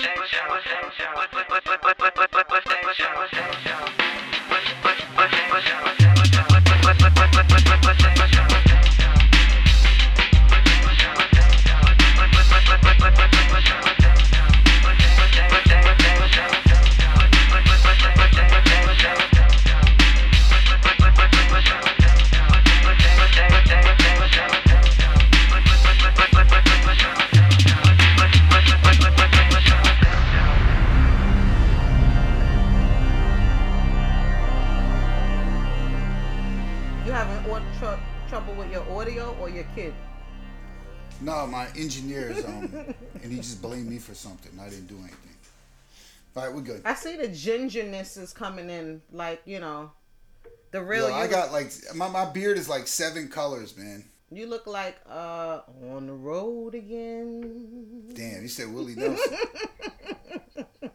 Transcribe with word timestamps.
You 0.00 0.06
My 41.78 41.84
um, 41.84 42.94
and 43.22 43.32
he 43.32 43.36
just 43.36 43.62
blamed 43.62 43.88
me 43.88 43.98
for 43.98 44.12
something. 44.12 44.50
I 44.60 44.68
didn't 44.68 44.88
do 44.88 44.96
anything. 44.96 45.16
All 46.34 46.44
right, 46.44 46.52
we're 46.54 46.60
good. 46.60 46.82
I 46.84 46.94
see 46.94 47.16
the 47.16 47.28
gingerness 47.28 48.18
is 48.18 48.32
coming 48.32 48.68
in, 48.68 49.00
like 49.12 49.42
you 49.44 49.60
know, 49.60 49.92
the 50.72 50.82
real. 50.82 51.08
Yo, 51.08 51.14
I 51.14 51.24
you. 51.24 51.30
got 51.30 51.52
like 51.52 51.72
my, 51.94 52.08
my 52.08 52.24
beard 52.24 52.58
is 52.58 52.68
like 52.68 52.88
seven 52.88 53.28
colors, 53.28 53.76
man. 53.76 54.04
You 54.30 54.46
look 54.46 54.66
like 54.66 54.98
uh 55.08 55.60
on 55.90 56.06
the 56.08 56.12
road 56.12 56.74
again. 56.74 58.10
Damn, 58.12 58.42
he 58.42 58.48
said 58.48 58.72
Willie 58.72 58.96
Nelson. 58.96 59.36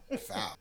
Foul. 0.20 0.58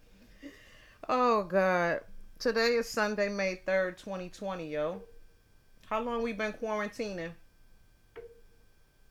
Oh 1.09 1.43
God. 1.45 2.01
Today 2.39 2.75
is 2.75 2.89
Sunday, 2.89 3.29
May 3.29 3.57
third, 3.67 3.99
twenty 3.99 4.29
twenty, 4.29 4.69
yo. 4.69 5.03
How 5.87 6.01
long 6.01 6.23
we 6.23 6.33
been 6.33 6.53
quarantining? 6.53 7.33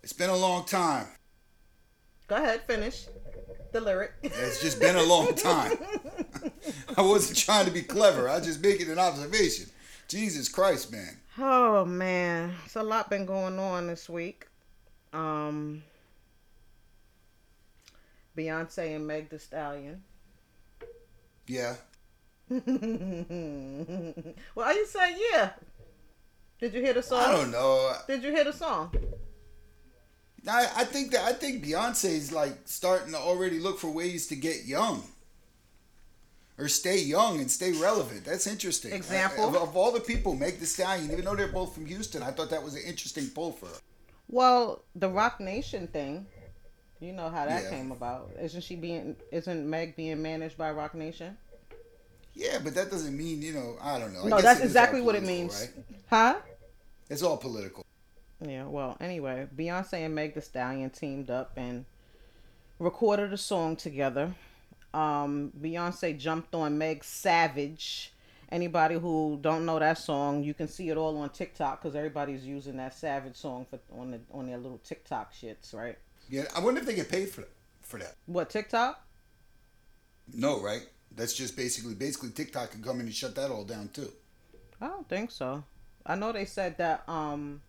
It's 0.03 0.13
been 0.13 0.29
a 0.29 0.35
long 0.35 0.65
time. 0.65 1.07
Go 2.27 2.35
ahead, 2.35 2.61
finish 2.61 3.05
the 3.71 3.81
lyric. 3.81 4.11
It's 4.23 4.61
just 4.61 4.79
been 4.79 4.95
a 4.95 5.03
long 5.03 5.33
time. 5.35 5.77
I 6.97 7.01
wasn't 7.01 7.37
trying 7.37 7.65
to 7.65 7.71
be 7.71 7.81
clever. 7.81 8.29
I 8.29 8.37
was 8.37 8.45
just 8.45 8.61
making 8.61 8.89
an 8.89 8.99
observation. 8.99 9.67
Jesus 10.07 10.49
Christ, 10.49 10.91
man. 10.91 11.17
Oh 11.37 11.85
man, 11.85 12.53
it's 12.65 12.75
a 12.75 12.83
lot 12.83 13.09
been 13.09 13.25
going 13.25 13.57
on 13.57 13.87
this 13.87 14.09
week. 14.09 14.47
Um, 15.13 15.83
Beyonce 18.37 18.95
and 18.95 19.07
Meg 19.07 19.29
The 19.29 19.39
Stallion. 19.39 20.03
Yeah. 21.47 21.75
well, 22.49 22.59
I 24.65 24.73
you 24.73 24.85
say 24.85 25.15
yeah. 25.31 25.51
Did 26.59 26.73
you 26.73 26.81
hear 26.81 26.93
the 26.93 27.01
song? 27.01 27.23
I 27.23 27.31
don't 27.31 27.51
know. 27.51 27.93
Did 28.07 28.23
you 28.23 28.31
hear 28.31 28.43
the 28.43 28.53
song? 28.53 28.93
I, 30.47 30.67
I 30.75 30.85
think 30.85 31.11
that 31.11 31.23
I 31.23 31.33
think 31.33 31.63
Beyonce's 31.63 32.31
like 32.31 32.53
starting 32.65 33.11
to 33.13 33.19
already 33.19 33.59
look 33.59 33.79
for 33.79 33.89
ways 33.89 34.27
to 34.27 34.35
get 34.35 34.65
young. 34.65 35.03
Or 36.57 36.67
stay 36.67 36.99
young 36.99 37.39
and 37.39 37.49
stay 37.49 37.71
relevant. 37.71 38.25
That's 38.25 38.45
interesting. 38.45 38.93
Example? 38.93 39.47
Of, 39.47 39.55
of 39.55 39.75
all 39.75 39.91
the 39.91 39.99
people, 39.99 40.35
Meg 40.35 40.59
the 40.59 40.65
Stallion, 40.65 41.11
even 41.11 41.25
though 41.25 41.35
they're 41.35 41.47
both 41.47 41.73
from 41.73 41.85
Houston, 41.87 42.21
I 42.21 42.31
thought 42.31 42.51
that 42.51 42.63
was 42.63 42.75
an 42.75 42.81
interesting 42.85 43.29
pull 43.29 43.51
for 43.53 43.65
her. 43.67 43.79
Well, 44.27 44.83
the 44.95 45.09
Roc 45.09 45.39
Nation 45.39 45.87
thing, 45.87 46.27
you 46.99 47.13
know 47.13 47.29
how 47.29 47.45
that 47.45 47.63
Yeah. 47.63 47.69
came 47.69 47.91
about. 47.91 48.31
Isn't 48.39 48.61
she 48.61 48.75
being? 48.75 49.15
Isn't 49.31 49.67
Meg 49.67 49.95
being 49.95 50.21
managed 50.21 50.57
by 50.57 50.71
Roc 50.71 50.93
Nation? 50.93 51.35
Yeah, 52.33 52.59
but 52.63 52.75
that 52.75 52.91
doesn't 52.91 53.17
mean, 53.17 53.41
you 53.41 53.53
know, 53.53 53.77
I 53.81 53.99
don't 53.99 54.13
know. 54.13 54.23
I 54.23 54.29
no, 54.29 54.41
that's 54.41 54.61
exactly 54.61 55.01
what 55.01 55.15
it 55.15 55.23
means. 55.23 55.59
Right? 55.59 55.85
Huh? 56.09 56.35
It's 57.09 57.23
all 57.23 57.37
political. 57.37 57.85
Yeah, 58.43 58.65
well, 58.65 58.97
anyway, 58.99 59.47
Beyonce 59.55 60.05
and 60.05 60.15
Meg 60.15 60.33
The 60.33 60.41
Stallion 60.41 60.89
teamed 60.89 61.29
up 61.29 61.51
and 61.57 61.85
recorded 62.79 63.31
a 63.33 63.37
song 63.37 63.75
together. 63.75 64.33
Um, 64.93 65.51
Beyonce 65.59 66.17
jumped 66.17 66.55
on 66.55 66.77
Meg 66.77 67.03
Savage. 67.03 68.11
Anybody 68.51 68.95
who 68.95 69.39
don't 69.41 69.65
know 69.65 69.79
that 69.79 69.97
song, 69.97 70.43
you 70.43 70.53
can 70.53 70.67
see 70.67 70.89
it 70.89 70.97
all 70.97 71.17
on 71.17 71.29
TikTok 71.29 71.81
because 71.81 71.95
everybody's 71.95 72.45
using 72.45 72.77
that 72.77 72.93
Savage 72.93 73.37
song 73.37 73.65
for 73.69 73.79
on 73.97 74.11
the 74.11 74.19
on 74.33 74.47
their 74.47 74.57
little 74.57 74.79
TikTok 74.83 75.33
shits, 75.33 75.73
right? 75.73 75.97
Yeah, 76.29 76.43
I 76.53 76.59
wonder 76.59 76.81
if 76.81 76.85
they 76.85 76.95
get 76.95 77.09
paid 77.09 77.29
for 77.29 77.41
that. 77.41 77.51
For 77.81 77.99
that. 77.99 78.15
What 78.25 78.49
TikTok? 78.49 79.05
No, 80.33 80.61
right? 80.61 80.85
That's 81.15 81.33
just 81.33 81.55
basically 81.55 81.93
basically 81.93 82.31
TikTok 82.31 82.71
can 82.71 82.83
come 82.83 82.99
in 82.99 83.05
and 83.05 83.15
shut 83.15 83.35
that 83.35 83.51
all 83.51 83.63
down 83.63 83.89
too. 83.93 84.11
I 84.81 84.87
don't 84.87 85.07
think 85.07 85.31
so. 85.31 85.63
I 86.05 86.15
know 86.15 86.33
they 86.33 86.45
said 86.45 86.77
that 86.79 87.07
um 87.07 87.61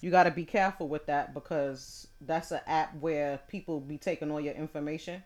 you 0.00 0.10
got 0.10 0.24
to 0.24 0.30
be 0.30 0.44
careful 0.44 0.88
with 0.88 1.06
that 1.06 1.34
because 1.34 2.08
that's 2.20 2.50
an 2.50 2.60
app 2.66 2.94
where 3.00 3.40
people 3.48 3.80
be 3.80 3.98
taking 3.98 4.30
all 4.30 4.40
your 4.40 4.54
information. 4.54 5.22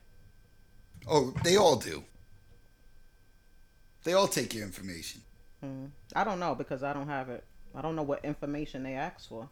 Oh, 1.09 1.35
they 1.45 1.57
all 1.57 1.77
do. 1.77 2.03
They 4.05 4.13
all 4.13 4.29
take 4.29 4.55
your 4.55 4.65
information. 4.65 5.23
Mm. 5.65 5.91
I 6.15 6.25
don't 6.25 6.41
know 6.41 6.55
because 6.55 6.83
I 6.83 6.93
don't 6.93 7.09
have 7.09 7.29
it. 7.29 7.45
I 7.75 7.83
don't 7.83 7.97
know 7.97 8.03
what 8.03 8.25
information 8.25 8.83
they 8.83 8.95
ask 8.95 9.29
for. 9.29 9.49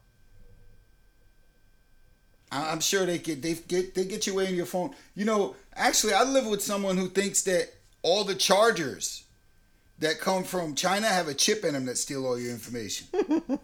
I'm 2.52 2.80
sure 2.80 3.06
they 3.06 3.18
get 3.18 3.40
they 3.40 3.54
get 3.54 3.94
they 3.94 4.04
get 4.04 4.26
you 4.26 4.34
away 4.34 4.48
in 4.48 4.54
your 4.54 4.66
phone. 4.66 4.94
You 5.14 5.24
know, 5.24 5.56
actually, 5.74 6.12
I 6.12 6.22
live 6.22 6.46
with 6.46 6.62
someone 6.62 6.98
who 6.98 7.08
thinks 7.08 7.42
that 7.42 7.72
all 8.02 8.24
the 8.24 8.34
chargers 8.34 9.24
that 10.02 10.20
come 10.20 10.44
from 10.44 10.74
China 10.74 11.06
have 11.06 11.28
a 11.28 11.34
chip 11.34 11.64
in 11.64 11.72
them 11.74 11.86
that 11.86 11.96
steal 11.98 12.26
all 12.26 12.38
your 12.38 12.50
information, 12.52 13.06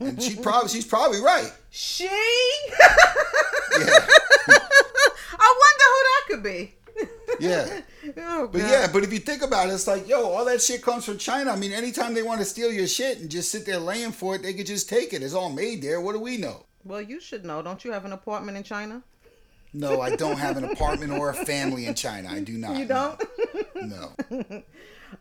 and 0.00 0.20
she 0.22 0.36
probably 0.36 0.68
she's 0.70 0.86
probably 0.86 1.20
right. 1.20 1.52
She? 1.70 2.04
Yeah, 2.04 2.10
I 5.38 5.54
wonder 5.62 5.84
who 5.92 6.02
that 6.04 6.22
could 6.28 6.42
be. 6.42 6.74
yeah. 7.40 7.80
Oh, 8.16 8.48
But 8.50 8.62
yeah, 8.62 8.86
but 8.90 9.04
if 9.04 9.12
you 9.12 9.18
think 9.18 9.42
about 9.42 9.68
it, 9.68 9.72
it's 9.72 9.86
like, 9.86 10.08
yo, 10.08 10.30
all 10.30 10.44
that 10.46 10.62
shit 10.62 10.80
comes 10.80 11.04
from 11.04 11.18
China. 11.18 11.50
I 11.50 11.56
mean, 11.56 11.72
anytime 11.72 12.14
they 12.14 12.22
want 12.22 12.40
to 12.40 12.46
steal 12.46 12.72
your 12.72 12.86
shit 12.86 13.18
and 13.18 13.30
just 13.30 13.50
sit 13.52 13.66
there 13.66 13.76
laying 13.78 14.12
for 14.12 14.34
it, 14.36 14.42
they 14.42 14.54
could 14.54 14.64
just 14.66 14.88
take 14.88 15.12
it. 15.12 15.22
It's 15.22 15.34
all 15.34 15.50
made 15.50 15.82
there. 15.82 16.00
What 16.00 16.14
do 16.14 16.20
we 16.20 16.38
know? 16.38 16.64
Well, 16.84 17.02
you 17.02 17.20
should 17.20 17.44
know. 17.44 17.60
Don't 17.60 17.84
you 17.84 17.92
have 17.92 18.06
an 18.06 18.12
apartment 18.12 18.56
in 18.56 18.62
China? 18.62 19.02
No, 19.74 20.00
I 20.00 20.16
don't 20.16 20.38
have 20.38 20.56
an 20.56 20.64
apartment 20.64 21.12
or 21.12 21.28
a 21.28 21.34
family 21.44 21.84
in 21.84 21.94
China. 21.94 22.30
I 22.30 22.40
do 22.40 22.52
not. 22.56 22.78
You 22.78 22.86
don't? 22.86 23.22
No. 23.74 24.62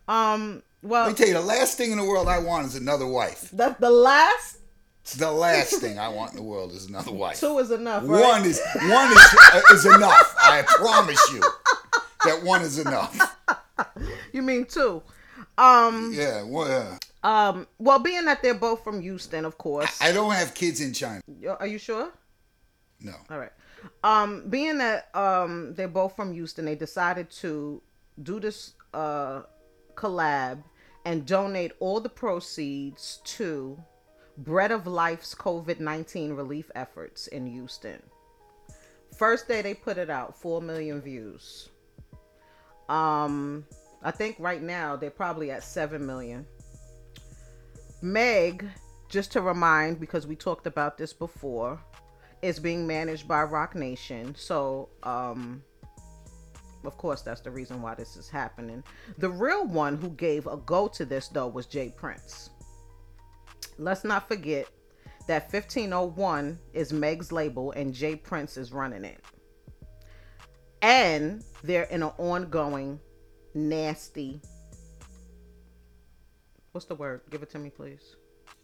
um. 0.08 0.64
Let 0.84 1.08
me 1.10 1.14
tell 1.16 1.28
you, 1.28 1.34
the 1.34 1.42
last 1.42 1.78
thing 1.78 1.92
in 1.92 1.98
the 1.98 2.04
world 2.06 2.28
I 2.28 2.40
want 2.40 2.68
is 2.68 2.76
another 2.76 3.08
wife. 3.08 3.50
that's 3.52 3.80
the 3.80 3.90
last 3.90 4.60
The 5.18 5.32
last 5.32 5.76
thing 5.82 5.98
I 6.00 6.08
want 6.10 6.32
in 6.32 6.38
the 6.38 6.44
world 6.44 6.72
is 6.72 6.86
another 6.86 7.12
wife. 7.24 7.40
two 7.40 7.58
is 7.60 7.72
enough, 7.72 8.04
right? 8.06 8.22
One 8.22 8.46
is 8.46 8.62
one 8.84 9.12
is 9.12 9.36
uh, 9.54 9.62
is 9.74 9.86
enough. 9.86 10.36
I 10.40 10.64
promise 10.64 11.20
you 11.34 11.42
that 12.26 12.44
one 12.44 12.62
is 12.62 12.80
enough. 12.80 13.36
You 14.34 14.42
mean 14.42 14.66
two? 14.66 15.04
Um. 15.58 16.12
Yeah. 16.14 16.44
Well, 16.44 16.98
uh, 17.24 17.28
Um. 17.28 17.68
Well, 17.78 18.00
being 18.00 18.26
that 18.26 18.42
they're 18.42 18.54
both 18.56 18.84
from 18.84 19.02
Houston, 19.02 19.46
of 19.46 19.58
course. 19.58 20.02
I 20.02 20.12
don't 20.12 20.32
have 20.34 20.54
kids 20.56 20.82
in 20.82 20.94
China. 20.94 21.22
Are 21.60 21.68
you 21.68 21.78
sure? 21.78 22.12
No. 23.00 23.14
All 23.30 23.38
right. 23.38 23.52
Um, 24.04 24.50
being 24.50 24.80
that 24.80 25.16
um 25.16 25.74
they're 25.76 25.88
both 25.88 26.16
from 26.16 26.34
Houston, 26.34 26.66
they 26.66 26.76
decided 26.76 27.30
to 27.42 27.82
do 28.22 28.40
this 28.40 28.74
uh 28.94 29.44
collab 29.98 30.64
and 31.04 31.26
donate 31.26 31.74
all 31.80 32.00
the 32.00 32.08
proceeds 32.08 33.20
to 33.24 33.78
Bread 34.38 34.72
of 34.72 34.88
Life's 34.88 35.34
COVID 35.36 35.80
nineteen 35.80 36.34
relief 36.34 36.70
efforts 36.76 37.28
in 37.28 37.48
Houston. 37.48 38.02
First 39.18 39.48
day 39.48 39.62
they 39.62 39.74
put 39.74 39.98
it 39.98 40.10
out, 40.10 40.40
four 40.40 40.62
million 40.62 41.02
views. 41.02 41.70
Um, 42.88 43.66
I 44.04 44.12
think 44.12 44.36
right 44.40 44.62
now 44.62 44.96
they're 44.96 45.10
probably 45.10 45.50
at 45.50 45.64
seven 45.64 46.06
million. 46.06 46.46
Meg, 48.04 48.64
just 49.10 49.32
to 49.32 49.42
remind, 49.42 50.00
because 50.00 50.28
we 50.28 50.36
talked 50.36 50.68
about 50.68 50.98
this 51.00 51.14
before, 51.14 51.80
is 52.44 52.60
being 52.60 52.86
managed 52.86 53.28
by 53.28 53.42
Roc 53.42 53.74
Nation. 53.74 54.36
So, 54.38 54.90
um, 55.02 55.64
of 56.84 56.98
course, 56.98 57.22
that's 57.22 57.42
the 57.42 57.52
reason 57.52 57.82
why 57.82 57.96
this 57.96 58.16
is 58.16 58.30
happening. 58.30 58.84
The 59.18 59.30
real 59.30 59.66
one 59.68 59.98
who 59.98 60.10
gave 60.10 60.48
a 60.48 60.58
go 60.58 60.88
to 60.90 61.06
this, 61.06 61.28
though, 61.28 61.48
was 61.48 61.66
J 61.66 61.94
Prince. 61.96 62.50
Let's 63.78 64.04
not 64.04 64.28
forget 64.28 64.68
that 65.28 65.52
1501 65.52 66.58
is 66.74 66.94
Meg's 66.94 67.32
label 67.32 67.72
and 67.74 67.94
J 67.94 68.16
Prince 68.16 68.58
is 68.58 68.72
running 68.72 69.04
it. 69.04 69.24
And 70.82 71.44
they're 71.64 71.84
in 71.84 72.04
an 72.04 72.12
ongoing, 72.18 73.00
nasty. 73.54 74.40
What's 76.72 76.86
the 76.86 76.96
word? 76.96 77.22
Give 77.30 77.42
it 77.44 77.50
to 77.52 77.60
me, 77.60 77.70
please. 77.70 78.16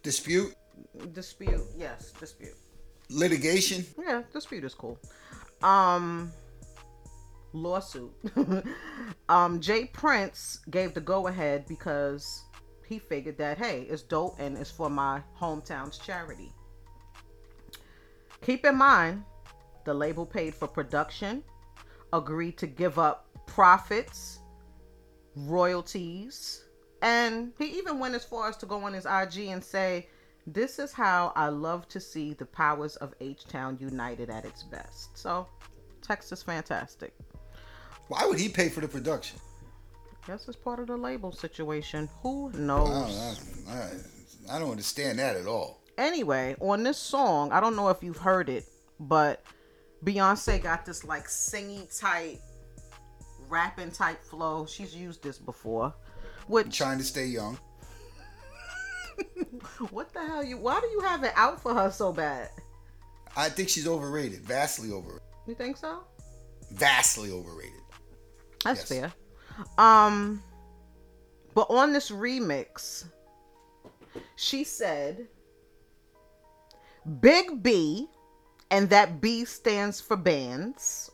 Dispute, 0.02 0.54
Dispute. 1.12 1.60
Yes, 1.76 2.12
dispute. 2.12 2.54
litigation. 3.10 3.84
Yeah, 3.98 4.22
dispute 4.32 4.64
is 4.64 4.74
cool. 4.74 4.98
Um 5.62 6.32
lawsuit. 7.54 8.12
um, 9.28 9.60
J 9.60 9.86
Prince 9.86 10.60
gave 10.70 10.92
the 10.92 11.00
go 11.00 11.28
ahead 11.28 11.64
because 11.66 12.42
he 12.86 12.98
figured 12.98 13.38
that 13.38 13.56
hey, 13.56 13.86
it's 13.88 14.02
dope 14.02 14.36
and 14.38 14.58
it's 14.58 14.70
for 14.70 14.90
my 14.90 15.22
hometown's 15.40 15.98
charity. 15.98 16.52
Keep 18.42 18.66
in 18.66 18.76
mind, 18.76 19.24
the 19.84 19.94
label 19.94 20.26
paid 20.26 20.54
for 20.54 20.68
production, 20.68 21.42
agreed 22.12 22.58
to 22.58 22.66
give 22.66 22.98
up 22.98 23.26
profits, 23.46 24.40
royalties, 25.34 26.64
and 27.00 27.52
he 27.58 27.66
even 27.78 27.98
went 27.98 28.14
as 28.14 28.24
far 28.24 28.48
as 28.48 28.56
to 28.58 28.66
go 28.66 28.82
on 28.82 28.92
his 28.92 29.06
IG 29.06 29.48
and 29.48 29.62
say, 29.62 30.08
This 30.46 30.78
is 30.78 30.92
how 30.92 31.32
I 31.36 31.48
love 31.48 31.88
to 31.88 32.00
see 32.00 32.34
the 32.34 32.46
powers 32.46 32.96
of 32.96 33.14
H 33.20 33.46
Town 33.46 33.78
united 33.80 34.30
at 34.30 34.44
its 34.44 34.62
best. 34.62 35.16
So, 35.16 35.46
Texas 36.02 36.42
fantastic. 36.42 37.14
Why 38.08 38.26
would 38.26 38.38
he 38.38 38.48
pay 38.48 38.68
for 38.68 38.80
the 38.80 38.88
production? 38.88 39.38
Guess 40.26 40.48
it's 40.48 40.56
part 40.56 40.80
of 40.80 40.86
the 40.86 40.96
label 40.96 41.32
situation. 41.32 42.08
Who 42.22 42.50
I 42.54 42.56
knows? 42.58 43.38
don't, 43.66 43.74
I, 43.74 44.56
I 44.56 44.58
don't 44.58 44.70
understand 44.70 45.18
that 45.18 45.36
at 45.36 45.46
all. 45.46 45.82
Anyway, 45.98 46.56
on 46.60 46.82
this 46.82 46.98
song, 46.98 47.52
I 47.52 47.60
don't 47.60 47.76
know 47.76 47.88
if 47.88 48.02
you've 48.02 48.16
heard 48.16 48.48
it, 48.48 48.64
but 48.98 49.44
Beyonce 50.04 50.62
got 50.62 50.84
this 50.86 51.04
like 51.04 51.26
singy 51.28 51.86
type, 51.98 52.40
rapping 53.48 53.90
type 53.90 54.22
flow. 54.24 54.66
She's 54.66 54.94
used 54.94 55.22
this 55.22 55.38
before. 55.38 55.94
Which 56.46 56.76
Trying 56.76 56.98
to 56.98 57.04
stay 57.04 57.26
young. 57.26 57.58
what 59.90 60.12
the 60.12 60.20
hell 60.20 60.42
you? 60.44 60.56
Why 60.58 60.80
do 60.80 60.86
you 60.88 61.00
have 61.00 61.22
it 61.22 61.32
out 61.36 61.62
for 61.62 61.74
her 61.74 61.90
so 61.90 62.12
bad? 62.12 62.48
I 63.36 63.48
think 63.48 63.68
she's 63.68 63.86
overrated, 63.86 64.40
vastly 64.40 64.90
overrated, 64.92 65.22
You 65.46 65.54
think 65.54 65.76
so? 65.76 66.00
vastly 66.72 67.30
overrated. 67.30 67.80
That's 68.64 68.90
Yes. 68.90 69.00
fair. 69.00 69.12
Um, 69.78 70.42
but 71.54 71.66
on 71.70 71.92
this 71.92 72.10
remix, 72.10 73.04
she 74.36 74.64
said, 74.64 75.28
"Big 77.20 77.62
B, 77.62 78.08
and 78.70 78.90
that 78.90 79.20
B 79.20 79.44
stands 79.44 80.00
for 80.00 80.16
bands. 80.16 81.10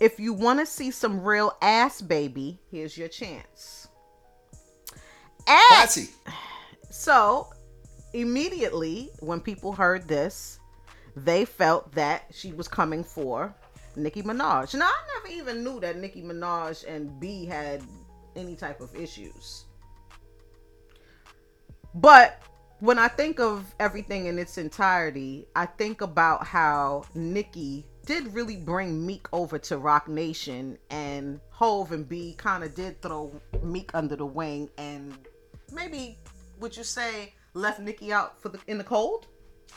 If 0.00 0.18
you 0.18 0.32
want 0.32 0.58
to 0.60 0.66
see 0.66 0.90
some 0.90 1.22
real 1.22 1.56
ass, 1.62 2.02
baby, 2.02 2.60
here's 2.70 2.98
your 2.98 3.08
chance." 3.08 3.88
And 5.46 5.60
Classy. 5.68 6.10
so, 6.90 7.48
immediately 8.12 9.10
when 9.20 9.40
people 9.40 9.72
heard 9.72 10.08
this, 10.08 10.58
they 11.14 11.44
felt 11.44 11.92
that 11.92 12.24
she 12.32 12.52
was 12.52 12.66
coming 12.68 13.04
for 13.04 13.54
Nicki 13.96 14.22
Minaj. 14.22 14.74
Now, 14.74 14.86
I 14.86 15.02
never 15.14 15.34
even 15.34 15.64
knew 15.64 15.80
that 15.80 15.96
Nicki 15.96 16.22
Minaj 16.22 16.84
and 16.86 17.18
B 17.18 17.46
had 17.46 17.82
any 18.34 18.54
type 18.54 18.80
of 18.80 18.94
issues. 18.94 19.64
But 21.94 22.42
when 22.80 22.98
I 22.98 23.08
think 23.08 23.40
of 23.40 23.74
everything 23.80 24.26
in 24.26 24.38
its 24.38 24.58
entirety, 24.58 25.46
I 25.56 25.66
think 25.66 26.02
about 26.02 26.46
how 26.46 27.04
Nicki 27.14 27.86
did 28.04 28.32
really 28.34 28.56
bring 28.56 29.04
Meek 29.04 29.26
over 29.32 29.58
to 29.58 29.78
Roc 29.78 30.06
Nation, 30.08 30.78
and 30.90 31.40
Hove 31.50 31.92
and 31.92 32.08
B 32.08 32.34
kind 32.38 32.62
of 32.62 32.74
did 32.74 33.00
throw 33.02 33.32
Meek 33.62 33.90
under 33.94 34.14
the 34.14 34.26
wing, 34.26 34.70
and 34.78 35.16
maybe 35.72 36.18
would 36.60 36.76
you 36.76 36.84
say 36.84 37.34
left 37.54 37.80
Nicki 37.80 38.12
out 38.12 38.40
for 38.40 38.50
the 38.50 38.60
in 38.68 38.78
the 38.78 38.84
cold? 38.84 39.26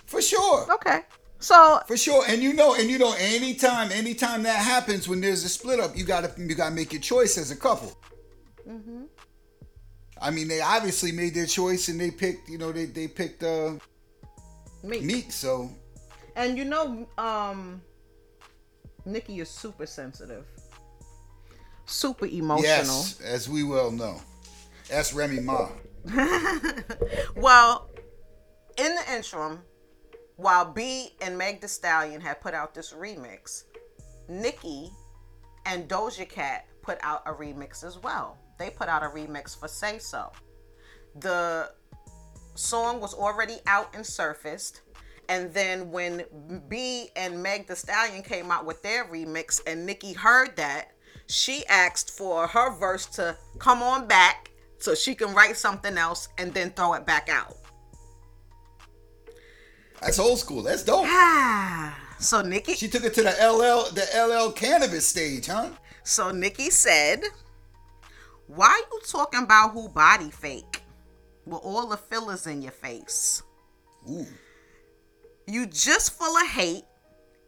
For 0.06 0.22
sure. 0.22 0.72
Okay, 0.72 1.01
so 1.39 1.80
For 1.88 1.97
sure. 1.97 2.24
And 2.27 2.41
you 2.44 2.53
know, 2.53 2.75
and 2.75 2.89
you 2.89 3.00
know, 3.00 3.13
anytime, 3.18 3.91
anytime 3.91 4.44
that 4.44 4.57
happens 4.62 5.07
when 5.07 5.21
there's 5.21 5.44
a 5.44 5.50
split 5.50 5.80
up, 5.80 5.95
you 5.97 6.03
gotta 6.03 6.31
you 6.38 6.53
gotta 6.56 6.75
make 6.75 6.91
your 6.94 7.01
choice 7.01 7.38
as 7.38 7.51
a 7.51 7.56
couple. 7.56 7.97
Mm-hmm. 8.68 9.03
I 10.21 10.31
mean, 10.31 10.47
they 10.50 10.59
obviously 10.59 11.12
made 11.13 11.33
their 11.33 11.45
choice 11.45 11.88
and 11.88 12.00
they 12.00 12.12
picked, 12.12 12.50
you 12.50 12.57
know, 12.57 12.71
they 12.71 12.86
they 12.86 13.07
picked 13.07 13.44
uh 13.44 13.74
Meek. 14.83 15.03
Meek. 15.03 15.31
So 15.31 15.69
And 16.36 16.57
you 16.57 16.65
know, 16.65 17.07
um, 17.18 17.81
Nicki 19.06 19.39
is 19.39 19.50
super 19.50 19.86
sensitive, 19.86 20.45
super 21.86 22.25
emotional. 22.25 22.63
yes, 22.63 23.21
as 23.21 23.47
we 23.50 23.63
well 23.63 23.91
know, 23.91 24.21
that's 24.89 25.13
Remy 25.13 25.39
Ma. 25.41 25.69
well, 27.36 27.89
in 28.77 28.95
the 28.95 29.13
interim, 29.15 29.59
while 30.39 30.71
B 30.71 31.09
and 31.21 31.38
Meg 31.38 31.59
The 31.59 31.68
Stallion 31.68 32.21
had 32.21 32.39
put 32.39 32.53
out 32.53 32.74
this 32.74 32.94
remix, 32.94 33.65
Nicki 34.30 34.89
and 35.65 35.89
Doja 35.89 36.27
Cat 36.27 36.65
put 36.81 36.97
out 37.01 37.24
a 37.25 37.33
remix 37.33 37.83
as 37.83 37.97
well. 38.01 38.38
They 38.57 38.69
put 38.69 38.88
out 38.88 39.03
a 39.03 39.07
remix 39.07 39.59
for 39.59 39.68
Say 39.68 40.00
So. 40.00 40.31
The 41.19 41.71
song 42.56 43.01
was 43.01 43.13
already 43.13 43.57
out 43.68 43.94
and 43.94 44.06
surfaced. 44.06 44.81
And 45.27 45.53
then 45.53 45.91
when 45.91 46.24
B 46.69 47.09
and 47.18 47.44
Meg 47.44 47.68
The 47.68 47.75
Stallion 47.75 48.24
came 48.24 48.50
out 48.50 48.65
with 48.65 48.81
their 48.81 49.06
remix 49.06 49.62
and 49.68 49.86
Nicki 49.86 50.13
heard 50.13 50.56
that, 50.56 50.91
she 51.27 51.65
asked 51.68 52.12
for 52.12 52.47
her 52.47 52.74
verse 52.77 53.06
to 53.07 53.36
come 53.59 53.83
on 53.83 54.07
back 54.07 54.51
so 54.77 54.95
she 54.95 55.15
can 55.15 55.33
write 55.36 55.57
something 55.57 55.97
else 55.97 56.30
and 56.38 56.53
then 56.53 56.71
throw 56.71 56.94
it 56.94 57.06
back 57.06 57.27
out. 57.30 57.58
That's 60.01 60.19
old 60.19 60.40
school. 60.40 60.63
That's 60.63 60.84
dope. 60.84 61.06
Ah. 61.07 61.98
So 62.19 62.42
Nicki 62.42 62.74
She 62.74 62.88
took 62.88 63.04
it 63.04 63.13
to 63.16 63.24
the 63.24 63.30
LL 63.31 63.92
the 63.94 64.06
LL 64.16 64.51
cannabis 64.51 65.07
stage, 65.07 65.48
huh? 65.48 65.69
So 66.04 66.31
Nicki 66.31 66.69
said, 66.69 67.24
Why 68.48 68.81
you 68.92 69.00
talking 69.07 69.44
about 69.44 69.72
who 69.72 69.90
body 69.90 70.30
fake? 70.31 70.84
With 71.46 71.62
all 71.63 71.88
the 71.88 71.98
fillers 71.98 72.46
in 72.48 72.62
your 72.62 72.72
face. 72.74 73.42
Ooh. 74.10 74.25
You 75.48 75.66
just 75.66 76.12
full 76.18 76.36
of 76.38 76.48
hate. 76.48 76.84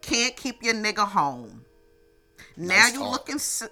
Can't 0.00 0.36
keep 0.36 0.62
your 0.62 0.74
nigga 0.74 1.06
home. 1.06 1.64
Now 2.56 2.74
Nice 2.74 2.92
you 2.94 2.98
talk. 3.00 3.12
looking 3.12 3.38
si- 3.38 3.66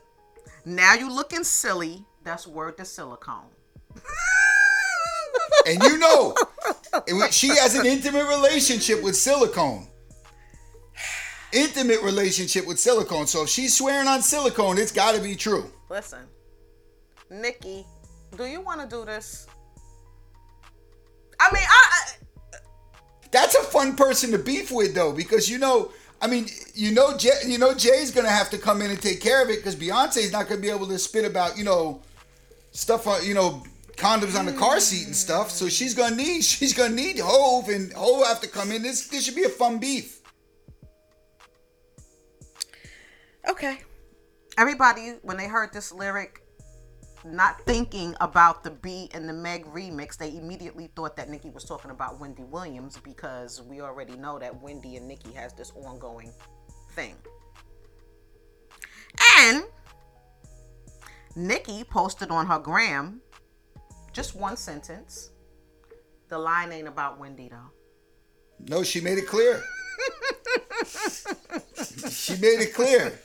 now 0.65 0.95
you 0.95 1.11
looking 1.11 1.45
silly. 1.45 2.05
That's 2.23 2.47
word 2.47 2.77
to 2.79 2.85
silicone. 2.85 3.49
And 5.67 5.83
you 5.83 5.99
know, 5.99 6.35
she 7.31 7.49
has 7.49 7.75
an 7.75 7.87
intimate 7.87 8.27
relationship 8.29 9.03
with 9.03 9.17
silicone. 9.17 9.87
Intimate 11.53 12.03
relationship 12.03 12.67
with 12.67 12.79
silicone. 12.79 13.27
So 13.27 13.43
if 13.43 13.49
she's 13.49 13.77
swearing 13.77 14.09
on 14.09 14.23
silicone, 14.23 14.79
it's 14.79 14.93
got 14.93 15.15
to 15.15 15.21
be 15.21 15.35
true. 15.35 15.71
Listen, 15.89 16.21
Nicki, 17.31 17.85
do 18.37 18.45
you 18.45 18.61
want 18.61 18.81
to 18.81 18.87
do 18.87 19.05
this? 19.05 19.47
I 21.41 21.53
mean, 21.53 21.65
I, 21.67 21.91
I 21.93 22.59
That's 23.31 23.55
a 23.57 23.63
fun 23.63 23.97
person 23.97 24.31
to 24.33 24.39
beef 24.39 24.71
with, 24.71 24.95
though, 24.95 25.13
because 25.13 25.49
you 25.49 25.59
know, 25.59 25.91
I 26.23 26.27
mean, 26.27 26.47
you 26.75 26.93
know, 26.93 27.17
Jay, 27.17 27.31
you 27.47 27.59
know, 27.59 27.75
Jay's 27.75 28.11
gonna 28.11 28.29
have 28.29 28.51
to 28.51 28.59
come 28.59 28.83
in 28.83 28.91
and 28.91 29.01
take 29.01 29.21
care 29.21 29.43
of 29.43 29.49
it 29.51 29.57
because 29.57 29.75
Beyonce's 29.75 30.33
not 30.33 30.49
gonna 30.49 30.61
be 30.61 30.71
able 30.71 30.87
to 30.87 30.99
spit 30.99 31.25
about, 31.25 31.57
you 31.57 31.65
know, 31.65 32.03
stuff 32.73 33.07
on, 33.07 33.25
you 33.25 33.35
know, 33.35 33.63
condoms 34.01 34.39
on 34.39 34.47
the 34.47 34.53
car 34.53 34.81
seat 34.81 35.07
and 35.07 35.15
stuff. 35.15 35.51
So 35.51 35.69
she's 35.69 35.95
gonna 35.95 36.17
need, 36.17 36.43
she's 36.45 36.73
gonna 36.73 36.95
need 36.95 37.19
Hove, 37.19 37.69
and 37.69 37.93
Hove 37.93 38.27
have 38.27 38.41
to 38.41 38.49
come 38.49 38.73
in. 38.73 38.83
This, 38.83 39.09
this 39.09 39.25
should 39.25 39.37
be 39.37 39.45
a 39.45 39.49
fun 39.49 39.79
beef. 39.79 40.21
Okay. 43.49 43.79
Everybody, 44.59 45.15
when 45.23 45.37
they 45.37 45.47
heard 45.47 45.73
this 45.73 45.93
lyric, 45.93 46.43
not 47.25 47.61
thinking 47.63 48.15
about 48.21 48.65
the 48.65 48.71
B 48.71 49.11
and 49.13 49.29
the 49.29 49.33
Meg 49.33 49.67
remix, 49.67 50.17
they 50.17 50.37
immediately 50.37 50.91
thought 50.97 51.17
that 51.17 51.29
Nicki 51.29 51.51
was 51.51 51.65
talking 51.65 51.91
about 51.91 52.19
Wendy 52.19 52.45
Williams 52.45 52.99
because 52.99 53.63
we 53.63 53.81
already 53.81 54.17
know 54.17 54.39
that 54.39 54.61
Wendy 54.63 54.97
and 54.97 55.07
Nicki 55.07 55.33
has 55.33 55.53
this 55.53 55.73
ongoing 55.77 56.33
thing. 56.95 57.15
And 59.39 59.65
Nicki 61.37 61.85
posted 61.85 62.31
on 62.31 62.47
her 62.47 62.59
gram 62.59 63.21
just 64.13 64.35
one 64.37 64.57
sentence. 64.57 65.31
The 66.29 66.39
line 66.39 66.73
ain't 66.73 66.89
about 66.89 67.19
Wendy 67.19 67.49
though. 67.49 67.71
No, 68.69 68.83
she 68.83 69.01
made 69.01 69.19
it 69.19 69.27
clear. 69.27 69.63
she 72.11 72.35
made 72.35 72.61
it 72.61 72.75
clear. 72.75 73.19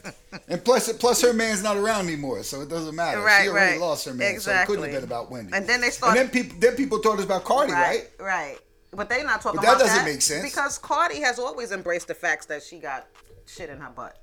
And 0.47 0.63
plus, 0.63 0.91
plus 0.93 1.21
her 1.21 1.33
man's 1.33 1.61
not 1.63 1.77
around 1.77 2.07
anymore, 2.07 2.43
so 2.43 2.61
it 2.61 2.69
doesn't 2.69 2.95
matter. 2.95 3.21
Right, 3.21 3.43
she 3.43 3.49
already 3.49 3.73
right. 3.73 3.81
lost 3.81 4.05
her 4.05 4.13
man, 4.13 4.39
so 4.39 4.51
it 4.53 4.65
couldn't 4.65 4.83
have 4.83 4.93
been 4.93 5.03
about 5.03 5.29
Wendy. 5.31 5.51
And 5.53 5.67
then 5.67 5.81
they 5.81 5.89
started. 5.89 6.19
And 6.19 6.29
then 6.29 6.43
people, 6.43 6.57
then 6.59 6.75
people 6.75 6.99
thought 6.99 7.13
it 7.13 7.17
was 7.17 7.25
about 7.25 7.43
Cardi, 7.43 7.73
right? 7.73 8.09
Right, 8.19 8.25
right. 8.25 8.57
But 8.91 9.09
they're 9.09 9.25
not 9.25 9.41
talking 9.41 9.57
But 9.57 9.65
that 9.65 9.75
about 9.75 9.87
doesn't 9.87 10.05
make 10.05 10.21
sense. 10.21 10.43
because 10.43 10.77
Cardi 10.77 11.19
has 11.21 11.37
always 11.37 11.71
embraced 11.71 12.07
the 12.07 12.13
facts 12.13 12.45
that 12.45 12.63
she 12.63 12.79
got 12.79 13.07
shit 13.45 13.69
in 13.69 13.79
her 13.79 13.89
butt. 13.89 14.17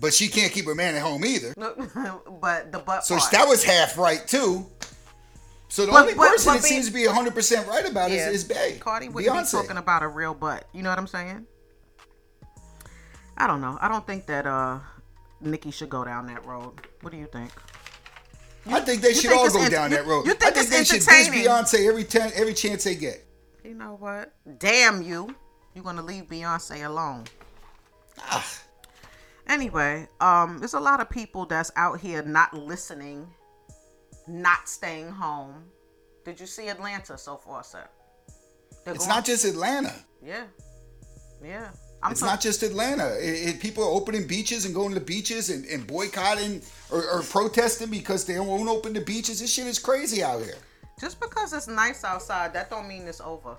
But 0.00 0.12
she 0.12 0.26
can't 0.26 0.52
keep 0.52 0.64
her 0.66 0.74
man 0.74 0.96
at 0.96 1.02
home 1.02 1.24
either. 1.24 1.54
but 2.40 2.72
the 2.72 2.80
butt 2.80 3.04
So 3.04 3.16
part. 3.18 3.30
that 3.30 3.46
was 3.46 3.62
half 3.62 3.96
right 3.96 4.26
too. 4.26 4.66
So 5.74 5.84
the 5.86 5.90
But- 5.90 6.02
only 6.02 6.14
but- 6.14 6.28
person 6.28 6.52
but 6.54 6.62
that 6.62 6.68
seems 6.68 6.86
to 6.86 6.92
be 6.92 7.02
100% 7.04 7.66
right 7.66 7.84
about 7.84 8.08
Yeah. 8.12 8.28
is, 8.28 8.36
is 8.36 8.44
Bey. 8.44 8.78
Cardi 8.80 9.08
wouldn't 9.08 9.34
Beyonce. 9.34 9.50
be 9.50 9.50
talking 9.62 9.76
about 9.76 10.04
a 10.04 10.08
real 10.08 10.32
butt. 10.32 10.68
You 10.72 10.84
know 10.84 10.88
what 10.90 11.00
I'm 11.00 11.08
saying? 11.08 11.46
I 13.36 13.48
don't 13.48 13.60
know. 13.60 13.76
I 13.80 13.88
don't 13.88 14.06
think 14.06 14.26
that 14.26 14.46
uh 14.46 14.78
Nicki 15.40 15.72
should 15.72 15.90
go 15.90 16.04
down 16.04 16.28
that 16.28 16.46
road. 16.46 16.86
What 17.00 17.10
do 17.10 17.16
you 17.18 17.26
think? 17.26 17.50
I 18.66 18.80
think 18.82 19.02
they 19.02 19.12
should 19.14 19.30
think 19.30 19.40
all 19.42 19.50
go 19.50 19.68
down 19.68 19.90
you- 19.90 19.96
that 19.96 20.06
road. 20.06 20.26
you 20.26 20.34
think 20.34 20.44
I 20.44 20.50
think 20.62 20.68
they 20.70 20.84
should 20.84 21.00
diss? 21.04 21.28
Beyonce 21.28 21.88
every 21.88 22.04
time, 22.04 22.30
every 22.36 22.54
chance 22.54 22.84
they 22.84 22.94
get. 22.94 23.26
You 23.64 23.74
know 23.74 23.96
what? 23.98 24.32
Damn 24.60 25.02
you. 25.02 25.34
You're 25.74 25.82
gonna 25.82 26.02
leave 26.02 26.26
Beyonce 26.28 26.86
alone. 26.86 27.24
Ah, 28.20 28.46
Anyway, 29.48 30.06
um, 30.20 30.58
there's 30.60 30.74
a 30.74 30.80
lot 30.80 31.00
of 31.00 31.10
people 31.10 31.46
that's 31.46 31.72
out 31.74 31.98
here 31.98 32.22
not 32.22 32.54
listening, 32.54 33.26
not 34.26 34.68
staying 34.68 35.10
home. 35.10 35.64
Did 36.24 36.40
you 36.40 36.46
see 36.46 36.68
Atlanta 36.68 37.18
so 37.18 37.36
far, 37.36 37.62
sir? 37.64 37.84
They're 38.84 38.94
it's 38.94 39.04
going- 39.06 39.16
not 39.16 39.24
just 39.24 39.44
Atlanta. 39.44 39.94
Yeah, 40.22 40.44
yeah. 41.42 41.68
I'm 42.02 42.12
It's 42.12 42.20
not 42.20 42.40
just 42.40 42.62
Atlanta. 42.62 43.16
It, 43.18 43.48
it- 43.48 43.60
people 43.60 43.82
are 43.84 43.90
opening 43.90 44.26
beaches 44.26 44.64
and 44.66 44.74
going 44.74 44.92
to 44.94 45.00
beaches 45.00 45.48
and, 45.50 45.64
and 45.66 45.86
boycotting 45.86 46.62
or, 46.90 47.02
or 47.10 47.22
protesting 47.22 47.88
because 47.90 48.26
they 48.26 48.38
won't 48.38 48.68
open 48.68 48.92
the 48.92 49.00
beaches. 49.00 49.40
This 49.40 49.52
shit 49.52 49.66
is 49.66 49.78
crazy 49.78 50.22
out 50.22 50.42
here. 50.42 50.56
just 51.00 51.18
because 51.20 51.52
it's 51.54 51.66
nice 51.68 52.04
outside, 52.04 52.52
that 52.52 52.68
don't 52.70 52.86
mean 52.88 53.06
it's 53.08 53.20
over. 53.22 53.56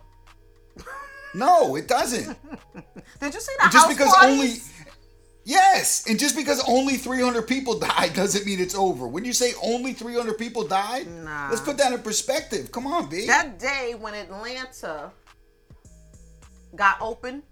No, 1.33 1.75
it 1.75 1.87
doesn't. 1.87 2.25
Did 3.19 3.33
you 3.33 3.39
see 3.41 3.53
the 3.61 3.69
just 3.71 3.89
because 3.89 4.13
parties? 4.13 4.31
only 4.31 4.49
yes, 5.45 6.03
and 6.09 6.19
just 6.19 6.35
because 6.35 6.61
only 6.67 6.95
300 6.97 7.43
people 7.47 7.79
died 7.91 8.13
doesn't 8.13 8.45
mean 8.45 8.59
it's 8.59 8.75
over. 8.75 9.07
When 9.07 9.23
you 9.23 9.31
say 9.33 9.53
only 9.63 9.93
300 9.93 10.37
people 10.37 10.67
died, 10.67 11.07
Nah. 11.07 11.47
let's 11.49 11.61
put 11.61 11.77
that 11.77 11.93
in 11.93 12.01
perspective. 12.01 12.71
Come 12.71 12.85
on, 12.87 13.07
B. 13.09 13.25
that 13.27 13.57
day 13.59 13.95
when 13.97 14.13
Atlanta 14.13 15.11
got 16.75 16.97
open, 16.99 17.43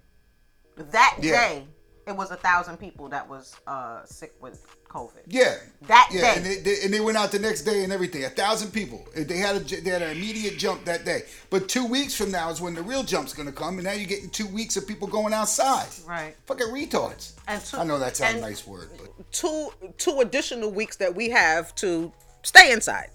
that 0.76 1.16
Yeah. 1.22 1.32
day 1.48 1.66
it 2.06 2.14
was 2.16 2.30
a 2.30 2.36
thousand 2.36 2.76
people 2.78 3.08
that 3.08 3.28
was 3.28 3.56
uh, 3.66 4.04
sick 4.04 4.34
with 4.40 4.64
COVID. 4.88 5.22
yeah, 5.26 5.56
That 5.88 6.08
yeah, 6.12 6.20
day. 6.20 6.32
and 6.36 6.44
they, 6.46 6.56
they, 6.56 6.76
and 6.84 6.92
they 6.94 7.00
went 7.00 7.16
out 7.16 7.32
the 7.32 7.38
next 7.38 7.62
day 7.62 7.82
and 7.82 7.92
everything. 7.92 8.24
A 8.24 8.28
thousand 8.30 8.70
people. 8.72 9.04
They 9.16 9.38
had 9.38 9.56
a 9.56 9.60
they 9.60 9.90
had 9.90 10.02
an 10.02 10.16
immediate 10.16 10.56
jump 10.58 10.84
that 10.84 11.04
day. 11.04 11.22
But 11.50 11.68
two 11.68 11.84
weeks 11.86 12.14
from 12.14 12.30
now 12.30 12.50
is 12.50 12.60
when 12.60 12.74
the 12.74 12.82
real 12.82 13.02
jump's 13.02 13.32
gonna 13.32 13.50
come, 13.52 13.74
and 13.78 13.84
now 13.84 13.92
you're 13.92 14.06
getting 14.06 14.30
two 14.30 14.46
weeks 14.46 14.76
of 14.76 14.86
people 14.86 15.08
going 15.08 15.32
outside. 15.34 15.88
Right. 16.06 16.36
Fucking 16.46 16.68
retards. 16.68 17.32
And 17.48 17.64
two- 17.64 17.78
I 17.78 17.84
know 17.84 17.98
that's 17.98 18.20
a 18.20 18.38
nice 18.40 18.66
word, 18.66 18.90
but 18.98 19.32
two 19.32 19.70
two 19.98 20.20
additional 20.20 20.70
weeks 20.70 20.96
that 20.96 21.14
we 21.14 21.30
have 21.30 21.74
to 21.76 22.12
stay 22.42 22.70
inside 22.72 23.08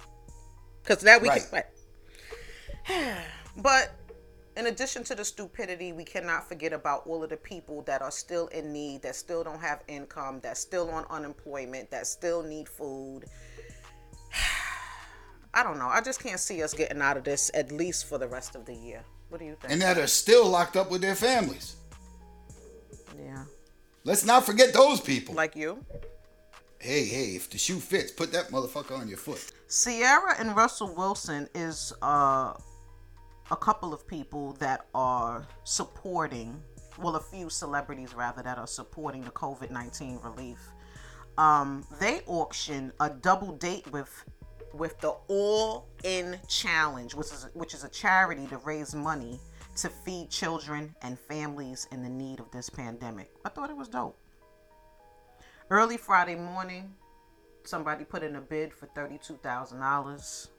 because 0.83 1.01
that 1.03 1.21
we 1.21 1.29
Right. 1.29 1.41
can 1.49 1.63
right. 2.89 3.17
but 3.57 3.91
in 4.59 4.67
addition 4.67 5.05
to 5.05 5.15
the 5.15 5.23
stupidity 5.23 5.93
we 5.93 6.03
cannot 6.03 6.45
forget 6.47 6.73
about 6.73 7.07
all 7.07 7.23
of 7.23 7.29
the 7.29 7.37
people 7.37 7.81
that 7.83 8.01
are 8.01 8.11
still 8.11 8.47
in 8.47 8.73
need 8.73 9.01
that 9.01 9.15
still 9.15 9.41
don't 9.41 9.61
have 9.61 9.81
income 9.87 10.41
that 10.41 10.57
still 10.57 10.89
on 10.89 11.05
unemployment 11.09 11.89
that 11.89 12.05
still 12.05 12.43
need 12.43 12.67
food 12.67 13.21
i 15.53 15.63
don't 15.63 15.79
know 15.79 15.87
i 15.87 16.01
just 16.01 16.21
can't 16.21 16.41
see 16.41 16.61
us 16.61 16.73
getting 16.73 17.01
out 17.01 17.15
of 17.15 17.23
this 17.23 17.49
at 17.53 17.71
least 17.71 18.05
for 18.05 18.17
the 18.17 18.27
rest 18.27 18.53
of 18.53 18.65
the 18.65 18.75
year 18.75 19.01
what 19.29 19.39
do 19.39 19.45
you 19.45 19.55
think 19.61 19.71
and 19.71 19.81
that 19.81 19.97
are 19.97 20.07
still 20.07 20.45
locked 20.47 20.75
up 20.75 20.91
with 20.91 21.01
their 21.01 21.15
families. 21.15 21.77
yeah 23.17 23.45
Let's 24.03 24.25
not 24.25 24.45
forget 24.45 24.73
those 24.73 24.99
people. 24.99 25.35
like 25.35 25.55
you 25.55 25.85
hey, 26.79 27.05
hey, 27.05 27.35
if 27.35 27.49
the 27.49 27.57
shoe 27.57 27.77
fits, 27.77 28.09
put 28.09 28.31
that 28.31 28.47
motherfucker 28.47 28.97
on 28.97 29.09
your 29.09 29.17
foot. 29.17 29.51
Ciara 29.69 30.39
and 30.39 30.55
Russell 30.55 30.95
Wilson 30.95 31.49
is 31.53 31.91
uh, 32.01 32.53
a 33.51 33.55
couple 33.55 33.93
of 33.93 34.07
people 34.07 34.53
that 34.53 34.87
are 34.93 35.45
supporting, 35.63 36.61
well, 36.99 37.15
a 37.15 37.19
few 37.21 37.49
celebrities 37.49 38.13
rather, 38.13 38.41
that 38.43 38.57
are 38.57 38.67
supporting 38.67 39.21
the 39.21 39.31
COVID 39.31 39.71
19 39.71 40.19
relief. 40.23 40.59
Um, 41.37 41.85
they 41.99 42.21
auction 42.27 42.91
a 42.99 43.09
double 43.09 43.53
date 43.53 43.89
with 43.91 44.25
with 44.73 44.99
the 44.99 45.15
All 45.27 45.87
In 46.03 46.37
Challenge, 46.47 47.15
which 47.15 47.27
is 47.27 47.47
which 47.53 47.73
is 47.73 47.83
a 47.83 47.89
charity 47.89 48.45
to 48.47 48.57
raise 48.57 48.93
money 48.93 49.39
to 49.77 49.89
feed 49.89 50.29
children 50.29 50.93
and 51.01 51.17
families 51.17 51.87
in 51.91 52.03
the 52.03 52.09
need 52.09 52.39
of 52.39 52.51
this 52.51 52.69
pandemic. 52.69 53.31
I 53.45 53.49
thought 53.49 53.69
it 53.69 53.77
was 53.77 53.87
dope. 53.87 54.17
Early 55.69 55.97
Friday 55.97 56.35
morning, 56.35 56.93
somebody 57.63 58.03
put 58.03 58.21
in 58.21 58.35
a 58.35 58.41
bid 58.41 58.73
for 58.73 58.87
thirty-two 58.87 59.37
thousand 59.37 59.79
dollars. 59.79 60.49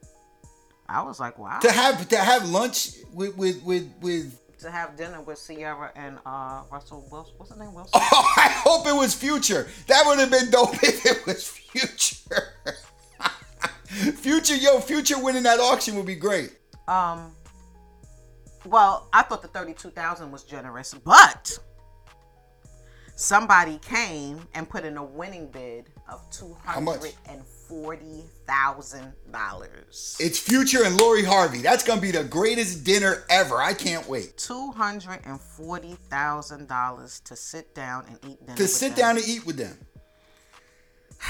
I 0.90 1.02
was 1.02 1.20
like, 1.20 1.38
wow. 1.38 1.60
To 1.60 1.70
have 1.70 2.08
to 2.08 2.16
have 2.16 2.48
lunch 2.48 2.96
with 3.12 3.36
with 3.36 3.62
with 3.62 3.88
with. 4.00 4.36
To 4.58 4.70
have 4.70 4.96
dinner 4.96 5.22
with 5.22 5.42
Ciara 5.46 5.90
and 5.94 6.18
uh, 6.26 6.62
Russell 6.70 7.08
Wilson. 7.10 7.34
What's 7.38 7.52
his 7.52 7.60
name? 7.60 7.72
Wilson. 7.72 7.92
Oh, 8.12 8.32
I 8.36 8.48
hope 8.50 8.86
it 8.86 8.94
was 8.94 9.14
Future. 9.14 9.68
That 9.86 10.02
would 10.06 10.18
have 10.18 10.30
been 10.30 10.50
dope 10.50 10.74
if 10.82 11.06
it 11.06 11.24
was 11.26 11.46
Future. 11.48 12.48
Future, 14.16 14.56
yo, 14.56 14.80
Future 14.80 15.22
winning 15.22 15.44
that 15.44 15.60
auction 15.60 15.94
would 15.96 16.06
be 16.06 16.16
great. 16.16 16.52
Um. 16.88 17.32
Well, 18.66 19.08
I 19.12 19.22
thought 19.22 19.42
the 19.42 19.48
thirty-two 19.48 19.90
thousand 19.90 20.32
was 20.32 20.42
generous, 20.42 20.92
but 20.92 21.58
somebody 23.30 23.78
came 23.78 24.40
and 24.54 24.68
put 24.68 24.84
in 24.84 24.96
a 24.96 25.04
winning 25.04 25.46
bid 25.52 25.88
of 26.10 26.20
two 26.32 26.52
hundred 26.64 27.14
and 27.28 27.46
forty 27.46 28.24
thousand 28.44 29.12
dollars. 29.30 30.16
It's 30.18 30.40
Future 30.40 30.82
and 30.82 30.96
Lori 31.00 31.22
Harvey. 31.22 31.62
That's 31.62 31.84
gonna 31.84 32.00
be 32.00 32.10
the 32.10 32.24
greatest 32.24 32.82
dinner 32.82 33.22
ever. 33.30 33.58
I 33.62 33.72
can't 33.72 34.08
wait 34.08 34.36
Two 34.36 34.72
hundred 34.72 35.20
and 35.24 35.40
forty 35.40 35.94
thousand 36.10 36.66
dollars 36.66 37.20
to 37.20 37.36
sit 37.36 37.72
down 37.72 38.04
and 38.08 38.18
eat 38.28 38.44
dinner. 38.44 38.56
to 38.56 38.66
sit 38.66 38.96
them. 38.96 38.98
down 38.98 39.16
and 39.18 39.28
eat 39.28 39.46
with 39.46 39.56
them. 39.56 39.78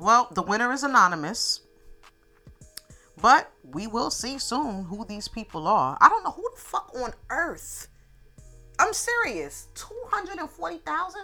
Well, 0.00 0.28
the 0.32 0.42
winner 0.42 0.72
is 0.72 0.82
anonymous. 0.82 1.60
But 3.22 3.48
we 3.62 3.86
will 3.86 4.10
see 4.10 4.38
soon 4.38 4.84
who 4.84 5.04
these 5.04 5.28
people 5.28 5.68
are. 5.68 5.96
I 6.00 6.08
don't 6.08 6.24
know 6.24 6.32
who 6.32 6.48
the 6.52 6.60
fuck 6.60 6.90
on 6.96 7.12
earth. 7.30 7.86
I'm 8.78 8.92
serious. 8.92 9.68
240,000? 9.74 11.20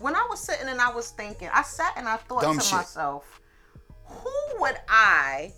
When 0.00 0.14
I 0.14 0.26
was 0.30 0.40
sitting 0.40 0.68
and 0.68 0.80
I 0.80 0.90
was 0.90 1.10
thinking, 1.10 1.48
I 1.52 1.62
sat 1.62 1.94
and 1.96 2.08
I 2.08 2.16
thought 2.16 2.42
Dumb 2.42 2.58
to 2.58 2.64
shit. 2.64 2.74
myself, 2.74 3.40
who 4.04 4.32
would 4.60 4.76
I, 4.88 5.52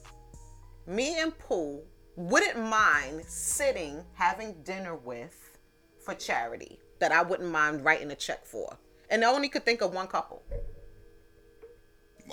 me 0.86 1.20
and 1.20 1.36
Pooh, 1.38 1.80
wouldn't 2.16 2.58
mind 2.58 3.24
sitting 3.26 4.02
having 4.14 4.54
dinner 4.62 4.94
with 4.96 5.58
for 6.04 6.14
charity 6.14 6.78
that 7.00 7.12
I 7.12 7.22
wouldn't 7.22 7.50
mind 7.50 7.84
writing 7.84 8.10
a 8.10 8.14
check 8.16 8.44
for? 8.46 8.76
And 9.10 9.24
I 9.24 9.30
only 9.32 9.48
could 9.48 9.64
think 9.64 9.82
of 9.82 9.92
one 9.94 10.06
couple. 10.06 10.42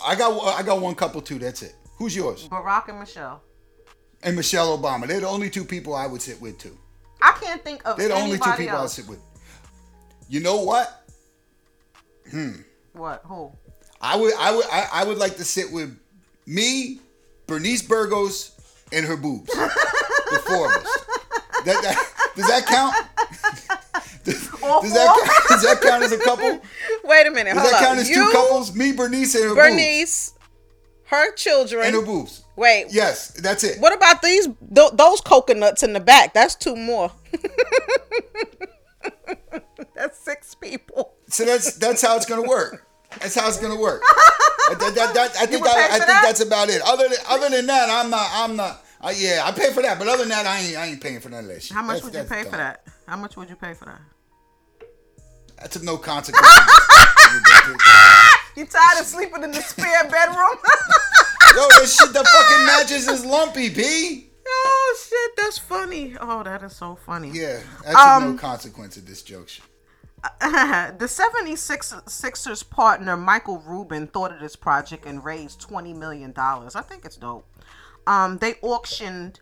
I 0.05 0.15
got 0.15 0.59
I 0.59 0.61
got 0.63 0.79
one 0.79 0.93
couple 0.95 1.21
too. 1.21 1.39
That's 1.39 1.63
it. 1.63 1.75
Who's 1.97 2.15
yours? 2.15 2.47
Barack 2.49 2.87
and 2.89 2.99
Michelle. 2.99 3.41
And 4.23 4.35
Michelle 4.35 4.77
Obama. 4.77 5.07
They're 5.07 5.21
the 5.21 5.27
only 5.27 5.49
two 5.49 5.65
people 5.65 5.95
I 5.95 6.05
would 6.05 6.21
sit 6.21 6.39
with 6.39 6.57
too. 6.59 6.77
I 7.21 7.37
can't 7.41 7.63
think 7.63 7.85
of 7.85 7.97
They're 7.97 8.09
the 8.09 8.15
only 8.15 8.37
two 8.37 8.51
people 8.51 8.77
I'll 8.77 8.87
sit 8.87 9.07
with. 9.07 9.19
You 10.29 10.41
know 10.41 10.61
what? 10.61 11.03
Hmm. 12.29 12.61
What? 12.93 13.21
Who? 13.25 13.51
I 14.01 14.15
would 14.15 14.33
I 14.37 14.55
would 14.55 14.65
I, 14.71 14.87
I 14.93 15.03
would 15.03 15.17
like 15.17 15.37
to 15.37 15.43
sit 15.43 15.71
with 15.71 15.97
me, 16.45 16.99
Bernice 17.47 17.81
Burgos, 17.81 18.51
and 18.91 19.05
her 19.05 19.17
boobs. 19.17 19.47
the 19.53 20.41
four 20.45 20.67
of 20.67 20.83
us. 20.83 21.05
That, 21.65 21.83
that, 21.83 22.13
does 22.35 22.47
that 22.47 22.65
count? 22.65 22.95
does, 24.23 24.49
does 24.49 24.93
that 24.93 25.25
count, 25.25 25.49
does 25.49 25.63
that 25.63 25.81
count 25.81 26.03
as 26.03 26.11
a 26.11 26.17
couple? 26.17 26.61
Wait 27.03 27.27
a 27.27 27.31
minute. 27.31 27.55
Does 27.55 27.71
that 27.71 27.81
up. 27.81 27.87
count 27.87 27.99
as 27.99 28.09
you, 28.09 28.15
two 28.15 28.31
couples? 28.31 28.75
Me, 28.75 28.91
Bernice, 28.91 29.35
and 29.35 29.43
her 29.45 29.49
boobs. 29.49 29.69
Bernice, 29.69 30.33
her 31.05 31.33
children. 31.33 31.85
And 31.87 31.95
her 31.95 32.01
boobs. 32.01 32.43
Wait. 32.57 32.87
Yes, 32.89 33.29
that's 33.31 33.63
it. 33.63 33.79
What 33.79 33.93
about 33.95 34.21
these? 34.21 34.47
Th- 34.75 34.91
those 34.93 35.21
coconuts 35.21 35.83
in 35.83 35.93
the 35.93 35.99
back? 36.01 36.33
That's 36.33 36.55
two 36.55 36.75
more. 36.75 37.11
That's 39.95 40.17
six 40.19 40.53
people. 40.55 41.13
So 41.27 41.43
that's 41.45 41.73
that's 41.77 42.01
how 42.03 42.15
it's 42.15 42.25
gonna 42.27 42.47
work. 42.47 42.85
That's 43.19 43.33
how 43.35 43.47
it's 43.47 43.57
gonna 43.59 43.79
work. 43.79 44.01
That- 44.69 44.79
that- 44.79 44.95
that- 44.95 45.13
that- 45.15 45.35
I 45.37 45.45
think 45.47 45.63
would 45.63 45.71
I, 45.71 45.73
pay 45.87 45.95
I 45.95 45.97
think 45.97 46.21
that's 46.21 46.41
about 46.41 46.69
it. 46.69 46.81
Other 46.85 47.07
than 47.09 47.17
other 47.27 47.49
than 47.49 47.65
that, 47.67 47.89
I'm 47.89 48.09
not 48.11 48.29
I'm 48.31 48.55
not. 48.55 48.83
Uh, 49.01 49.13
yeah, 49.15 49.41
I 49.43 49.51
pay 49.51 49.71
for 49.73 49.81
that, 49.81 49.97
but 49.99 50.07
other 50.07 50.19
than 50.19 50.29
that, 50.29 50.45
I 50.45 50.59
ain't 50.59 50.77
I 50.77 50.85
ain't 50.87 51.01
paying 51.01 51.19
for 51.19 51.29
none 51.29 51.45
of 51.45 51.49
that 51.49 51.63
shit. 51.63 51.73
How 51.75 51.81
much 51.81 52.01
That's- 52.01 52.13
would 52.13 52.13
you 52.23 52.29
pay 52.29 52.43
dumb. 52.43 52.51
for 52.51 52.57
that? 52.57 52.83
How 53.07 53.17
much 53.17 53.35
would 53.37 53.49
you 53.49 53.55
pay 53.55 53.73
for 53.73 53.85
that? 53.85 54.01
That's 55.57 55.75
of 55.75 55.83
no 55.83 55.97
consequence. 55.97 56.47
You 58.55 58.65
tired 58.65 58.99
of 59.01 59.05
sleeping 59.05 59.43
in 59.43 59.51
the 59.51 59.61
spare 59.61 60.03
bedroom? 60.09 60.57
Yo, 61.57 61.67
this 61.79 61.97
shit, 61.97 62.13
the 62.13 62.23
fucking 62.23 62.65
matches 62.67 63.07
is 63.07 63.25
lumpy, 63.25 63.69
B. 63.69 64.29
oh 64.47 64.97
shit, 65.09 65.31
that's 65.37 65.57
funny. 65.57 66.15
Oh, 66.21 66.43
that 66.43 66.61
is 66.61 66.75
so 66.75 66.95
funny. 66.95 67.31
Yeah, 67.33 67.59
that's 67.83 67.95
Um, 67.97 68.35
no 68.35 68.37
consequence 68.39 68.95
of 68.95 69.07
this 69.07 69.23
junction. 69.23 69.65
the 70.41 71.07
76 71.07 71.93
Sixers 72.05 72.61
partner 72.61 73.17
Michael 73.17 73.57
Rubin 73.65 74.05
thought 74.07 74.31
of 74.31 74.39
this 74.39 74.55
project 74.55 75.05
and 75.07 75.23
raised 75.25 75.59
20 75.61 75.93
million 75.95 76.31
dollars. 76.31 76.75
I 76.75 76.81
think 76.81 77.05
it's 77.05 77.17
dope. 77.17 77.47
Um, 78.05 78.37
they 78.37 78.55
auctioned 78.61 79.39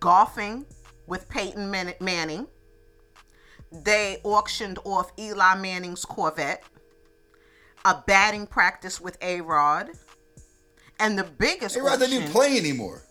golfing 0.00 0.64
with 1.06 1.28
Peyton 1.28 1.70
Man- 1.70 1.94
Manning. 2.00 2.46
They 3.70 4.18
auctioned 4.24 4.78
off 4.84 5.12
Eli 5.18 5.56
Manning's 5.56 6.06
Corvette. 6.06 6.64
a 7.84 8.02
batting 8.06 8.46
practice 8.46 8.98
with 9.00 9.16
A 9.20 9.40
Rod, 9.42 9.90
and 10.98 11.18
the 11.18 11.24
biggest. 11.24 11.76
A 11.76 11.82
Rod 11.82 11.98
doesn't 12.00 12.08
even 12.12 12.22
auction- 12.24 12.32
play 12.32 12.56
anymore. 12.58 13.02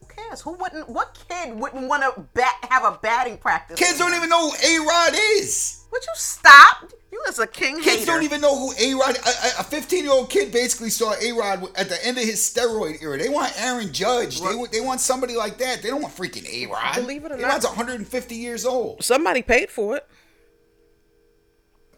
Who 0.00 0.06
cares? 0.06 0.40
Who 0.42 0.52
wouldn't? 0.52 0.88
What 0.88 1.18
kid 1.28 1.54
wouldn't 1.58 1.88
want 1.88 2.02
to 2.02 2.20
bat 2.34 2.54
have 2.70 2.84
a 2.84 2.98
batting 3.02 3.38
practice? 3.38 3.78
Kids 3.78 3.92
with 3.92 3.98
don't 4.00 4.14
even 4.14 4.28
know 4.28 4.50
who 4.50 4.56
A 4.56 4.86
Rod 4.86 5.14
is. 5.36 5.74
Would 5.92 6.02
you 6.04 6.12
stop? 6.14 6.92
You 7.10 7.22
as 7.26 7.38
a 7.38 7.46
king 7.46 7.76
Kids 7.80 8.00
hater. 8.00 8.06
don't 8.12 8.22
even 8.22 8.42
know 8.42 8.54
who 8.58 8.72
A 8.78 8.94
Rod. 8.94 9.16
A 9.58 9.64
15 9.64 10.04
year 10.04 10.12
old 10.12 10.28
kid 10.28 10.52
basically 10.52 10.90
saw 10.90 11.14
A 11.14 11.32
Rod 11.32 11.66
at 11.76 11.88
the 11.88 12.04
end 12.06 12.18
of 12.18 12.24
his 12.24 12.40
steroid 12.40 13.02
era. 13.02 13.16
They 13.16 13.30
want 13.30 13.52
Aaron 13.58 13.92
Judge. 13.92 14.38
They 14.40 14.46
Right. 14.46 14.58
want, 14.58 14.72
they 14.72 14.80
want 14.82 15.00
somebody 15.00 15.34
like 15.34 15.56
that. 15.58 15.80
They 15.82 15.88
don't 15.88 16.02
want 16.02 16.14
freaking 16.14 16.46
A 16.48 16.66
Rod. 16.66 16.94
Believe 16.96 17.24
it 17.24 17.32
or 17.32 17.36
A 17.36 17.38
not- 17.38 17.48
Rod's 17.52 17.64
150 17.66 18.34
years 18.34 18.66
old. 18.66 19.02
Somebody 19.02 19.40
paid 19.42 19.70
for 19.70 19.96
it. 19.96 20.06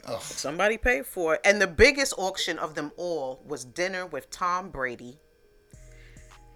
Ugh. 0.06 0.22
Somebody 0.22 0.78
paid 0.78 1.06
for 1.06 1.34
it. 1.34 1.40
And 1.44 1.60
the 1.60 1.66
biggest 1.66 2.14
auction 2.16 2.58
of 2.58 2.74
them 2.74 2.92
all 2.96 3.42
was 3.46 3.64
dinner 3.64 4.06
with 4.06 4.30
Tom 4.30 4.70
Brady. 4.70 5.18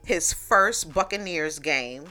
His 0.05 0.33
first 0.33 0.93
Buccaneers 0.93 1.59
game, 1.59 2.05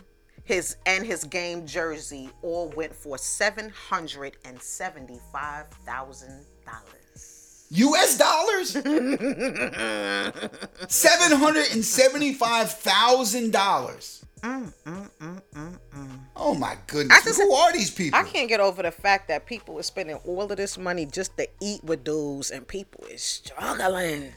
his 0.43 0.77
and 0.85 1.05
his 1.05 1.23
game 1.23 1.65
jersey 1.67 2.29
all 2.41 2.69
went 2.69 2.93
for 2.93 3.17
seven 3.17 3.69
hundred 3.69 4.37
and 4.45 4.59
seventy-five 4.61 5.67
thousand 5.85 6.45
dollars. 6.65 7.65
U.S. 7.69 8.17
dollars? 8.17 8.71
Seven 10.87 11.37
hundred 11.39 11.71
and 11.71 11.83
seventy-five 11.83 12.71
thousand 12.71 13.51
dollars. 13.51 14.23
Mm, 14.43 14.73
mm, 14.85 15.09
mm, 15.55 16.19
oh 16.35 16.53
my 16.53 16.75
goodness! 16.87 17.17
I 17.17 17.23
just- 17.23 17.39
Who 17.41 17.53
are 17.53 17.71
these 17.71 17.89
people? 17.89 18.19
I 18.19 18.23
can't 18.23 18.49
get 18.49 18.59
over 18.59 18.83
the 18.83 18.91
fact 18.91 19.29
that 19.29 19.45
people 19.45 19.79
are 19.79 19.83
spending 19.83 20.17
all 20.25 20.51
of 20.51 20.57
this 20.57 20.77
money 20.77 21.05
just 21.05 21.37
to 21.37 21.47
eat 21.61 21.81
with 21.83 22.03
dudes, 22.03 22.51
and 22.51 22.67
people 22.67 23.05
is 23.05 23.23
struggling. 23.23 24.33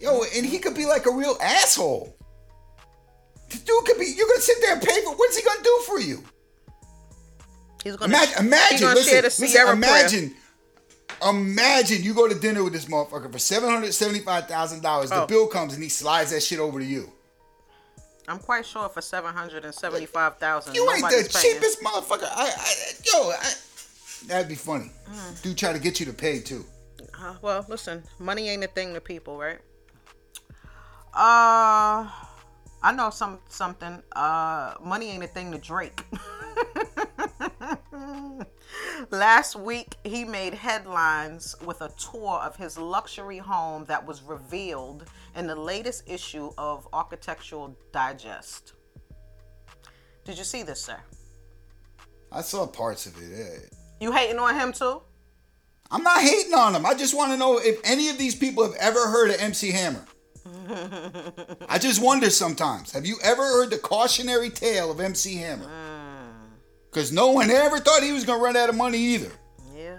Yo, 0.00 0.22
and 0.34 0.44
he 0.44 0.58
could 0.58 0.74
be 0.74 0.86
like 0.86 1.06
a 1.06 1.10
real 1.12 1.36
asshole. 1.40 2.16
This 3.48 3.60
dude 3.60 3.84
could 3.84 3.98
be. 3.98 4.06
You're 4.06 4.26
gonna 4.26 4.40
sit 4.40 4.56
there 4.60 4.72
and 4.74 4.82
pay 4.82 5.02
for. 5.02 5.14
What's 5.14 5.36
he 5.36 5.42
gonna 5.44 5.62
do 5.62 5.80
for 5.86 6.00
you? 6.00 6.24
He's 7.84 7.94
gonna 7.96 8.10
Imagine, 8.12 8.46
imagine, 8.46 8.80
gonna 8.80 8.94
listen, 8.94 9.12
share 9.12 9.22
the 9.22 9.26
listen, 9.26 9.48
Sierra 9.48 9.66
prayer. 9.66 9.74
imagine, 9.76 10.34
imagine 11.28 12.02
you 12.02 12.12
go 12.14 12.28
to 12.28 12.34
dinner 12.34 12.64
with 12.64 12.72
this 12.72 12.86
motherfucker 12.86 13.30
for 13.30 13.38
seven 13.38 13.70
hundred 13.70 13.92
seventy-five 13.94 14.48
thousand 14.48 14.82
dollars. 14.82 15.10
The 15.10 15.22
Oh. 15.22 15.26
bill 15.26 15.46
comes 15.46 15.74
and 15.74 15.82
he 15.82 15.88
slides 15.88 16.30
that 16.32 16.42
shit 16.42 16.58
over 16.58 16.78
to 16.80 16.84
you. 16.84 17.12
I'm 18.28 18.38
quite 18.38 18.64
sure 18.64 18.88
for 18.88 19.00
seven 19.00 19.34
hundred 19.34 19.64
and 19.64 19.74
seventy-five 19.74 20.38
thousand. 20.38 20.74
You 20.74 20.88
ain't 20.90 21.02
the 21.02 21.38
cheapest 21.40 21.82
motherfucker. 21.82 22.28
I, 22.30 22.50
I 22.56 22.74
yo, 23.04 23.30
I, 23.30 23.52
that'd 24.26 24.48
be 24.48 24.54
funny. 24.54 24.90
Mm. 25.10 25.42
Dude, 25.42 25.58
try 25.58 25.72
to 25.72 25.78
get 25.78 25.98
you 25.98 26.06
to 26.06 26.12
pay 26.12 26.40
too. 26.40 26.64
Uh, 27.18 27.34
well, 27.42 27.64
listen, 27.68 28.02
money 28.18 28.48
ain't 28.48 28.64
a 28.64 28.68
thing 28.68 28.94
to 28.94 29.00
people, 29.00 29.38
right? 29.38 29.58
Uh, 31.14 32.08
I 32.82 32.92
know 32.94 33.10
some 33.10 33.38
something. 33.48 34.02
Uh, 34.12 34.74
money 34.82 35.10
ain't 35.10 35.24
a 35.24 35.28
thing 35.28 35.52
to 35.52 35.58
Drake. 35.58 36.04
Last 39.10 39.56
week, 39.56 39.94
he 40.04 40.24
made 40.24 40.54
headlines 40.54 41.54
with 41.64 41.80
a 41.82 41.90
tour 41.98 42.40
of 42.42 42.56
his 42.56 42.78
luxury 42.78 43.38
home 43.38 43.84
that 43.86 44.04
was 44.06 44.22
revealed 44.22 45.04
in 45.36 45.46
the 45.46 45.56
latest 45.56 46.04
issue 46.06 46.50
of 46.58 46.86
Architectural 46.92 47.76
Digest. 47.92 48.74
Did 50.24 50.38
you 50.38 50.44
see 50.44 50.62
this, 50.62 50.82
sir? 50.82 50.98
I 52.30 52.40
saw 52.40 52.66
parts 52.66 53.06
of 53.06 53.16
it. 53.20 53.30
Yeah. 53.30 53.78
You 54.00 54.12
hating 54.12 54.38
on 54.38 54.54
him 54.54 54.72
too? 54.72 55.02
I'm 55.90 56.02
not 56.02 56.22
hating 56.22 56.54
on 56.54 56.74
him. 56.74 56.86
I 56.86 56.94
just 56.94 57.14
want 57.14 57.32
to 57.32 57.36
know 57.36 57.58
if 57.58 57.78
any 57.84 58.08
of 58.08 58.16
these 58.18 58.34
people 58.34 58.64
have 58.64 58.74
ever 58.80 59.08
heard 59.08 59.30
of 59.30 59.40
MC 59.40 59.70
Hammer. 59.72 60.04
I 61.68 61.78
just 61.78 62.02
wonder 62.02 62.30
sometimes. 62.30 62.92
Have 62.92 63.04
you 63.04 63.16
ever 63.22 63.42
heard 63.42 63.70
the 63.70 63.78
cautionary 63.78 64.50
tale 64.50 64.90
of 64.90 65.00
MC 65.00 65.36
Hammer? 65.36 65.66
Mm. 65.66 65.91
Because 66.92 67.10
no 67.10 67.30
one 67.30 67.50
ever 67.50 67.78
thought 67.78 68.02
he 68.02 68.12
was 68.12 68.24
gonna 68.24 68.42
run 68.42 68.56
out 68.56 68.68
of 68.68 68.74
money 68.74 68.98
either. 68.98 69.30
Yeah, 69.74 69.98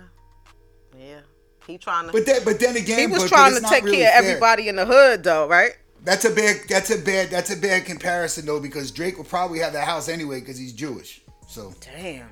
yeah. 0.98 1.20
He 1.66 1.78
trying 1.78 2.06
to. 2.08 2.12
But 2.14 2.26
then, 2.26 2.44
but 2.46 2.60
then 2.60 2.76
again, 2.78 3.00
he 3.00 3.08
was 3.08 3.24
but- 3.24 3.30
but 3.32 3.36
trying 3.36 3.52
it's 3.54 3.62
to 3.62 3.68
take 3.68 3.84
really 3.84 3.98
care 3.98 4.20
of 4.20 4.26
everybody 4.26 4.70
in 4.70 4.76
the 4.76 4.86
hood, 4.86 5.24
though, 5.24 5.48
right? 5.48 5.72
That's 6.04 6.26
a 6.26 6.30
bad. 6.30 6.58
That's 6.70 6.92
a 6.92 6.98
bad. 7.00 7.30
That's 7.32 7.50
a 7.50 7.56
bad 7.56 7.86
comparison 7.86 8.46
though, 8.46 8.60
because 8.60 8.92
Drake 8.92 9.18
will 9.18 9.24
probably 9.24 9.60
have 9.60 9.74
that 9.74 9.88
house 9.88 10.08
anyway 10.10 10.40
because 10.42 10.58
he's 10.58 10.74
Jewish. 10.74 11.22
So 11.48 11.74
Damn. 11.82 12.28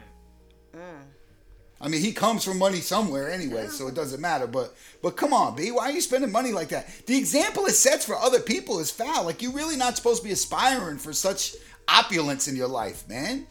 I 1.83 1.87
mean, 1.87 2.01
he 2.01 2.11
comes 2.11 2.43
from 2.43 2.59
money 2.59 2.79
somewhere 2.79 3.31
anyway, 3.31 3.65
so 3.67 3.87
it 3.87 3.95
doesn't 3.95 4.21
matter. 4.21 4.45
But 4.45 4.75
but 5.01 5.17
come 5.17 5.33
on, 5.33 5.55
B, 5.55 5.71
why 5.71 5.85
are 5.85 5.91
you 5.91 6.01
spending 6.01 6.31
money 6.31 6.51
like 6.51 6.67
that? 6.69 6.87
The 7.07 7.17
example 7.17 7.65
it 7.65 7.71
sets 7.71 8.05
for 8.05 8.15
other 8.15 8.39
people 8.39 8.79
is 8.79 8.91
foul. 8.91 9.25
Like 9.25 9.41
you're 9.41 9.51
really 9.51 9.77
not 9.77 9.97
supposed 9.97 10.21
to 10.21 10.27
be 10.27 10.31
aspiring 10.33 10.99
for 10.99 11.11
such 11.11 11.55
opulence 11.87 12.47
in 12.47 12.55
your 12.55 12.67
life, 12.67 13.07
man. 13.09 13.47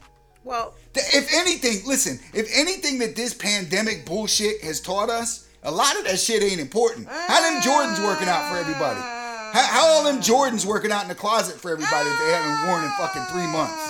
Well, 0.50 0.74
If 0.96 1.32
anything, 1.32 1.86
listen, 1.86 2.18
if 2.34 2.50
anything 2.52 2.98
that 2.98 3.14
this 3.14 3.32
pandemic 3.32 4.04
bullshit 4.04 4.60
has 4.62 4.80
taught 4.80 5.08
us, 5.08 5.46
a 5.62 5.70
lot 5.70 5.96
of 5.96 6.02
that 6.06 6.18
shit 6.18 6.42
ain't 6.42 6.60
important. 6.60 7.06
How 7.08 7.40
them 7.40 7.62
Jordans 7.62 8.04
working 8.04 8.26
out 8.26 8.50
for 8.50 8.58
everybody? 8.58 8.98
How, 8.98 9.62
how 9.62 9.86
all 9.86 10.02
them 10.02 10.16
Jordans 10.20 10.66
working 10.66 10.90
out 10.90 11.04
in 11.04 11.08
the 11.08 11.14
closet 11.14 11.54
for 11.54 11.70
everybody 11.70 12.08
if 12.08 12.18
they 12.18 12.32
haven't 12.32 12.68
worn 12.68 12.82
in 12.82 12.90
fucking 12.98 13.22
three 13.30 13.46
months? 13.46 13.80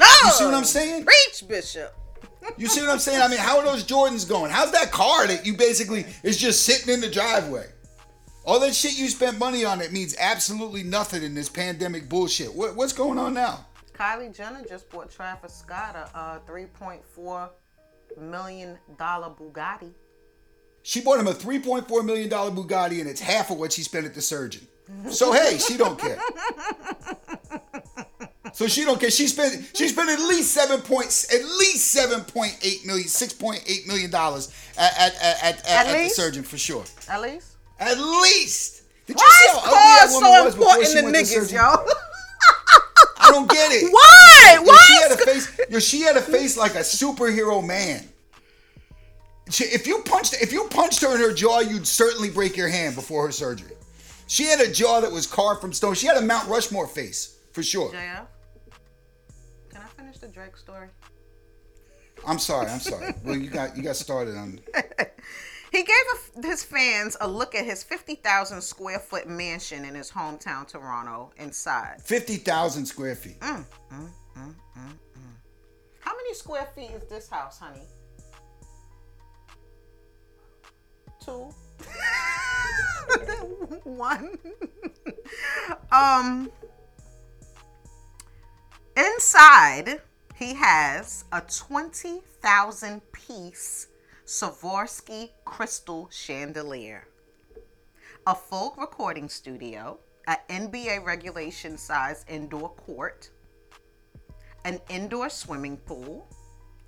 oh, 0.00 0.20
You 0.24 0.30
see 0.30 0.44
what 0.46 0.54
I'm 0.54 0.64
saying? 0.64 1.04
Preach, 1.04 1.46
Bishop. 1.46 1.94
You 2.56 2.66
see 2.68 2.80
what 2.80 2.88
I'm 2.88 3.00
saying? 3.00 3.20
I 3.20 3.28
mean, 3.28 3.40
how 3.40 3.58
are 3.58 3.64
those 3.66 3.84
Jordans 3.84 4.26
going? 4.26 4.50
How's 4.50 4.72
that 4.72 4.90
car 4.90 5.26
that 5.26 5.44
you 5.44 5.54
basically 5.54 6.06
is 6.22 6.38
just 6.38 6.62
sitting 6.62 6.94
in 6.94 7.02
the 7.02 7.10
driveway? 7.10 7.66
All 8.46 8.58
that 8.60 8.74
shit 8.74 8.98
you 8.98 9.10
spent 9.10 9.38
money 9.38 9.66
on 9.66 9.82
it 9.82 9.92
means 9.92 10.16
absolutely 10.18 10.82
nothing 10.82 11.22
in 11.22 11.34
this 11.34 11.50
pandemic 11.50 12.08
bullshit. 12.08 12.54
What, 12.54 12.74
what's 12.74 12.94
going 12.94 13.18
on 13.18 13.34
now? 13.34 13.66
Kylie 13.94 14.34
Jenner 14.34 14.62
just 14.68 14.90
bought 14.90 15.10
Travis 15.10 15.54
Scott 15.54 15.94
a 15.96 16.18
uh, 16.18 16.38
three 16.40 16.66
point 16.66 17.04
four 17.04 17.50
million 18.18 18.78
dollar 18.98 19.30
Bugatti. 19.30 19.92
She 20.82 21.00
bought 21.00 21.18
him 21.18 21.26
a 21.26 21.32
$3.4 21.32 22.04
million 22.04 22.28
Bugatti 22.28 23.00
and 23.00 23.08
it's 23.08 23.20
half 23.20 23.50
of 23.50 23.58
what 23.58 23.72
she 23.72 23.80
spent 23.80 24.04
at 24.04 24.14
the 24.14 24.20
surgeon. 24.20 24.68
So 25.08 25.32
hey, 25.32 25.56
she 25.56 25.78
don't 25.78 25.98
care. 25.98 26.18
So 28.52 28.68
she 28.68 28.84
don't 28.84 29.00
care. 29.00 29.10
She 29.10 29.26
spent 29.26 29.72
she 29.74 29.88
spent 29.88 30.10
at 30.10 30.20
least 30.20 30.54
seven 30.54 30.80
points 30.80 31.34
at 31.34 31.42
least 31.42 31.86
seven 31.90 32.20
point 32.20 32.56
eight 32.62 32.86
million, 32.86 33.08
six 33.08 33.32
point 33.32 33.64
eight 33.66 33.88
million 33.88 34.12
dollars 34.12 34.54
at 34.78 34.92
at 34.96 35.14
at, 35.16 35.42
at, 35.42 35.66
at, 35.66 35.86
At 35.88 36.04
the 36.04 36.08
surgeon 36.10 36.44
for 36.44 36.56
sure. 36.56 36.84
At 37.08 37.20
least. 37.20 37.56
At 37.80 37.98
least. 37.98 38.84
Did 39.06 39.16
Why 39.16 39.28
see 39.28 39.44
is 39.44 39.50
how 39.50 39.58
ugly 39.58 39.72
that 39.74 40.08
woman 40.12 40.30
so 40.30 40.44
was 40.44 40.54
before 40.54 40.68
important 40.68 40.86
she 40.86 40.94
to 40.94 41.02
went 41.02 41.16
to 41.16 41.22
niggas, 41.22 41.48
surgery? 41.48 41.58
Yo? 43.34 43.40
I 43.40 43.46
don't 43.46 43.50
get 43.50 43.72
it. 43.72 43.92
Why? 43.92 44.54
Yo, 44.56 44.62
Why? 44.62 44.84
she 44.86 45.02
had 45.02 45.12
a 45.12 45.16
face. 45.16 45.60
Yo, 45.70 45.78
she 45.78 46.00
had 46.02 46.16
a 46.16 46.22
face 46.22 46.56
like 46.56 46.74
a 46.74 46.78
superhero 46.78 47.64
man. 47.64 48.08
She, 49.50 49.64
if 49.64 49.86
you 49.86 50.02
punched, 50.04 50.34
if 50.40 50.52
you 50.52 50.66
punched 50.70 51.02
her 51.02 51.14
in 51.14 51.20
her 51.20 51.32
jaw, 51.32 51.60
you'd 51.60 51.86
certainly 51.86 52.30
break 52.30 52.56
your 52.56 52.68
hand 52.68 52.94
before 52.94 53.26
her 53.26 53.32
surgery. 53.32 53.72
She 54.26 54.44
had 54.44 54.60
a 54.60 54.72
jaw 54.72 55.00
that 55.00 55.12
was 55.12 55.26
carved 55.26 55.60
from 55.60 55.72
stone. 55.72 55.94
She 55.94 56.06
had 56.06 56.16
a 56.16 56.22
Mount 56.22 56.48
Rushmore 56.48 56.86
face 56.86 57.38
for 57.52 57.62
sure. 57.62 57.90
JF, 57.90 58.26
can 59.70 59.82
I 59.82 59.86
finish 59.96 60.18
the 60.18 60.28
Drake 60.28 60.56
story? 60.56 60.88
I'm 62.26 62.38
sorry. 62.38 62.70
I'm 62.70 62.80
sorry. 62.80 63.14
Well, 63.22 63.36
you 63.36 63.50
got 63.50 63.76
you 63.76 63.82
got 63.82 63.96
started 63.96 64.36
on. 64.36 64.60
He 65.74 65.82
gave 65.82 66.44
his 66.44 66.62
fans 66.62 67.16
a 67.20 67.26
look 67.26 67.56
at 67.56 67.64
his 67.64 67.82
50,000 67.82 68.60
square 68.60 69.00
foot 69.00 69.26
mansion 69.26 69.84
in 69.84 69.96
his 69.96 70.08
hometown, 70.08 70.68
Toronto, 70.68 71.32
inside. 71.36 71.96
Fifty 72.00 72.36
thousand 72.36 72.86
square 72.86 73.16
feet. 73.16 73.40
Mm. 73.40 73.64
How 75.98 76.12
many 76.16 76.34
square 76.34 76.68
feet 76.76 76.92
is 76.92 77.02
this 77.08 77.28
house, 77.28 77.58
honey? 77.58 77.88
Two. 81.24 81.52
One. 83.82 84.38
um. 85.90 86.52
Inside, 88.96 90.02
he 90.36 90.54
has 90.54 91.24
a 91.32 91.40
20,000 91.40 93.02
piece 93.10 93.88
Swarovski 94.26 95.28
crystal 95.44 96.08
chandelier, 96.10 97.06
a 98.26 98.34
full 98.34 98.74
recording 98.78 99.28
studio, 99.28 99.98
an 100.26 100.38
NBA 100.48 101.04
regulation 101.04 101.76
size 101.76 102.24
indoor 102.26 102.70
court, 102.70 103.28
an 104.64 104.80
indoor 104.88 105.28
swimming 105.28 105.76
pool, 105.76 106.26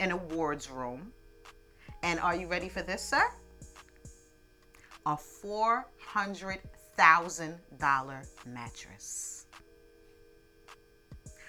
an 0.01 0.13
awards 0.13 0.71
room, 0.71 1.13
and 2.03 2.19
are 2.21 2.35
you 2.35 2.47
ready 2.47 2.71
for 2.71 2.81
this, 2.81 3.03
sir? 3.03 3.31
A 5.05 5.15
four 5.15 5.87
hundred 5.99 6.61
thousand 6.97 7.59
dollar 7.79 8.23
mattress. 8.47 9.45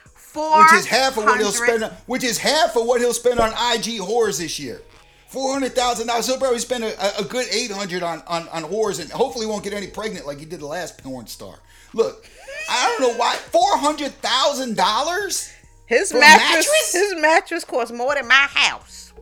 Four 0.04 0.64
which 0.64 0.74
is 0.74 0.86
half 0.86 1.18
of 1.18 1.24
what 1.24 1.40
he'll 1.40 1.54
spend. 1.54 1.84
On, 1.86 1.92
which 2.08 2.26
is 2.26 2.38
half 2.38 2.76
of 2.76 2.86
what 2.86 3.00
he'll 3.00 3.14
spend 3.14 3.40
on 3.40 3.52
IG 3.52 4.02
whores 4.02 4.40
this 4.40 4.60
year. 4.60 4.82
Four 5.28 5.54
hundred 5.54 5.74
thousand 5.76 6.08
dollars. 6.08 6.28
He'll 6.28 6.38
probably 6.38 6.60
spend 6.60 6.84
a, 6.84 7.20
a 7.20 7.24
good 7.24 7.48
eight 7.52 7.72
hundred 7.72 8.02
on, 8.02 8.24
on 8.28 8.48
on 8.50 8.64
whores, 8.64 9.02
and 9.02 9.12
hopefully 9.12 9.46
won't 9.46 9.64
get 9.64 9.74
any 9.74 9.88
pregnant 9.88 10.26
like 10.26 10.40
he 10.40 10.46
did 10.46 10.62
the 10.62 10.68
last 10.68 11.04
porn 11.04 11.28
star. 11.28 11.60
Look, 11.94 12.26
I 12.70 12.96
don't 12.98 13.12
know 13.12 13.18
why 13.20 13.36
four 13.36 13.78
hundred 13.78 14.14
thousand 14.14 14.78
dollars. 14.78 15.52
His 15.86 16.14
mattress, 16.14 16.68
mattress? 16.68 16.94
his 16.94 17.16
mattress 17.22 17.64
costs 17.64 17.94
more 17.94 18.16
than 18.16 18.28
my 18.28 18.48
house. 18.50 19.14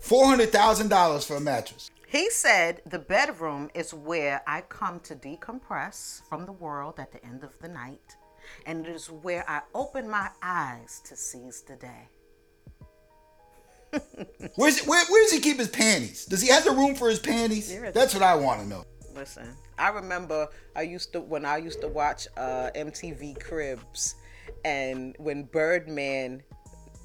Four 0.00 0.26
hundred 0.26 0.50
thousand 0.52 0.88
dollars 0.88 1.24
for 1.26 1.36
a 1.36 1.40
mattress. 1.40 1.90
He 2.06 2.30
said 2.30 2.82
the 2.86 3.00
bedroom 3.00 3.68
is 3.74 3.92
where 3.92 4.42
I 4.46 4.60
come 4.62 5.00
to 5.00 5.16
decompress 5.16 6.22
from 6.28 6.46
the 6.46 6.52
world 6.52 7.00
at 7.00 7.10
the 7.10 7.24
end 7.24 7.42
of 7.42 7.58
the 7.60 7.68
night, 7.68 8.16
and 8.64 8.86
it 8.86 8.94
is 8.94 9.10
where 9.10 9.44
I 9.50 9.62
open 9.74 10.08
my 10.08 10.30
eyes 10.40 11.00
to 11.06 11.16
seize 11.16 11.62
the 11.62 11.74
day. 11.74 12.08
Where's 14.56 14.80
where, 14.80 15.04
where 15.06 15.24
does 15.24 15.32
he 15.32 15.40
keep 15.40 15.58
his 15.58 15.68
panties? 15.68 16.24
Does 16.26 16.42
he 16.42 16.48
have 16.48 16.64
the 16.64 16.70
room 16.70 16.94
for 16.94 17.08
his 17.08 17.18
panties? 17.18 17.74
That's 17.92 18.14
what 18.14 18.22
I 18.22 18.34
want 18.34 18.60
to 18.60 18.66
know. 18.66 18.84
Listen, 19.14 19.48
I 19.78 19.88
remember 19.88 20.48
I 20.74 20.82
used 20.82 21.12
to 21.12 21.20
when 21.20 21.44
I 21.44 21.58
used 21.58 21.80
to 21.80 21.88
watch 21.88 22.26
uh, 22.36 22.70
MTV 22.74 23.42
Cribs, 23.42 24.14
and 24.64 25.14
when 25.18 25.44
Birdman 25.44 26.42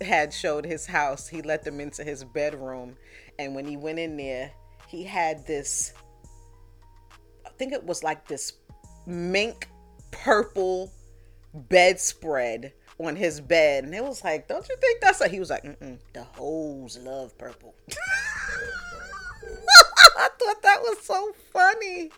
had 0.02 0.34
showed 0.34 0.66
his 0.66 0.86
house, 0.86 1.28
he 1.28 1.42
let 1.42 1.64
them 1.64 1.80
into 1.80 2.04
his 2.04 2.24
bedroom, 2.24 2.98
and 3.40 3.56
when 3.56 3.66
he 3.66 3.78
went 3.78 4.00
in 4.00 4.18
there, 4.18 4.52
he 4.88 5.04
had 5.04 5.46
this. 5.46 5.94
I 7.46 7.50
think 7.58 7.74
it 7.74 7.84
was 7.84 8.04
like 8.04 8.28
this 8.28 8.54
mink 9.06 9.70
purple 10.12 10.92
bedspread 11.54 12.74
on 13.06 13.16
his 13.16 13.42
bed, 13.42 13.84
and 13.84 13.94
it 13.94 14.04
was 14.04 14.24
like, 14.24 14.48
"Don't 14.48 14.68
you 14.68 14.76
think 14.78 15.02
that's?" 15.02 15.22
A-? 15.22 15.28
He 15.28 15.40
was 15.40 15.50
like, 15.50 15.64
Mm-mm, 15.64 15.98
"The 16.14 16.24
hoes 16.24 16.98
love 16.98 17.38
purple." 17.38 17.76
I 20.18 20.30
thought 20.40 20.62
that 20.62 20.82
was 20.82 21.00
so 21.04 21.34
funny. 21.52 22.12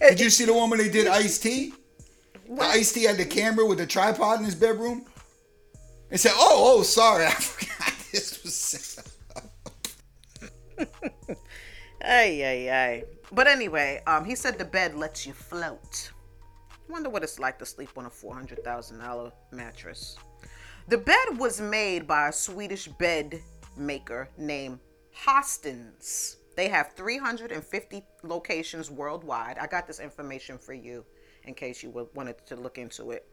Did 0.00 0.20
you 0.20 0.30
see 0.30 0.44
the 0.44 0.54
one 0.54 0.70
when 0.70 0.78
they 0.78 0.88
did 0.88 1.06
Ice 1.06 1.38
T? 1.38 1.72
The 2.48 2.62
Ice 2.62 2.92
T 2.92 3.04
had 3.04 3.16
the 3.16 3.24
camera 3.24 3.66
with 3.66 3.78
the 3.78 3.86
tripod 3.86 4.38
in 4.38 4.44
his 4.44 4.54
bedroom. 4.54 5.04
And 6.10 6.18
said, 6.18 6.32
"Oh, 6.34 6.78
oh, 6.78 6.82
sorry, 6.82 7.26
I 7.26 7.30
forgot 7.30 7.94
this 8.12 8.42
was." 8.42 8.98
Ay, 12.02 12.42
ay, 12.42 12.70
ay. 12.70 13.04
But 13.30 13.46
anyway, 13.46 14.02
um, 14.06 14.24
he 14.24 14.34
said 14.34 14.58
the 14.58 14.64
bed 14.64 14.96
lets 14.96 15.26
you 15.26 15.34
float. 15.34 16.10
Wonder 16.90 17.08
what 17.08 17.22
it's 17.22 17.38
like 17.38 17.58
to 17.60 17.66
sleep 17.66 17.90
on 17.96 18.06
a 18.06 18.10
four 18.10 18.34
hundred 18.34 18.64
thousand 18.64 18.98
dollar 18.98 19.30
mattress. 19.52 20.16
The 20.88 20.98
bed 20.98 21.38
was 21.38 21.60
made 21.60 22.06
by 22.06 22.28
a 22.28 22.32
Swedish 22.32 22.88
bed 22.88 23.40
maker 23.76 24.28
named 24.36 24.80
Hästens. 25.16 26.36
They 26.56 26.68
have 26.68 26.92
350 26.94 28.02
locations 28.24 28.90
worldwide. 28.90 29.56
I 29.58 29.68
got 29.68 29.86
this 29.86 30.00
information 30.00 30.58
for 30.58 30.74
you 30.74 31.04
in 31.44 31.54
case 31.54 31.82
you 31.82 32.08
wanted 32.14 32.44
to 32.46 32.56
look 32.56 32.76
into 32.76 33.12
it. 33.12 33.26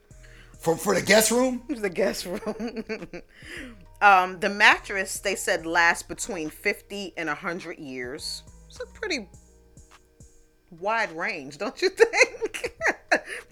For 0.59 0.77
for 0.77 0.93
the 0.93 1.01
guest 1.01 1.31
room? 1.31 1.63
the 1.69 1.89
guest 1.89 2.25
room. 2.25 2.41
um, 4.01 4.39
the 4.39 4.49
mattress 4.49 5.19
they 5.19 5.35
said 5.35 5.65
lasts 5.65 6.03
between 6.03 6.49
50 6.49 7.13
and 7.17 7.27
100 7.27 7.79
years. 7.79 8.43
It's 8.67 8.79
a 8.79 8.85
pretty 8.93 9.29
wide 10.69 11.11
range, 11.11 11.57
don't 11.57 11.81
you 11.81 11.89
think? 12.03 12.46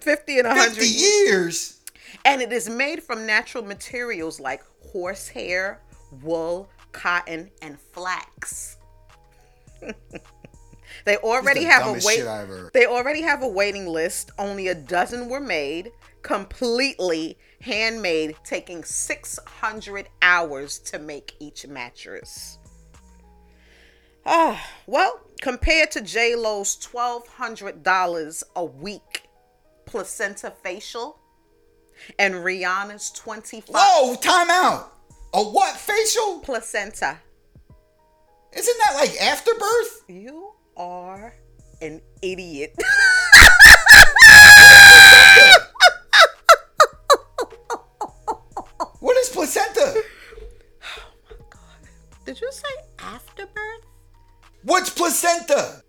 50 0.06 0.38
and 0.38 0.48
100 0.48 0.74
Fifty 0.76 0.86
years. 0.88 1.80
and 2.24 2.40
it 2.40 2.52
is 2.52 2.68
made 2.70 3.02
from 3.02 3.26
natural 3.26 3.64
materials 3.64 4.38
like 4.38 4.62
horsehair, 4.92 5.80
wool, 6.22 6.70
cotton, 6.92 7.50
and 7.60 7.76
flax. 7.92 8.76
they 11.04 11.16
already 11.18 11.64
the 11.64 11.70
have 11.70 11.86
a 11.88 11.92
wait. 11.92 12.02
shit 12.18 12.26
I 12.26 12.42
ever 12.42 12.56
heard. 12.56 12.72
They 12.72 12.86
already 12.86 13.22
have 13.22 13.42
a 13.42 13.48
waiting 13.48 13.86
list. 13.86 14.30
Only 14.38 14.68
a 14.68 14.74
dozen 14.76 15.28
were 15.28 15.40
made, 15.40 15.90
completely 16.22 17.36
handmade, 17.60 18.36
taking 18.44 18.84
600 18.84 20.08
hours 20.22 20.78
to 20.78 21.00
make 21.00 21.34
each 21.40 21.66
mattress. 21.66 22.58
Ah, 24.24 24.64
well, 24.86 25.20
compared 25.40 25.90
to 25.92 26.00
J 26.00 26.34
Lo's 26.36 26.76
twelve 26.76 27.26
hundred 27.28 27.82
dollars 27.82 28.42
a 28.56 28.64
week 28.64 29.22
placenta 29.86 30.52
facial, 30.62 31.18
and 32.18 32.34
Rihanna's 32.34 33.10
twenty 33.10 33.60
five 33.60 33.74
Whoa, 33.74 34.14
time 34.16 34.50
out. 34.50 34.92
A 35.34 35.42
what 35.42 35.76
facial? 35.76 36.40
placenta. 36.40 37.18
Isn't 38.52 38.78
that 38.78 38.94
like 38.96 39.20
afterbirth? 39.20 40.02
You 40.08 40.52
are 40.76 41.34
an 41.80 42.00
idiot. 42.22 42.74
What 49.00 49.16
is 49.18 49.28
placenta? 49.28 50.02
Oh 50.02 51.02
my 51.30 51.36
god. 51.50 51.88
Did 52.24 52.40
you 52.40 52.50
say 52.50 52.68
afterbirth? 52.98 53.84
What's 54.62 54.90
placenta? 54.90 55.82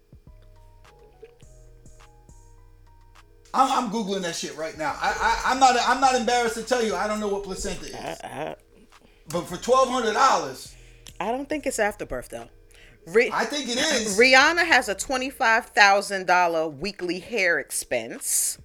I'm, 3.58 3.86
I'm 3.86 3.92
googling 3.92 4.22
that 4.22 4.36
shit 4.36 4.56
right 4.58 4.78
now. 4.78 4.96
I, 5.02 5.42
I 5.46 5.52
I'm 5.52 5.60
not 5.60 5.76
I'm 5.82 6.00
not 6.00 6.16
embarrassed 6.16 6.56
to 6.56 6.64
tell 6.64 6.84
you 6.84 6.96
I 6.96 7.08
don't 7.08 7.20
know 7.20 7.28
what 7.28 7.44
placenta 7.44 7.86
is. 7.86 7.96
I, 7.96 8.56
But 9.30 9.44
for 9.48 9.58
twelve 9.58 9.90
hundred 9.90 10.14
dollars, 10.14 10.76
I 11.20 11.32
don't 11.32 11.50
think 11.50 11.66
it's 11.66 11.80
afterbirth 11.80 12.30
though. 12.30 12.48
Ri- 13.08 13.32
I 13.34 13.46
think 13.46 13.70
it 13.70 13.78
is. 13.78 14.18
Rihanna 14.20 14.66
has 14.66 14.90
a 14.90 14.96
twenty-five 14.96 15.68
thousand 15.68 16.28
dollar 16.28 16.68
weekly 16.68 17.20
hair 17.20 17.58
expense, 17.60 18.58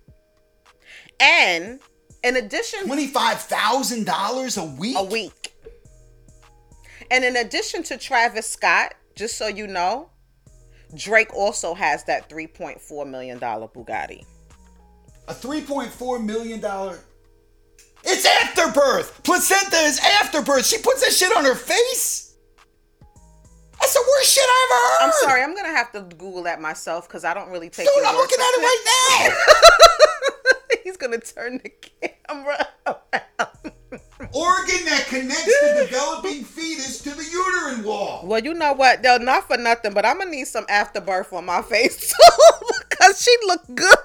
and 1.21 1.79
in 2.25 2.37
addition, 2.37 2.87
Twenty 2.87 3.07
five 3.07 3.41
thousand 3.41 4.05
dollars 4.05 4.57
a 4.57 4.65
week. 4.65 4.97
a 4.99 5.05
week, 5.05 5.55
and 7.11 7.25
in 7.25 7.37
addition 7.37 7.83
to 7.85 7.97
Travis 7.97 8.49
Scott, 8.49 8.95
just 9.15 9.37
so 9.37 9.47
you 9.47 9.67
know, 9.69 10.11
Drake 10.97 11.33
also 11.35 11.73
has 11.75 12.05
that 12.05 12.29
three 12.29 12.47
point 12.49 12.81
four 12.81 13.07
million 13.07 13.39
dollar 13.39 13.69
Bugatti. 13.69 14.25
A 15.29 15.35
three 15.35 15.61
point 15.61 15.91
four 15.91 16.19
million 16.19 16.61
dollar. 16.61 16.99
It's 18.05 18.27
afterbirth. 18.27 19.23
Placenta 19.23 19.77
is 19.77 20.01
afterbirth. 20.21 20.67
She 20.67 20.79
puts 20.79 21.03
that 21.05 21.13
shit 21.13 21.37
on 21.37 21.45
her 21.45 21.55
face. 21.55 22.35
That's 23.81 23.95
the 23.95 24.01
worst 24.01 24.33
shit 24.33 24.45
I 24.45 24.69
ever 24.71 24.81
heard. 24.89 25.07
I'm 25.07 25.29
sorry, 25.29 25.43
I'm 25.43 25.55
gonna 25.57 25.77
have 25.77 25.93
to 25.93 26.01
Google 26.17 26.43
that 26.45 26.61
myself 26.61 27.09
because 27.09 27.25
I 27.25 27.35
don't 27.35 27.51
really 27.51 27.69
take. 27.69 27.87
Dude, 27.93 28.05
I'm 28.05 28.15
looking 28.17 28.39
at 28.39 28.45
it 28.45 28.59
it. 28.59 28.63
right 28.63 29.31
now. 29.31 30.81
He's 30.85 30.97
gonna 30.97 31.19
turn 31.19 31.61
the 31.63 31.71
camera 32.29 32.67
around. 32.87 33.73
Organ 34.35 34.85
that 34.87 35.05
connects 35.09 35.45
the 35.45 35.87
developing 35.87 36.45
fetus 36.45 37.03
to 37.03 37.11
the 37.11 37.25
uterine 37.25 37.85
wall. 37.85 38.23
Well, 38.25 38.43
you 38.43 38.55
know 38.55 38.73
what? 38.73 39.03
Though 39.03 39.19
not 39.19 39.47
for 39.49 39.57
nothing, 39.57 39.93
but 39.95 40.07
I'm 40.07 40.19
gonna 40.19 40.31
need 40.31 40.47
some 40.47 40.65
afterbirth 40.69 41.33
on 41.33 41.45
my 41.45 41.61
face 41.63 42.09
too 42.13 42.67
because 42.89 43.21
she 43.23 43.37
looked 43.47 43.75
good. 43.75 43.97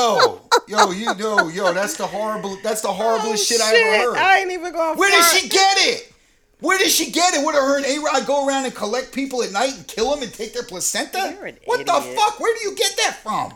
Yo, 0.00 0.40
yo, 0.66 0.90
you, 0.92 1.14
yo, 1.18 1.48
yo. 1.48 1.72
That's 1.74 1.96
the 1.96 2.06
horrible. 2.06 2.56
That's 2.62 2.80
the 2.80 2.88
horriblest 2.88 3.32
Oh, 3.32 3.36
shit, 3.36 3.60
I 3.60 3.74
ever 3.76 4.10
heard. 4.14 4.16
I 4.18 4.38
ain't 4.40 4.50
even 4.50 4.72
going. 4.72 4.98
Where 4.98 5.10
did 5.10 5.24
she 5.24 5.48
get 5.48 5.76
it? 5.78 6.12
Where 6.60 6.78
did 6.78 6.90
she 6.90 7.10
get 7.10 7.34
it? 7.34 7.44
Would 7.44 7.54
her 7.54 7.76
and 7.78 7.86
A 7.86 7.98
Rod 8.00 8.26
go 8.26 8.46
around 8.46 8.64
and 8.66 8.74
collect 8.74 9.12
people 9.12 9.42
at 9.42 9.50
night 9.52 9.74
and 9.74 9.86
kill 9.86 10.10
them 10.10 10.22
and 10.22 10.32
take 10.32 10.52
their 10.52 10.62
placenta? 10.62 11.32
You're 11.34 11.46
an 11.46 11.58
what 11.64 11.84
the 11.86 11.92
fuck? 11.92 12.38
Where 12.40 12.54
do 12.58 12.68
you 12.68 12.74
get 12.74 12.96
that 12.98 13.20
from? 13.22 13.54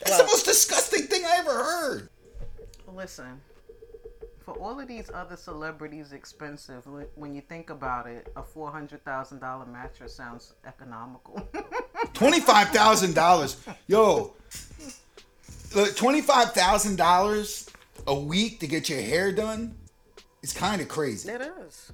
That's 0.00 0.10
Well- 0.12 0.18
the 0.18 0.24
most 0.24 0.46
disgusting 0.46 1.06
thing 1.06 1.24
I 1.24 1.36
ever 1.38 1.52
heard. 1.52 2.08
Listen, 2.92 3.40
for 4.44 4.52
all 4.58 4.80
of 4.80 4.88
these 4.88 5.10
other 5.14 5.36
celebrities 5.36 6.12
expensive, 6.12 6.82
when 7.14 7.34
you 7.34 7.40
think 7.40 7.70
about 7.70 8.06
it, 8.08 8.30
a 8.36 8.42
four 8.42 8.70
hundred 8.72 9.04
thousand 9.04 9.38
dollar 9.40 9.64
mattress 9.66 10.14
sounds 10.14 10.54
economical. 10.66 11.40
Twenty-five 12.14 12.68
thousand 12.70 13.14
dollars, 13.14 13.56
yo. 13.86 14.34
Look, 15.74 15.96
twenty-five 15.96 16.52
thousand 16.52 16.96
dollars 16.96 17.68
a 18.06 18.14
week 18.14 18.60
to 18.60 18.66
get 18.66 18.88
your 18.88 19.00
hair 19.00 19.30
done 19.32 19.76
is 20.42 20.52
kind 20.52 20.80
of 20.80 20.88
crazy. 20.88 21.30
it 21.30 21.40
is. 21.66 21.92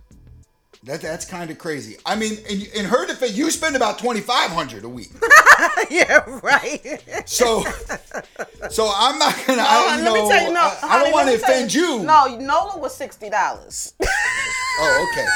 That 0.84 1.00
that's 1.00 1.24
kind 1.24 1.50
of 1.50 1.58
crazy. 1.58 1.96
I 2.06 2.14
mean, 2.16 2.38
in, 2.48 2.62
in 2.74 2.84
her 2.84 3.06
defense, 3.06 3.36
you 3.36 3.50
spend 3.50 3.74
about 3.76 3.98
twenty-five 3.98 4.50
hundred 4.50 4.84
a 4.84 4.88
week. 4.88 5.10
yeah, 5.90 6.24
right. 6.42 7.02
So, 7.26 7.64
so 8.70 8.90
I'm 8.94 9.18
not 9.18 9.34
gonna. 9.46 9.62
I, 9.62 9.66
Oh, 9.68 9.96
you 9.98 10.04
let 10.04 10.12
me 10.14 10.20
know, 10.20 10.28
tell 10.28 10.46
you, 10.46 10.52
no, 10.54 10.60
I, 10.60 10.78
I 10.82 11.02
don't 11.02 11.12
want 11.12 11.26
to 11.28 11.36
me 11.36 11.42
offend 11.42 11.74
you. 11.74 12.02
No, 12.02 12.26
Nola 12.38 12.78
was 12.78 12.94
sixty 12.94 13.28
dollars. 13.28 13.94
Oh, 14.78 15.08
okay. 15.12 15.26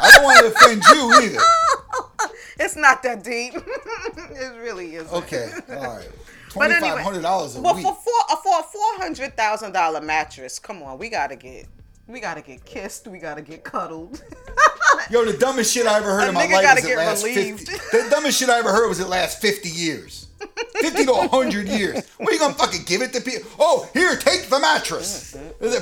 I 0.00 0.10
don't 0.12 0.24
want 0.24 0.38
to 0.40 0.46
offend 0.46 0.82
you 0.94 1.12
either. 1.22 2.30
it's 2.60 2.76
not 2.76 3.02
that 3.02 3.22
deep. 3.24 3.54
it 3.56 4.58
really 4.58 4.94
isn't. 4.94 5.12
Okay, 5.12 5.52
all 5.70 5.96
right. 5.96 6.08
But 6.48 6.54
Twenty 6.54 6.74
anyway, 6.74 6.90
five 6.90 7.04
hundred 7.04 7.22
dollars 7.22 7.56
a 7.56 7.60
Well, 7.60 7.74
week. 7.74 7.84
for 7.84 7.94
four 7.94 8.36
for 8.42 8.60
a 8.60 8.62
four 8.62 8.96
hundred 8.96 9.36
thousand 9.36 9.72
dollar 9.72 10.00
mattress, 10.00 10.58
come 10.58 10.82
on, 10.82 10.98
we 10.98 11.08
gotta 11.08 11.36
get 11.36 11.66
we 12.06 12.20
gotta 12.20 12.40
get 12.40 12.64
kissed, 12.64 13.06
we 13.06 13.18
gotta 13.18 13.42
get 13.42 13.64
cuddled, 13.64 14.22
Yo, 15.10 15.24
the 15.24 15.36
dumbest 15.36 15.72
shit 15.74 15.86
I 15.86 15.98
ever 15.98 16.10
heard 16.12 16.24
A 16.24 16.28
in 16.28 16.34
my 16.34 16.46
life 16.46 16.62
gotta 16.62 16.80
is 16.80 16.86
get 16.86 16.96
last 16.96 17.24
relieved. 17.24 17.68
50. 17.68 17.72
The 18.04 18.10
dumbest 18.10 18.38
shit 18.38 18.48
I 18.48 18.58
ever 18.58 18.72
heard 18.72 18.88
was 18.88 18.98
it 19.00 19.08
last 19.08 19.40
50 19.42 19.68
years. 19.68 20.26
50 20.80 21.04
to 21.04 21.12
100 21.12 21.68
years. 21.68 22.06
What 22.16 22.30
are 22.30 22.32
you 22.32 22.38
gonna 22.38 22.54
fucking 22.54 22.84
give 22.84 23.02
it 23.02 23.12
to 23.12 23.20
people? 23.20 23.50
Oh, 23.58 23.88
here, 23.92 24.16
take 24.16 24.48
the 24.48 24.58
mattress. 24.58 25.36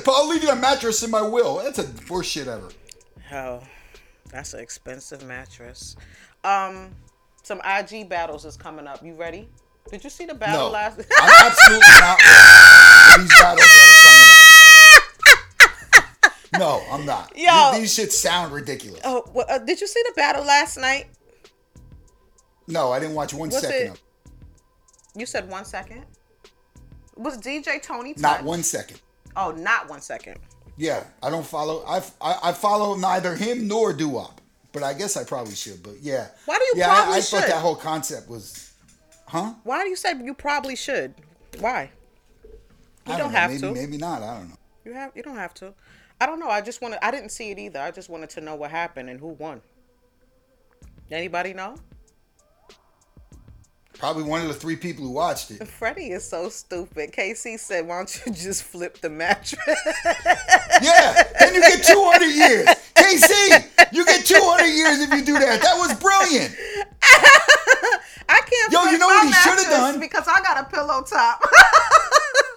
I'll 0.07 0.27
leave 0.27 0.43
you 0.43 0.49
a 0.49 0.55
mattress 0.55 1.03
in 1.03 1.11
my 1.11 1.21
will. 1.21 1.57
That's 1.63 1.77
the 1.77 2.13
worst 2.13 2.31
shit 2.31 2.47
ever. 2.47 2.69
Oh, 3.31 3.61
that's 4.31 4.53
an 4.53 4.59
expensive 4.59 5.23
mattress. 5.25 5.95
Um, 6.43 6.95
some 7.43 7.61
IG 7.65 8.09
battles 8.09 8.45
is 8.45 8.57
coming 8.57 8.87
up. 8.87 9.03
You 9.03 9.13
ready? 9.13 9.47
Did 9.91 10.03
you 10.03 10.09
see 10.09 10.25
the 10.25 10.33
battle 10.33 10.67
No, 10.67 10.69
last? 10.71 10.99
I'm 11.19 11.45
absolutely 11.45 11.87
not 11.99 12.17
these 13.19 13.39
battles 13.39 13.61
that 13.61 13.87
are 13.89 14.01
coming 14.03 14.31
up. 16.53 16.59
No, 16.59 16.83
I'm 16.91 17.05
not. 17.05 17.31
Yo. 17.37 17.71
These, 17.79 17.95
these 17.95 18.07
shits 18.07 18.11
sound 18.13 18.51
ridiculous. 18.53 19.01
oh, 19.03 19.23
well, 19.33 19.45
uh, 19.49 19.59
did 19.59 19.79
you 19.81 19.87
see 19.87 20.01
the 20.07 20.13
battle 20.15 20.43
last 20.43 20.77
night? 20.77 21.07
No, 22.67 22.91
I 22.91 22.99
didn't 22.99 23.15
watch 23.15 23.33
one 23.33 23.49
Was 23.49 23.61
second 23.61 23.75
it- 23.81 23.89
of. 23.91 24.01
You 25.15 25.25
said 25.25 25.49
one 25.49 25.65
second. 25.65 26.05
Was 27.15 27.37
DJ 27.39 27.81
Tony? 27.81 28.13
Not 28.17 28.43
one 28.43 28.61
second. 28.63 29.01
Oh, 29.35 29.51
not 29.51 29.89
one 29.89 30.01
second. 30.01 30.37
Yeah, 30.77 31.03
I 31.23 31.29
don't 31.31 31.45
follow. 31.45 31.83
I, 31.87 32.01
I, 32.21 32.37
I 32.43 32.51
follow 32.53 32.95
neither 32.95 33.35
him 33.35 33.67
nor 33.67 33.93
Duop, 33.93 34.37
but 34.73 34.83
I 34.83 34.93
guess 34.93 35.17
I 35.17 35.23
probably 35.23 35.55
should. 35.55 35.81
But 35.81 35.95
yeah, 36.01 36.27
Why 36.45 36.57
do 36.59 36.63
you 36.65 36.73
yeah, 36.75 36.91
I- 36.91 37.17
I, 37.17 37.21
thought 37.21 37.47
that 37.47 37.61
whole 37.61 37.75
concept 37.75 38.29
was, 38.29 38.66
huh? 39.27 39.53
Why 39.63 39.83
do 39.83 39.89
you 39.89 39.95
say 39.95 40.13
you 40.23 40.33
probably 40.33 40.75
should? 40.75 41.13
Why? 41.59 41.91
You 43.05 43.13
I 43.13 43.17
don't, 43.17 43.31
know, 43.31 43.37
have 43.37 43.51
maybe, 43.51 43.61
to. 43.61 43.71
Maybe 43.73 43.97
not. 43.97 44.21
I 44.21 44.37
don't 44.37 44.49
know. 44.49 44.57
You 44.85 44.93
have. 44.93 45.11
You 45.15 45.23
don't 45.23 45.37
have 45.37 45.53
to. 45.55 45.73
I 46.19 46.25
don't 46.25 46.39
know. 46.39 46.49
I 46.49 46.61
just 46.61 46.81
wanted. 46.81 47.03
I 47.03 47.11
didn't 47.11 47.29
see 47.29 47.51
it 47.51 47.59
either. 47.59 47.79
I 47.79 47.91
just 47.91 48.09
wanted 48.09 48.29
to 48.31 48.41
know 48.41 48.55
what 48.55 48.71
happened 48.71 49.09
and 49.09 49.19
who 49.19 49.27
won. 49.29 49.61
Anybody 51.09 51.53
know? 51.53 51.75
Probably 53.97 54.23
one 54.23 54.41
of 54.41 54.47
the 54.47 54.53
three 54.53 54.75
people 54.75 55.05
who 55.05 55.11
watched 55.11 55.49
it. 55.49 55.67
Freddie 55.79 56.11
is 56.11 56.23
so 56.23 56.49
stupid. 56.49 57.11
KC 57.11 57.57
said, 57.59 57.87
"Why 57.87 57.97
don't 57.97 58.21
you 58.25 58.31
just 58.33 58.63
flip 58.63 58.99
the 58.99 59.09
mattress?" 59.09 59.59
Yeah, 60.81 61.23
then 61.39 61.55
you 61.55 61.61
get 61.61 61.83
200 61.83 62.25
years. 62.35 62.67
KC, 62.93 63.93
you 63.93 64.05
get 64.05 64.25
200 64.25 64.65
years 64.65 64.99
if 64.99 65.11
you 65.13 65.25
do 65.25 65.33
that. 65.39 65.61
That 65.61 65.77
was 65.77 65.93
brilliant. 65.99 66.55
I 68.29 68.41
can't. 68.41 68.71
Yo, 68.73 68.79
flip 68.81 68.91
you 68.91 68.97
know 68.97 69.07
what 69.07 69.25
he 69.27 69.33
shoulda 69.33 69.61
mattress 69.61 69.77
done? 69.77 69.99
Because 69.99 70.27
I 70.27 70.41
got 70.41 70.59
a 70.65 70.69
pillow 70.69 71.01
top. 71.03 71.43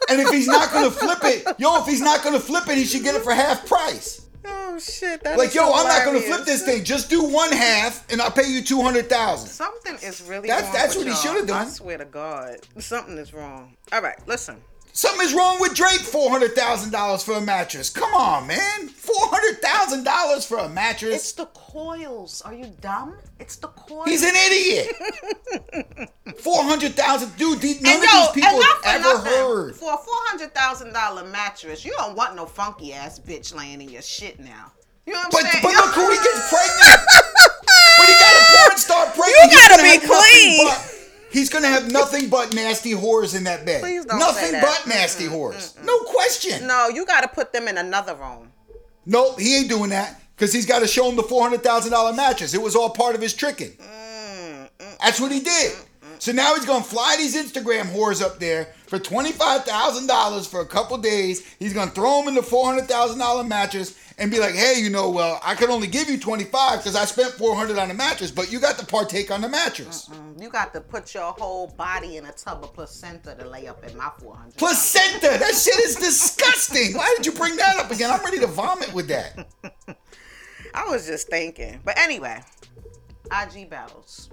And 0.08 0.20
if 0.20 0.28
he's 0.30 0.48
not 0.48 0.72
gonna 0.72 0.90
flip 1.02 1.18
it, 1.22 1.46
yo, 1.58 1.80
if 1.80 1.86
he's 1.86 2.00
not 2.00 2.24
gonna 2.24 2.40
flip 2.40 2.66
it, 2.68 2.76
he 2.76 2.84
should 2.84 3.02
get 3.04 3.14
it 3.14 3.22
for 3.22 3.32
half 3.32 3.64
price. 3.66 4.26
oh 4.44 4.76
shit! 4.78 5.24
Like, 5.24 5.54
yo, 5.54 5.72
I'm 5.72 5.86
not 5.86 6.04
gonna 6.04 6.20
flip 6.20 6.44
this 6.44 6.64
thing. 6.64 6.82
Just 6.82 7.08
do 7.10 7.22
one 7.22 7.52
half, 7.52 8.10
and 8.10 8.20
I'll 8.20 8.30
pay 8.32 8.48
you 8.50 8.62
200,000. 8.62 9.48
Something 9.48 9.94
is 10.02 10.22
really 10.22 10.48
That's- 10.48 10.64
wrong 10.64 10.72
that's 10.72 10.96
what 10.96 11.04
he 11.06 11.12
y'all. 11.12 11.20
shoulda 11.22 11.46
done. 11.46 11.66
I 11.66 11.70
swear 11.70 11.98
to 11.98 12.04
God, 12.06 12.56
something 12.78 13.16
is 13.18 13.32
wrong. 13.32 13.76
All 13.92 14.02
right, 14.02 14.16
listen. 14.26 14.56
Something 15.00 15.26
is 15.28 15.32
wrong 15.32 15.58
with 15.62 15.72
Drake. 15.72 16.00
Four 16.00 16.28
hundred 16.28 16.54
thousand 16.54 16.92
dollars 16.92 17.22
for 17.22 17.32
a 17.32 17.40
mattress. 17.40 17.88
Come 17.88 18.12
on, 18.12 18.46
man. 18.46 18.88
Four 18.88 19.28
hundred 19.28 19.62
thousand 19.62 20.04
dollars 20.04 20.44
for 20.44 20.58
a 20.58 20.68
mattress. 20.68 21.14
It's 21.14 21.32
the 21.32 21.46
coils. 21.46 22.42
Are 22.42 22.52
you 22.52 22.66
dumb? 22.82 23.16
It's 23.38 23.56
the 23.56 23.68
coils. 23.68 24.10
He's 24.10 24.22
an 24.22 24.34
idiot. 24.36 26.12
Four 26.40 26.64
hundred 26.64 26.96
thousand, 26.96 27.34
dude. 27.38 27.62
These, 27.62 27.80
none 27.80 27.94
and 27.94 28.04
of 28.04 28.10
yo, 28.10 28.20
these 28.20 28.44
people 28.44 28.60
for 28.60 28.86
ever 28.88 29.02
nothing, 29.04 29.32
heard. 29.32 29.76
For 29.76 29.94
a 29.94 29.96
four 29.96 30.20
hundred 30.28 30.52
thousand 30.52 30.92
dollar 30.92 31.24
mattress, 31.24 31.82
you 31.82 31.94
don't 31.96 32.14
want 32.14 32.36
no 32.36 32.44
funky 32.44 32.92
ass 32.92 33.18
bitch 33.18 33.56
laying 33.56 33.80
in 33.80 33.88
your 33.88 34.02
shit 34.02 34.38
now. 34.38 34.70
You 35.06 35.14
know 35.14 35.20
what 35.30 35.46
I'm 35.46 35.50
saying? 35.50 35.62
but 35.62 35.72
look 35.80 35.94
who 35.94 36.10
he 36.10 36.18
gets 36.18 36.44
pregnant. 36.52 37.00
but 37.96 38.04
he 38.04 38.12
got 38.20 38.36
a 38.36 38.44
porn 38.52 38.76
star 38.76 39.06
pregnant. 39.06 39.50
You 39.50 39.56
gotta 39.56 39.82
be 39.82 39.96
have 39.96 40.04
clean. 40.04 40.99
He's 41.30 41.48
gonna 41.48 41.68
have 41.68 41.90
nothing 41.90 42.28
but 42.28 42.54
nasty 42.54 42.92
whores 42.92 43.36
in 43.36 43.44
that 43.44 43.64
bed. 43.64 43.82
Please 43.82 44.04
don't 44.04 44.18
nothing 44.18 44.60
but 44.60 44.84
nasty 44.86 45.26
whores. 45.26 45.82
No 45.84 45.98
question. 46.00 46.66
no, 46.66 46.88
you 46.88 47.04
got 47.06 47.22
to 47.22 47.28
put 47.28 47.52
them 47.52 47.68
in 47.68 47.78
another 47.78 48.14
room. 48.14 48.52
Nope, 49.06 49.40
he 49.40 49.56
ain't 49.58 49.68
doing 49.68 49.90
that 49.90 50.20
because 50.36 50.52
he's 50.52 50.66
got 50.66 50.80
to 50.80 50.86
show 50.86 51.08
him 51.08 51.16
the 51.16 51.22
four 51.22 51.42
hundred 51.42 51.62
thousand 51.62 51.92
dollar 51.92 52.12
mattress. 52.12 52.54
It 52.54 52.62
was 52.62 52.76
all 52.76 52.90
part 52.90 53.14
of 53.14 53.20
his 53.20 53.34
tricking. 53.34 53.70
Mm, 53.72 54.68
mm, 54.78 54.98
That's 55.00 55.20
what 55.20 55.32
he 55.32 55.40
mm, 55.40 55.44
did. 55.44 55.72
So 56.18 56.32
now 56.32 56.54
he's 56.54 56.66
gonna 56.66 56.84
fly 56.84 57.14
these 57.16 57.34
Instagram 57.34 57.84
whores 57.84 58.20
up 58.22 58.38
there 58.38 58.74
for 58.86 58.98
twenty 58.98 59.32
five 59.32 59.64
thousand 59.64 60.06
dollars 60.06 60.46
for 60.46 60.60
a 60.60 60.66
couple 60.66 60.98
days. 60.98 61.46
He's 61.58 61.72
gonna 61.72 61.90
throw 61.90 62.18
them 62.18 62.28
in 62.28 62.34
the 62.34 62.42
four 62.42 62.66
hundred 62.66 62.88
thousand 62.88 63.18
dollar 63.18 63.42
mattress 63.42 63.96
and 64.20 64.30
be 64.30 64.38
like, 64.38 64.54
"Hey, 64.54 64.74
you 64.78 64.90
know, 64.90 65.10
well, 65.10 65.40
I 65.42 65.54
could 65.54 65.70
only 65.70 65.88
give 65.88 66.08
you 66.08 66.18
twenty 66.18 66.44
five 66.44 66.78
because 66.78 66.94
I 66.94 67.06
spent 67.06 67.32
four 67.32 67.56
hundred 67.56 67.78
on 67.78 67.88
the 67.88 67.94
mattress, 67.94 68.30
but 68.30 68.52
you 68.52 68.60
got 68.60 68.78
to 68.78 68.86
partake 68.86 69.30
on 69.30 69.40
the 69.40 69.48
mattress." 69.48 70.08
You 70.38 70.50
got 70.50 70.72
to 70.74 70.80
put 70.80 71.14
your 71.14 71.32
whole 71.32 71.68
body 71.68 72.18
in 72.18 72.26
a 72.26 72.32
tub 72.32 72.62
of 72.62 72.72
placenta 72.74 73.34
to 73.34 73.48
lay 73.48 73.66
up 73.66 73.82
in 73.84 73.96
my 73.96 74.10
four 74.18 74.36
hundred. 74.36 74.56
Placenta, 74.56 75.38
that 75.38 75.54
shit 75.54 75.78
is 75.80 75.96
disgusting. 75.96 76.94
Why 76.96 77.12
did 77.16 77.26
you 77.26 77.32
bring 77.32 77.56
that 77.56 77.78
up 77.78 77.90
again? 77.90 78.10
I'm 78.10 78.22
ready 78.22 78.38
to 78.38 78.46
vomit 78.46 78.92
with 78.92 79.08
that. 79.08 79.48
I 80.74 80.88
was 80.88 81.06
just 81.06 81.28
thinking. 81.28 81.80
But 81.84 81.98
anyway, 81.98 82.42
IG 83.32 83.70
battles. 83.70 84.28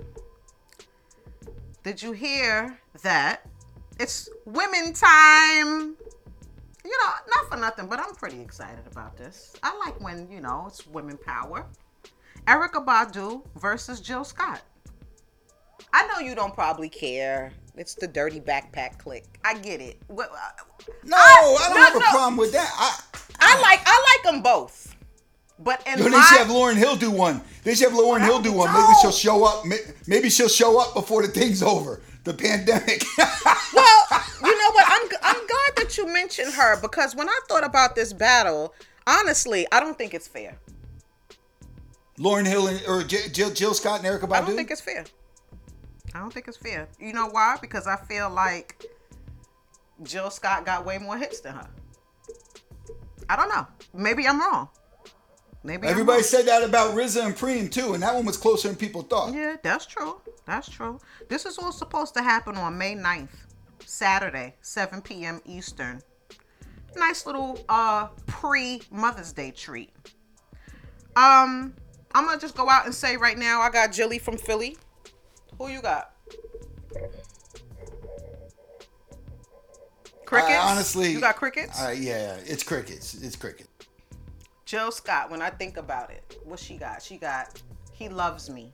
Did 1.84 2.04
you 2.04 2.12
hear 2.12 2.78
that? 3.02 3.47
It's 4.00 4.30
women 4.45 4.93
time. 4.93 5.95
You 6.88 6.97
know, 7.04 7.12
not 7.36 7.50
for 7.52 7.58
nothing, 7.58 7.88
but 7.88 8.00
I'm 8.00 8.15
pretty 8.15 8.39
excited 8.39 8.88
about 8.89 9.17
this. 9.17 9.54
I 9.62 9.78
like 9.78 10.00
when, 10.00 10.32
you 10.32 10.39
know, 10.39 10.63
it's 10.69 10.88
women 10.88 11.17
power. 11.17 11.65
Erykah 12.47 12.86
Badu 12.86 13.43
versus 13.58 14.00
Jill 14.00 14.23
Scott. 14.23 14.62
I 15.91 16.08
know 16.08 16.19
you 16.19 16.34
don't 16.34 16.54
probably 16.54 16.88
care. 16.88 17.52
It's 17.76 17.93
the 17.93 18.08
dirty 18.08 18.39
backpack 18.39 19.00
click. 19.00 19.26
I 19.43 19.56
get 19.56 19.82
it. 19.82 19.97
Uh, 20.10 20.15
no, 21.04 21.17
I 21.17 21.65
don't 21.67 21.76
no, 21.76 21.84
have 21.84 21.95
a 21.97 22.00
no. 22.00 22.06
problem 22.06 22.38
with 22.38 22.54
that. 22.54 22.71
I, 22.73 23.00
I 23.41 23.62
like 23.62 23.82
I 23.86 24.15
like 24.15 24.34
them 24.34 24.41
both. 24.41 24.95
But 25.60 25.86
in 25.86 25.97
Yo, 25.97 26.06
they 26.06 26.12
my 26.12 26.21
should 26.21 26.38
have 26.38 26.47
Lauryn 26.47 26.76
Hill 26.76 26.95
do 26.95 27.12
one. 27.12 27.41
They 27.65 27.76
should 27.76 27.89
have 27.91 28.00
Lauryn 28.00 28.23
Hill 28.23 28.41
do 28.41 28.54
one. 28.54 28.71
Maybe 28.71 28.93
she'll 29.02 29.12
show 29.12 29.43
up. 29.43 29.65
Maybe 30.08 30.30
she'll 30.30 30.47
show 30.47 30.80
up 30.80 30.93
before 30.93 31.21
the 31.21 31.28
thing's 31.28 31.62
over. 31.62 32.02
The 32.27 32.33
pandemic. 32.33 33.03
Well, 33.73 34.05
you 34.43 34.57
know 34.57 34.71
what? 34.71 34.85
I'm 34.87 35.07
I'm 35.23 35.47
glad 35.47 35.71
that 35.77 35.97
you 35.97 36.07
mentioned 36.11 36.53
her 36.53 36.79
because 36.81 37.15
when 37.15 37.29
I 37.29 37.39
thought 37.47 37.63
about 37.63 37.95
this 37.95 38.11
battle, 38.11 38.73
honestly, 39.05 39.65
I 39.71 39.79
don't 39.79 39.97
think 39.97 40.13
it's 40.13 40.27
fair. 40.27 40.57
Lauryn 42.19 42.45
Hill 42.45 42.67
and, 42.67 42.81
or 42.87 43.03
J- 43.03 43.29
Jill, 43.29 43.51
Jill 43.51 43.73
Scott 43.73 44.03
and 44.03 44.07
Erykah 44.07 44.27
Badu. 44.27 44.33
I 44.33 44.41
don't 44.41 44.55
think 44.55 44.71
it's 44.71 44.81
fair. 44.81 45.05
I 46.13 46.19
don't 46.19 46.33
think 46.33 46.47
it's 46.47 46.57
fair. 46.57 46.87
You 46.99 47.13
know 47.13 47.27
why? 47.27 47.57
Because 47.61 47.87
I 47.87 47.95
feel 47.95 48.29
like 48.29 48.83
Jill 50.03 50.29
Scott 50.29 50.65
got 50.65 50.85
way 50.85 50.97
more 50.97 51.17
hits 51.17 51.39
than 51.39 51.53
her. 51.55 51.69
I 53.29 53.35
don't 53.35 53.49
know. 53.49 53.67
Maybe 53.93 54.27
I'm 54.27 54.39
wrong. 54.39 54.69
Maybe 55.63 55.87
Everybody 55.87 56.23
said 56.23 56.45
that 56.45 56.63
about 56.63 56.95
RZA 56.95 57.25
and 57.25 57.35
Preem 57.35 57.71
too, 57.71 57.93
and 57.93 58.03
that 58.03 58.15
one 58.15 58.25
was 58.25 58.37
closer 58.37 58.67
than 58.67 58.77
people 58.77 59.01
thought. 59.01 59.33
Yeah, 59.33 59.57
that's 59.61 59.85
true. 59.85 60.21
That's 60.45 60.69
true. 60.69 60.99
This 61.27 61.45
is 61.45 61.57
all 61.57 61.71
supposed 61.71 62.13
to 62.13 62.21
happen 62.23 62.55
on 62.55 62.77
May 62.77 62.95
9th, 62.95 63.29
Saturday, 63.85 64.55
7 64.61 65.01
p.m. 65.01 65.41
Eastern. 65.45 66.01
Nice 66.95 67.25
little 67.25 67.63
uh 67.69 68.07
pre 68.27 68.81
Mother's 68.91 69.33
Day 69.33 69.51
treat. 69.51 69.91
Um, 71.15 71.73
I'm 72.13 72.25
gonna 72.25 72.39
just 72.39 72.55
go 72.55 72.69
out 72.69 72.85
and 72.85 72.93
say 72.93 73.17
right 73.17 73.37
now, 73.37 73.61
I 73.61 73.69
got 73.69 73.91
Jilly 73.91 74.19
from 74.19 74.37
Philly. 74.37 74.77
Who 75.57 75.69
you 75.69 75.81
got? 75.81 76.13
Crickets. 80.25 80.51
I 80.51 80.71
honestly, 80.71 81.11
you 81.11 81.19
got 81.19 81.37
crickets. 81.37 81.81
Uh, 81.81 81.95
yeah, 81.97 82.37
it's 82.45 82.63
crickets. 82.63 83.15
It's 83.15 83.35
crickets. 83.35 83.69
Jill 84.67 84.91
Scott, 84.91 85.32
when 85.32 85.41
I 85.41 85.49
think 85.49 85.77
about 85.77 86.12
it, 86.12 86.39
what 86.43 86.60
she 86.60 86.75
got? 86.75 87.01
She 87.01 87.15
got 87.15 87.62
He 87.93 88.10
Loves 88.10 88.49
Me, 88.49 88.73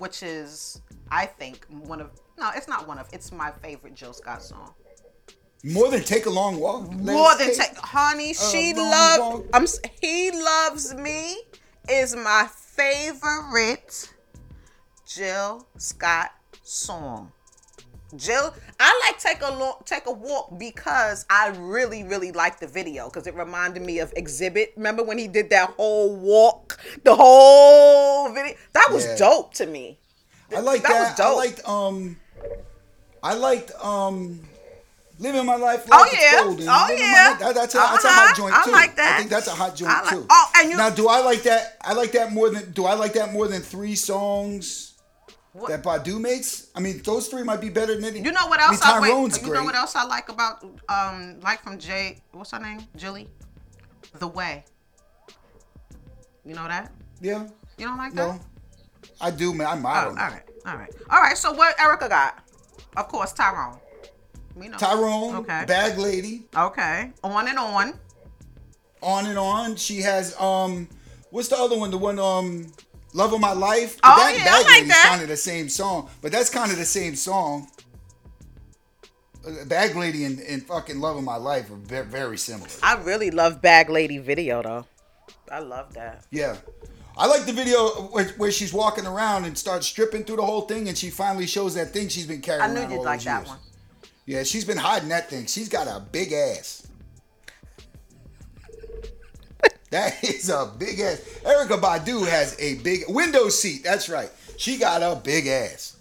which 0.00 0.24
is, 0.24 0.82
I 1.12 1.26
think, 1.26 1.64
one 1.68 2.00
of, 2.00 2.10
no, 2.36 2.50
it's 2.56 2.66
not 2.66 2.88
one 2.88 2.98
of, 2.98 3.08
it's 3.12 3.30
my 3.30 3.52
favorite 3.52 3.94
Jill 3.94 4.12
Scott 4.12 4.42
song. 4.42 4.74
More 5.62 5.88
than 5.92 6.02
take 6.02 6.26
a 6.26 6.30
long 6.30 6.58
walk. 6.58 6.90
More 6.90 7.36
than 7.38 7.54
take- 7.54 7.76
honey, 7.76 8.34
she 8.34 8.74
loves. 8.74 9.46
I'm, 9.54 9.66
He 10.00 10.32
Loves 10.32 10.92
Me 10.94 11.36
is 11.88 12.16
my 12.16 12.48
favorite 12.50 14.12
Jill 15.06 15.68
Scott 15.78 16.30
song. 16.64 17.30
Jill, 18.16 18.54
I 18.80 19.00
like 19.06 19.18
take 19.20 19.40
a 19.42 19.72
take 19.84 20.06
a 20.06 20.12
walk 20.12 20.58
because 20.58 21.24
I 21.30 21.48
really 21.58 22.02
really 22.02 22.32
like 22.32 22.58
the 22.58 22.66
video 22.66 23.08
because 23.08 23.26
it 23.26 23.34
reminded 23.34 23.82
me 23.82 24.00
of 24.00 24.12
Exhibit. 24.16 24.72
Remember 24.76 25.04
when 25.04 25.16
he 25.18 25.28
did 25.28 25.50
that 25.50 25.70
whole 25.76 26.16
walk, 26.16 26.78
the 27.04 27.14
whole 27.14 28.32
video? 28.32 28.54
That 28.72 28.88
was 28.90 29.04
Yeah. 29.06 29.16
dope 29.16 29.54
to 29.54 29.66
me. 29.66 29.98
I 30.54 30.60
like 30.60 30.82
That 30.82 30.88
that. 30.88 31.00
was 31.00 31.14
dope. 31.16 31.26
I 31.26 31.34
liked 31.34 31.68
um, 31.68 32.16
I 33.22 33.34
liked 33.34 33.72
um, 33.82 34.40
Living 35.20 35.44
my 35.44 35.56
life 35.56 35.86
Oh, 35.92 35.98
like 36.00 36.12
yeah. 36.14 36.18
it's 36.32 36.42
golden. 36.44 36.66
Oh, 36.68 36.86
Living 36.88 37.04
yeah. 37.04 37.36
that- 37.38 37.54
that's 37.54 37.74
a 37.74 37.78
that's 37.78 38.04
a 38.04 38.08
Uh-huh. 38.08 38.26
hot 38.28 38.36
joint 38.36 38.54
too. 38.64 38.70
I 38.70 38.72
like 38.72 38.96
that. 38.96 39.14
I 39.14 39.18
think 39.18 39.30
that's 39.30 39.46
a 39.48 39.50
hot 39.50 39.76
joint 39.76 39.92
like- 39.92 40.08
too. 40.08 40.26
oh, 40.30 40.50
and 40.56 40.70
you- 40.70 40.76
now, 40.78 40.88
do 40.88 41.08
I 41.08 41.20
like 41.20 41.42
that? 41.42 41.76
I 41.82 41.92
like 41.92 42.12
that 42.12 42.32
more 42.32 42.48
than. 42.48 42.72
Do 42.72 42.86
I 42.86 42.94
like 42.94 43.12
that 43.12 43.30
more 43.32 43.46
than 43.46 43.60
three 43.60 43.94
songs 43.96 44.89
What- 45.52 45.68
that 45.70 45.82
Badu 45.82 46.20
makes? 46.20 46.68
I 46.74 46.80
mean, 46.80 47.02
those 47.02 47.26
three 47.28 47.42
might 47.42 47.60
be 47.60 47.70
better 47.70 47.94
than 47.94 48.04
any. 48.04 48.20
You 48.20 48.30
know 48.32 48.46
what 48.46 48.60
I 48.60 48.66
else 48.66 48.80
mean, 48.84 48.94
I, 48.94 49.00
wait, 49.00 49.42
You 49.42 49.52
know 49.52 49.64
what 49.64 49.74
else 49.74 49.96
I 49.96 50.04
like 50.04 50.28
about 50.28 50.64
um 50.88 51.40
like 51.40 51.62
from 51.62 51.78
Jay 51.78 52.18
what's 52.32 52.52
her 52.52 52.60
name? 52.60 52.86
Jilly? 52.96 53.28
The 54.18 54.28
Way. 54.28 54.64
You 56.44 56.54
know 56.54 56.66
that? 56.68 56.92
Yeah. 57.20 57.46
You 57.78 57.86
don't 57.86 57.98
like 57.98 58.14
that? 58.14 58.34
No. 58.34 58.40
I 59.20 59.30
do, 59.30 59.52
man. 59.54 59.66
I'm 59.66 59.84
Oh, 59.86 59.88
out 59.88 60.06
all 60.08 60.14
right. 60.14 60.42
All 60.66 60.76
right. 60.76 60.92
All 61.10 61.20
right. 61.20 61.36
So 61.36 61.52
what 61.52 61.76
Erykah 61.78 62.08
got? 62.08 62.38
Of 62.96 63.08
course, 63.08 63.32
Tyrone. 63.32 63.78
We 64.54 64.68
know. 64.68 64.76
Tyrone, 64.78 65.36
Okay. 65.36 65.64
Bag 65.66 65.96
Lady, 65.98 66.44
Okay. 66.56 67.12
On 67.22 67.48
and 67.48 67.58
on. 67.58 67.98
on 69.02 69.26
and 69.26 69.38
on. 69.38 69.76
She 69.76 70.00
has 70.02 70.38
um, 70.40 70.88
what's 71.30 71.48
the 71.48 71.56
other 71.56 71.78
one? 71.78 71.90
The 71.90 71.98
one 71.98 72.18
um, 72.18 72.66
Love 73.12 73.32
of 73.32 73.40
My 73.40 73.52
Life. 73.52 73.98
Oh, 74.02 74.16
Bag, 74.16 74.36
yeah, 74.38 74.44
I 74.48 74.62
like 74.62 74.86
that. 74.88 75.06
kind 75.08 75.22
of 75.22 75.28
the 75.28 75.36
same 75.36 75.68
song, 75.68 76.08
but 76.22 76.30
that's 76.32 76.48
kind 76.50 76.70
of 76.70 76.78
the 76.78 76.84
same 76.84 77.16
song. 77.16 77.68
Uh, 79.46 79.64
Bag 79.66 79.96
Lady 79.96 80.24
and, 80.24 80.38
and 80.40 80.62
fucking 80.64 81.00
Love 81.00 81.16
of 81.16 81.24
My 81.24 81.36
Life 81.36 81.70
are 81.70 81.76
very, 81.76 82.06
very 82.06 82.38
similar. 82.38 82.68
I 82.82 82.96
really 82.96 83.30
love 83.30 83.60
Bag 83.62 83.88
Lady 83.88 84.18
video 84.18 84.62
though. 84.62 84.86
I 85.50 85.60
love 85.60 85.94
that. 85.94 86.24
Yeah. 86.30 86.56
I 87.16 87.26
like 87.26 87.44
the 87.44 87.52
video 87.52 87.88
where, 88.12 88.26
where 88.36 88.52
she's 88.52 88.72
walking 88.72 89.06
around 89.06 89.44
and 89.44 89.58
starts 89.58 89.86
stripping 89.86 90.24
through 90.24 90.36
the 90.36 90.44
whole 90.44 90.62
thing, 90.62 90.88
and 90.88 90.96
she 90.96 91.10
finally 91.10 91.46
shows 91.46 91.74
that 91.74 91.88
thing 91.88 92.08
she's 92.08 92.26
been 92.26 92.40
carrying 92.40 92.62
I 92.62 92.72
knew 92.72 92.94
you'd 92.94 93.02
like 93.02 93.22
that 93.24 93.40
years. 93.40 93.48
one. 93.48 93.58
Yeah, 94.26 94.42
she's 94.44 94.64
been 94.64 94.78
hiding 94.78 95.08
that 95.08 95.28
thing. 95.28 95.46
She's 95.46 95.68
got 95.68 95.86
a 95.88 96.00
big 96.00 96.32
ass. 96.32 96.86
That 99.90 100.14
is 100.24 100.48
a 100.48 100.70
big 100.78 101.00
ass. 101.00 101.20
Erykah 101.44 101.80
Badu 101.80 102.26
has 102.28 102.56
a 102.58 102.76
big 102.76 103.04
window 103.08 103.48
seat. 103.48 103.82
That's 103.84 104.08
right. 104.08 104.30
She 104.56 104.78
got 104.78 105.02
a 105.02 105.20
big 105.20 105.46
ass. 105.46 105.96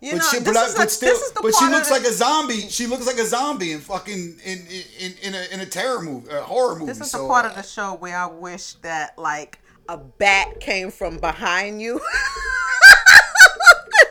You 0.00 0.12
But 0.12 0.18
know, 0.18 0.24
she, 0.30 0.38
this 0.38 0.46
but, 0.46 0.56
I, 0.56 0.72
but 0.76 0.90
still, 0.90 1.14
this 1.14 1.22
is 1.22 1.32
the 1.32 1.42
but 1.42 1.54
she 1.54 1.66
looks 1.66 1.90
like 1.90 2.04
a 2.04 2.12
zombie. 2.12 2.68
She 2.68 2.86
looks 2.86 3.06
like 3.06 3.18
a 3.18 3.26
zombie 3.26 3.72
in 3.72 3.80
fucking 3.80 4.38
in 4.44 4.66
in 4.98 5.14
in 5.22 5.34
a 5.34 5.44
in 5.52 5.60
a 5.60 5.66
terror 5.66 6.00
movie, 6.00 6.30
a 6.30 6.40
horror 6.40 6.78
movie. 6.78 6.86
This 6.86 7.00
is 7.02 7.10
so, 7.10 7.22
the 7.22 7.28
part 7.28 7.44
of 7.44 7.52
uh, 7.52 7.56
the 7.56 7.62
show 7.62 7.94
where 7.96 8.16
I 8.16 8.26
wish 8.26 8.74
that 8.74 9.18
like 9.18 9.58
a 9.90 9.98
bat 9.98 10.60
came 10.60 10.90
from 10.90 11.18
behind 11.18 11.82
you. 11.82 12.00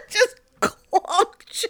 Just 0.09 0.35
clonked 0.61 1.63
you. 1.63 1.69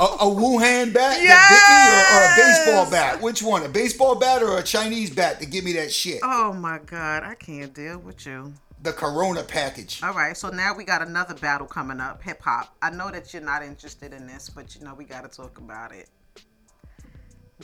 A, 0.00 0.04
a 0.04 0.26
Wuhan 0.26 0.92
bat 0.92 1.18
that 1.20 1.48
bit 1.50 1.64
me, 1.68 1.88
or, 1.90 2.14
or 2.14 2.24
a 2.24 2.36
baseball 2.36 2.90
bat. 2.90 3.20
Which 3.20 3.42
one? 3.42 3.64
A 3.64 3.68
baseball 3.68 4.14
bat 4.14 4.42
or 4.42 4.58
a 4.58 4.62
Chinese 4.62 5.10
bat 5.10 5.40
to 5.40 5.46
give 5.46 5.64
me 5.64 5.72
that 5.74 5.92
shit? 5.92 6.20
Oh 6.22 6.52
my 6.52 6.78
god, 6.78 7.24
I 7.24 7.34
can't 7.34 7.74
deal 7.74 7.98
with 7.98 8.24
you. 8.24 8.52
The 8.82 8.92
Corona 8.92 9.42
package. 9.42 10.00
All 10.04 10.14
right, 10.14 10.36
so 10.36 10.50
now 10.50 10.72
we 10.76 10.84
got 10.84 11.02
another 11.02 11.34
battle 11.34 11.66
coming 11.66 11.98
up, 12.00 12.22
hip 12.22 12.40
hop. 12.40 12.76
I 12.80 12.90
know 12.90 13.10
that 13.10 13.32
you're 13.32 13.42
not 13.42 13.64
interested 13.64 14.12
in 14.12 14.26
this, 14.26 14.48
but 14.48 14.76
you 14.76 14.84
know 14.84 14.94
we 14.94 15.04
got 15.04 15.28
to 15.28 15.36
talk 15.36 15.58
about 15.58 15.92
it. 15.92 16.08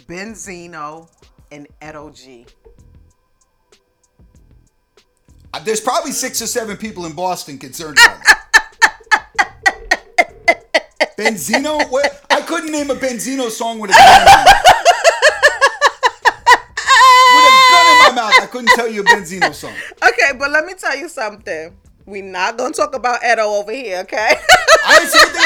Benzino 0.08 1.08
and 1.52 1.68
Edo 1.86 2.10
G. 2.10 2.46
Uh, 5.52 5.60
There's 5.60 5.80
probably 5.80 6.10
six 6.10 6.42
or 6.42 6.48
seven 6.48 6.76
people 6.76 7.06
in 7.06 7.12
Boston 7.12 7.58
concerned 7.58 7.96
about 8.04 8.20
it. 8.20 8.26
Benzino? 11.16 11.90
What? 11.90 12.24
I 12.30 12.40
couldn't 12.42 12.72
name 12.72 12.90
a 12.90 12.94
Benzino 12.94 13.50
song 13.50 13.78
with 13.78 13.90
a 13.90 13.94
gun 13.94 14.02
in 14.02 14.24
my 14.24 14.34
mouth. 14.34 14.46
With 17.34 17.44
a 17.44 17.52
gun 17.70 17.86
in 17.86 17.98
my 18.02 18.10
mouth, 18.14 18.34
I 18.42 18.46
couldn't 18.50 18.70
tell 18.74 18.88
you 18.88 19.02
a 19.02 19.04
Benzino 19.04 19.54
song. 19.54 19.74
Okay, 20.02 20.32
but 20.38 20.50
let 20.50 20.64
me 20.64 20.74
tell 20.74 20.96
you 20.96 21.08
something. 21.08 21.76
We're 22.06 22.22
not 22.22 22.58
gonna 22.58 22.74
talk 22.74 22.94
about 22.94 23.24
Edo 23.24 23.44
over 23.44 23.72
here, 23.72 24.00
okay? 24.00 24.34
I 24.86 24.98
didn't 24.98 25.10
say 25.10 25.20
anything 25.22 25.43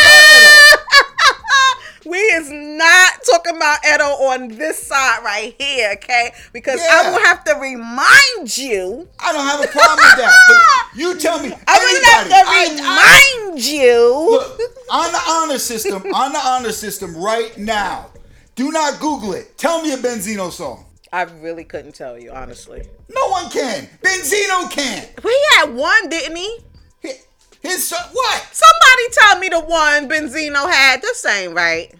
we 2.08 2.18
is 2.18 2.50
not 2.50 3.12
talking 3.30 3.56
about 3.56 3.78
Edo 3.84 4.04
on 4.04 4.48
this 4.48 4.82
side 4.86 5.22
right 5.24 5.54
here, 5.58 5.92
okay? 5.94 6.32
Because 6.52 6.80
I 6.80 7.10
will 7.10 7.18
have 7.24 7.44
to 7.44 7.54
remind 7.54 8.56
you. 8.56 9.08
I 9.18 9.32
don't 9.32 9.46
have 9.46 9.60
a 9.62 9.68
problem 9.68 9.96
with 9.96 10.16
that. 10.16 10.34
But 10.48 10.98
you 10.98 11.18
tell 11.18 11.40
me. 11.42 11.52
I 11.66 11.78
will 11.78 12.04
have 12.12 12.28
to 12.28 12.34
I- 12.46 13.34
remind 13.44 13.64
you. 13.64 14.30
Look, 14.30 14.60
on 14.90 15.12
the 15.12 15.22
honor 15.28 15.58
system, 15.58 16.02
on 16.14 16.32
the 16.32 16.38
honor 16.40 16.72
system 16.72 17.16
right 17.16 17.56
now. 17.58 18.10
Do 18.54 18.72
not 18.72 18.98
Google 18.98 19.34
it. 19.34 19.56
Tell 19.56 19.82
me 19.82 19.92
a 19.92 19.96
Benzino 19.96 20.50
song. 20.50 20.84
I 21.12 21.22
really 21.22 21.62
couldn't 21.64 21.94
tell 21.94 22.18
you, 22.18 22.32
honestly. 22.32 22.82
No 23.08 23.28
one 23.28 23.48
can. 23.50 23.88
Benzino 24.02 24.68
can. 24.70 25.06
He 25.22 25.34
had 25.54 25.72
one, 25.74 26.08
didn't 26.08 26.36
he? 26.36 26.58
His, 27.62 27.92
what? 28.12 28.48
Somebody 28.52 29.02
tell 29.12 29.38
me 29.38 29.48
the 29.48 29.60
one 29.60 30.08
Benzino 30.08 30.70
had. 30.70 31.02
This 31.02 31.24
ain't 31.26 31.54
right. 31.54 31.92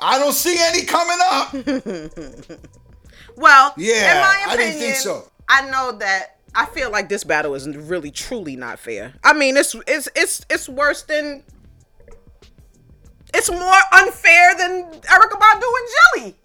I 0.00 0.18
don't 0.18 0.32
see 0.32 0.56
any 0.58 0.84
coming 0.84 1.18
up. 1.30 2.58
Well, 3.38 3.72
Yeah, 3.76 4.14
in 4.16 4.20
my 4.20 4.34
opinion, 4.46 4.50
I 4.50 4.56
didn't 4.56 4.80
think 4.80 4.96
so. 4.96 5.30
I 5.48 5.70
know 5.70 5.92
that 5.98 6.38
I 6.56 6.66
feel 6.66 6.90
like 6.90 7.08
this 7.08 7.22
battle 7.22 7.54
is 7.54 7.68
really 7.68 8.10
truly 8.10 8.56
not 8.56 8.80
fair. 8.80 9.14
I 9.22 9.32
mean, 9.32 9.56
it's 9.56 9.76
it's 9.86 10.08
it's 10.16 10.44
it's 10.50 10.68
worse 10.68 11.02
than 11.04 11.44
it's 13.32 13.48
more 13.50 13.80
unfair 13.92 14.54
than 14.56 14.84
Erykah 15.02 15.38
Badu 15.38 15.62
and 15.62 15.88
Jelly. 16.16 16.36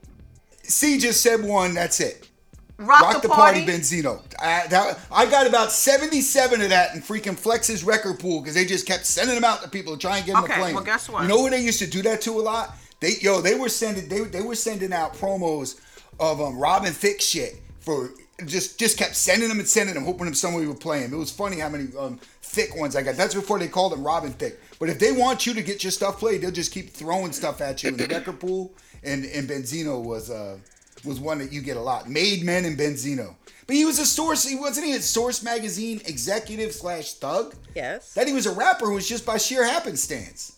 C 0.64 1.00
just 1.00 1.22
said 1.22 1.44
one. 1.44 1.74
That's 1.74 2.00
it. 2.00 2.30
Rock, 2.78 3.02
Rock 3.02 3.22
the, 3.22 3.28
the 3.28 3.34
party. 3.34 3.60
party, 3.66 3.72
Benzino. 3.72 4.20
I, 4.42 4.68
that, 4.68 5.00
I 5.12 5.26
got 5.30 5.46
about 5.48 5.72
77 5.72 6.62
of 6.62 6.70
that 6.70 6.96
in 6.96 7.02
freaking 7.02 7.38
Flex's 7.38 7.84
record 7.84 8.20
pool 8.20 8.42
because 8.42 8.56
they 8.56 8.66
just 8.66 8.88
kept 8.88 9.06
sending 9.06 9.36
them 9.36 9.44
out 9.44 9.62
to 9.62 9.70
people 9.70 9.94
to 9.94 10.00
try 10.00 10.18
and 10.18 10.26
get 10.26 10.34
them 10.34 10.44
Okay, 10.46 10.54
to 10.56 10.60
play. 10.60 10.74
well, 10.74 10.84
guess 10.84 11.08
what? 11.08 11.22
You 11.22 11.28
know 11.30 11.38
who 11.44 11.50
they 11.50 11.62
used 11.62 11.80
to 11.80 11.88
do 11.88 12.02
that 12.02 12.22
to 12.22 12.32
a 12.32 12.42
lot? 12.42 12.76
They 13.00 13.14
yo, 13.22 13.42
they 13.42 13.56
were 13.56 13.70
sending 13.70 14.08
they, 14.10 14.22
they 14.22 14.42
were 14.42 14.56
sending 14.56 14.92
out 14.94 15.14
promos 15.14 15.80
of 16.20 16.42
um 16.42 16.58
Robin 16.58 16.92
Thicke 16.94 17.22
shit 17.22 17.56
for 17.80 18.12
just 18.46 18.80
just 18.80 18.98
kept 18.98 19.16
sending 19.16 19.50
them 19.50 19.60
and 19.60 19.68
sending 19.68 19.94
them, 19.94 20.06
hoping 20.06 20.26
them 20.26 20.34
somebody 20.34 20.66
would 20.66 20.80
play 20.80 21.02
them. 21.04 21.14
It 21.14 21.18
was 21.18 21.30
funny 21.32 21.60
how 21.60 21.70
many 21.70 21.90
um 21.98 22.20
thick 22.42 22.76
ones 22.76 22.96
I 22.96 23.04
got. 23.04 23.16
That's 23.18 23.36
before 23.36 23.60
they 23.60 23.68
called 23.68 23.92
them 23.92 24.04
Robin 24.06 24.32
Thick. 24.32 24.60
But 24.80 24.90
if 24.90 25.00
they 25.00 25.12
want 25.12 25.46
you 25.46 25.54
to 25.54 25.62
get 25.62 25.84
your 25.84 25.92
stuff 25.92 26.18
played, 26.18 26.42
they'll 26.42 26.52
just 26.52 26.72
keep 26.72 26.90
throwing 26.92 27.34
stuff 27.34 27.62
at 27.62 27.84
you 27.84 27.90
in 27.90 27.98
the 27.98 28.08
record 28.10 28.40
pool. 28.40 28.74
And 29.04 29.26
and 29.26 29.48
Benzino 29.50 30.02
was 30.02 30.32
uh 30.32 30.58
was 31.06 31.20
one 31.20 31.40
that 31.40 31.52
you 31.52 31.62
get 31.62 31.78
a 31.78 31.82
lot. 31.82 32.10
Made 32.10 32.44
Men 32.44 32.66
and 32.66 32.78
Benzino. 32.78 33.36
But 33.66 33.76
he 33.76 33.86
was 33.86 34.00
a 34.00 34.06
source. 34.06 34.46
He 34.46 34.56
wasn't 34.56 34.88
he 34.88 34.94
a 34.94 35.02
Source 35.02 35.42
magazine 35.42 36.02
executive 36.06 36.74
slash 36.74 37.14
thug. 37.14 37.56
Yes. 37.76 38.14
That 38.14 38.28
he 38.28 38.34
was 38.34 38.46
a 38.46 38.52
rapper 38.52 38.92
was 38.92 39.08
just 39.08 39.26
by 39.26 39.38
sheer 39.38 39.64
happenstance. 39.64 40.58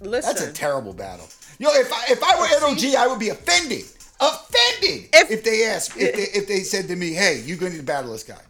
Listen. 0.00 0.34
That's 0.34 0.46
a 0.46 0.52
terrible 0.52 0.94
battle. 0.94 1.28
Yo, 1.58 1.68
if 1.72 1.92
I 1.92 2.04
if 2.08 2.22
I 2.22 2.38
were 2.38 2.46
Edo 2.72 2.98
I 2.98 3.06
would 3.06 3.18
be 3.18 3.28
offended. 3.28 3.84
Offended 4.22 5.08
If- 5.14 5.30
if, 5.30 5.44
they 5.44 5.64
asked 5.66 5.96
if 5.96 6.14
they 6.14 6.38
if 6.38 6.46
they 6.46 6.60
said 6.60 6.88
to 6.88 6.96
me, 6.96 7.12
"Hey, 7.12 7.40
you're 7.44 7.56
going 7.58 7.76
to 7.76 7.82
battle 7.82 8.12
this 8.12 8.22
guy." 8.22 8.40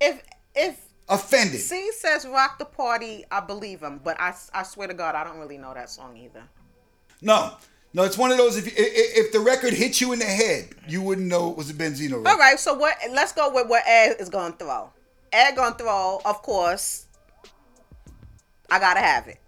if 0.00 0.22
if 0.54 0.76
Offended. 1.10 1.60
C 1.60 1.90
says 1.98 2.24
rock 2.24 2.58
the 2.60 2.64
party, 2.64 3.24
I 3.32 3.40
believe 3.40 3.82
him. 3.82 4.00
But 4.02 4.20
I, 4.20 4.32
I 4.54 4.62
swear 4.62 4.86
to 4.86 4.94
God, 4.94 5.16
I 5.16 5.24
don't 5.24 5.38
really 5.38 5.58
know 5.58 5.74
that 5.74 5.90
song 5.90 6.16
either. 6.16 6.44
No, 7.20 7.56
no, 7.92 8.04
it's 8.04 8.16
one 8.18 8.30
of 8.30 8.38
those. 8.38 8.56
If 8.56 8.66
if, 8.76 9.32
the 9.32 9.40
record 9.40 9.72
hit 9.74 10.00
you 10.00 10.12
in 10.12 10.18
the 10.18 10.24
head, 10.24 10.68
you 10.88 11.02
wouldn't 11.02 11.26
know 11.26 11.50
it 11.50 11.56
was 11.56 11.70
a 11.70 11.74
Benzino 11.74 12.12
record. 12.18 12.28
All 12.28 12.38
right, 12.38 12.58
so 12.58 12.74
what? 12.74 12.96
Let's 13.10 13.32
go 13.32 13.52
with 13.52 13.68
what 13.68 13.82
Ed 13.86 14.16
is 14.20 14.28
gonna 14.28 14.54
throw. 14.56 14.90
Ed 15.32 15.54
gonna 15.56 15.74
throw, 15.76 16.20
of 16.24 16.42
course. 16.42 17.06
I 18.70 18.78
gotta 18.78 19.00
have 19.00 19.26
it. 19.28 19.38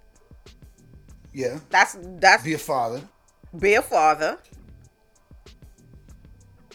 Yeah, 1.33 1.61
That's 1.70 1.96
that's 2.00 2.42
be 2.42 2.55
a 2.55 2.59
father. 2.59 3.00
be 3.59 3.74
a 3.74 3.83
father 3.83 4.38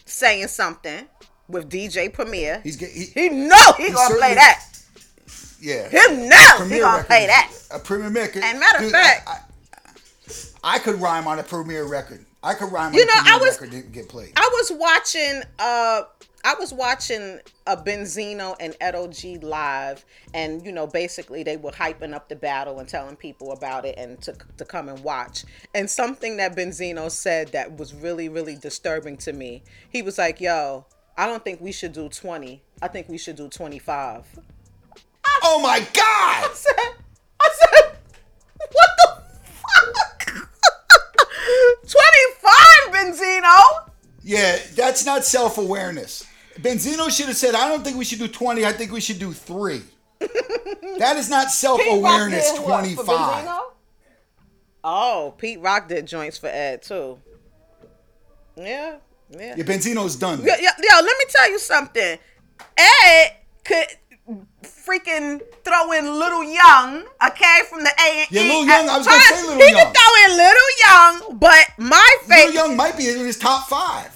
saying 0.06 0.48
something 0.48 1.08
with 1.48 1.70
DJ 1.70 2.12
Premier. 2.12 2.62
He's 2.64 2.78
get 2.78 2.90
he, 2.90 3.06
He 3.06 3.30
know 3.30 3.74
he, 3.78 3.92
gonna 3.92 4.16
play 4.16 4.34
that. 4.36 4.66
yeah. 5.62 5.88
Him 5.90 6.28
know 6.30 6.66
he 6.70 6.80
gonna 6.80 6.98
record 6.98 7.06
play 7.08 7.28
that. 7.28 7.52
A 7.72 7.80
premier 7.80 8.10
record. 8.10 8.44
And 8.44 8.60
matter 8.60 8.86
of 8.86 8.92
fact- 8.92 9.28
I, 9.28 9.32
I, 9.32 9.40
I 10.68 10.80
could 10.80 11.00
rhyme 11.00 11.28
on 11.28 11.40
a 11.40 11.44
Premier 11.44 11.86
record. 11.86 12.26
I 12.44 12.54
could 12.54 12.72
rhyme 12.74 12.88
on 12.88 12.94
You 12.94 13.04
a 13.04 13.06
know, 13.06 13.14
I 13.16 13.38
was- 13.38 13.52
record 13.54 13.72
didn't 13.72 13.94
get 13.94 14.10
played. 14.10 14.34
I 14.36 14.50
was 14.54 14.72
watching 14.74 15.44
uh 15.60 16.02
I 16.44 16.54
was 16.60 16.72
watching 16.74 17.40
a 17.66 17.76
Benzino 17.76 18.56
and 18.60 18.76
Edo 18.86 19.08
G 19.08 19.38
live 19.38 20.04
and 20.34 20.66
you 20.66 20.72
know 20.74 20.86
basically 20.86 21.42
they 21.44 21.56
were 21.58 21.72
hyping 21.72 22.14
up 22.14 22.28
the 22.30 22.36
battle 22.36 22.80
and 22.80 22.88
telling 22.88 23.16
people 23.16 23.54
about 23.54 23.86
it 23.86 23.96
and 23.98 24.22
to 24.24 24.36
to 24.58 24.66
come 24.66 24.90
and 24.90 25.02
watch. 25.06 25.46
And 25.74 25.90
something 25.90 26.36
that 26.38 26.54
Benzino 26.56 27.10
said 27.10 27.54
that 27.54 27.78
was 27.78 27.94
really 27.94 28.28
really 28.28 28.56
disturbing 28.58 29.16
to 29.20 29.32
me. 29.34 29.64
He 29.90 30.02
was 30.02 30.18
like, 30.18 30.42
"Yo, 30.42 30.86
I 31.18 31.28
don't 31.28 31.44
think 31.46 31.62
we 31.62 31.72
should 31.72 31.94
do 31.94 32.10
20. 32.10 32.62
I 32.82 32.88
think 32.90 33.08
we 33.08 33.18
should 33.18 33.38
do 33.38 33.48
25." 33.48 34.26
oh 35.44 35.60
my 35.62 35.80
God! 35.94 35.96
I 36.04 36.52
said, 36.54 36.94
I 37.42 37.50
said, 37.54 37.98
what 38.72 38.90
the 38.98 39.24
fuck? 39.54 40.48
Not 45.06 45.26
self 45.26 45.58
awareness. 45.58 46.26
Benzino 46.60 47.10
should 47.10 47.28
have 47.28 47.38
said, 47.38 47.56
"I 47.56 47.70
don't 47.70 47.84
think 47.84 47.98
we 47.98 48.06
should 48.06 48.20
do 48.20 48.28
20. 48.28 48.66
I 48.66 48.74
think 48.74 48.92
we 48.92 49.00
should 49.00 49.20
do 49.20 49.32
three. 49.34 49.84
that 50.20 51.16
is 51.18 51.30
not 51.30 51.52
self 51.52 51.80
awareness. 51.88 52.52
Pete 52.52 52.62
Rock 52.66 52.84
did 52.84 52.98
what, 52.98 53.06
for 53.06 53.14
25. 53.14 53.58
Oh, 54.84 55.34
Pete 55.38 55.60
Rock 55.60 55.88
did 55.88 56.08
joints 56.08 56.38
for 56.38 56.48
Ed 56.48 56.82
too. 56.82 57.20
Yeah, 58.56 58.98
yeah. 59.30 59.56
Yeah, 59.58 59.64
Benzino's 59.64 60.16
done. 60.16 60.40
Yo, 60.40 60.46
yo, 60.46 60.54
yo, 60.62 60.96
let 60.96 61.18
me 61.18 61.26
tell 61.30 61.52
you 61.52 61.60
something. 61.60 62.18
Ed 62.78 63.38
could 63.64 63.86
freaking 64.64 65.42
throw 65.64 65.92
in 65.94 66.06
Little 66.20 66.44
Young, 66.44 67.06
okay, 67.26 67.60
from 67.70 67.84
the 67.84 67.92
A. 68.00 68.22
and 68.24 68.32
Yeah, 68.32 68.42
Lil 68.44 68.66
Young, 68.66 68.90
I 68.90 68.98
was 68.98 69.08
gonna 69.08 69.20
Huh? 69.22 69.36
say 69.36 69.46
Young. 69.48 69.60
He 69.60 69.70
Young. 69.72 69.86
could 69.86 69.98
throw 69.98 70.26
in 70.26 70.38
Little 70.38 71.30
Young, 71.30 71.40
but 71.40 71.68
my 71.78 72.18
favorite. 72.28 72.54
Young 72.54 72.76
might 72.76 72.98
be 72.98 73.10
in 73.10 73.20
his 73.20 73.38
top 73.38 73.68
five. 73.70 74.12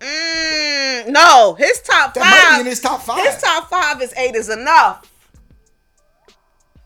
Mm, 0.00 1.08
no, 1.08 1.54
his 1.54 1.80
top 1.80 2.14
That 2.14 2.20
might 2.20 2.42
five. 2.42 2.54
be 2.56 2.60
in 2.60 2.66
his 2.66 2.80
top 2.80 3.02
five. 3.02 3.24
His 3.26 3.40
top 3.40 3.70
five 3.70 4.02
is 4.02 4.12
eight 4.16 4.34
is 4.34 4.48
enough. 4.50 5.10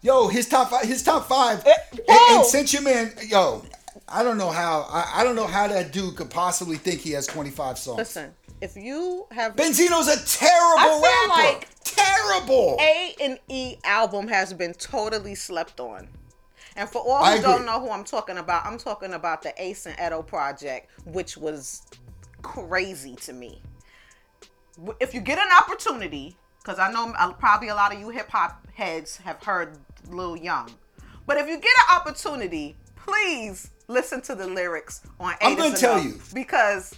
Yo, 0.02 0.28
his 0.28 0.48
top 0.48 0.70
five. 0.70 0.84
His 0.84 1.02
top 1.02 1.26
five. 1.28 1.64
Eh, 1.66 1.72
and, 2.08 2.36
and 2.36 2.44
since 2.46 2.72
your 2.72 2.82
man, 2.82 3.12
yo, 3.26 3.64
I 4.08 4.22
don't 4.22 4.38
know 4.38 4.50
how. 4.50 4.86
I, 4.88 5.20
I 5.20 5.24
don't 5.24 5.34
know 5.34 5.46
how 5.48 5.66
that 5.66 5.92
dude 5.92 6.14
could 6.16 6.30
possibly 6.30 6.76
think 6.76 7.00
he 7.00 7.10
has 7.12 7.26
25 7.26 7.76
songs. 7.78 7.98
Listen, 7.98 8.32
if 8.60 8.76
you 8.76 9.26
have 9.32 9.56
Benzino's 9.56 10.06
a 10.06 10.24
terrible 10.38 10.78
I 10.78 11.00
feel 11.00 11.28
rapper. 11.36 11.56
like 11.58 11.68
terrible. 11.94 12.76
A 12.80 13.14
and 13.20 13.38
E 13.48 13.76
album 13.84 14.28
has 14.28 14.52
been 14.52 14.74
totally 14.74 15.34
slept 15.34 15.80
on. 15.80 16.08
And 16.76 16.88
for 16.88 16.98
all 16.98 17.24
who 17.24 17.42
don't 17.42 17.64
know 17.66 17.80
who 17.80 17.90
I'm 17.90 18.04
talking 18.04 18.38
about, 18.38 18.64
I'm 18.64 18.78
talking 18.78 19.14
about 19.14 19.42
the 19.42 19.52
Ace 19.60 19.86
and 19.86 19.96
Edo 20.00 20.22
project, 20.22 20.90
which 21.06 21.36
was 21.36 21.82
crazy 22.42 23.16
to 23.16 23.32
me. 23.32 23.60
If 25.00 25.12
you 25.12 25.20
get 25.20 25.38
an 25.38 25.48
opportunity, 25.60 26.36
because 26.62 26.78
I 26.78 26.92
know 26.92 27.12
probably 27.40 27.68
a 27.68 27.74
lot 27.74 27.92
of 27.92 27.98
you 28.00 28.10
hip 28.10 28.28
hop 28.30 28.66
heads 28.74 29.16
have 29.18 29.42
heard 29.42 29.76
Lil 30.08 30.36
Young, 30.36 30.70
but 31.26 31.36
if 31.36 31.48
you 31.48 31.56
get 31.56 31.72
an 31.90 31.96
opportunity, 31.96 32.76
please 32.94 33.70
listen 33.88 34.20
to 34.22 34.34
the 34.34 34.46
lyrics 34.46 35.00
on 35.18 35.34
I'm 35.40 35.52
Eight 35.52 35.58
gonna 35.58 35.76
tell 35.76 36.00
you. 36.02 36.20
because 36.32 36.94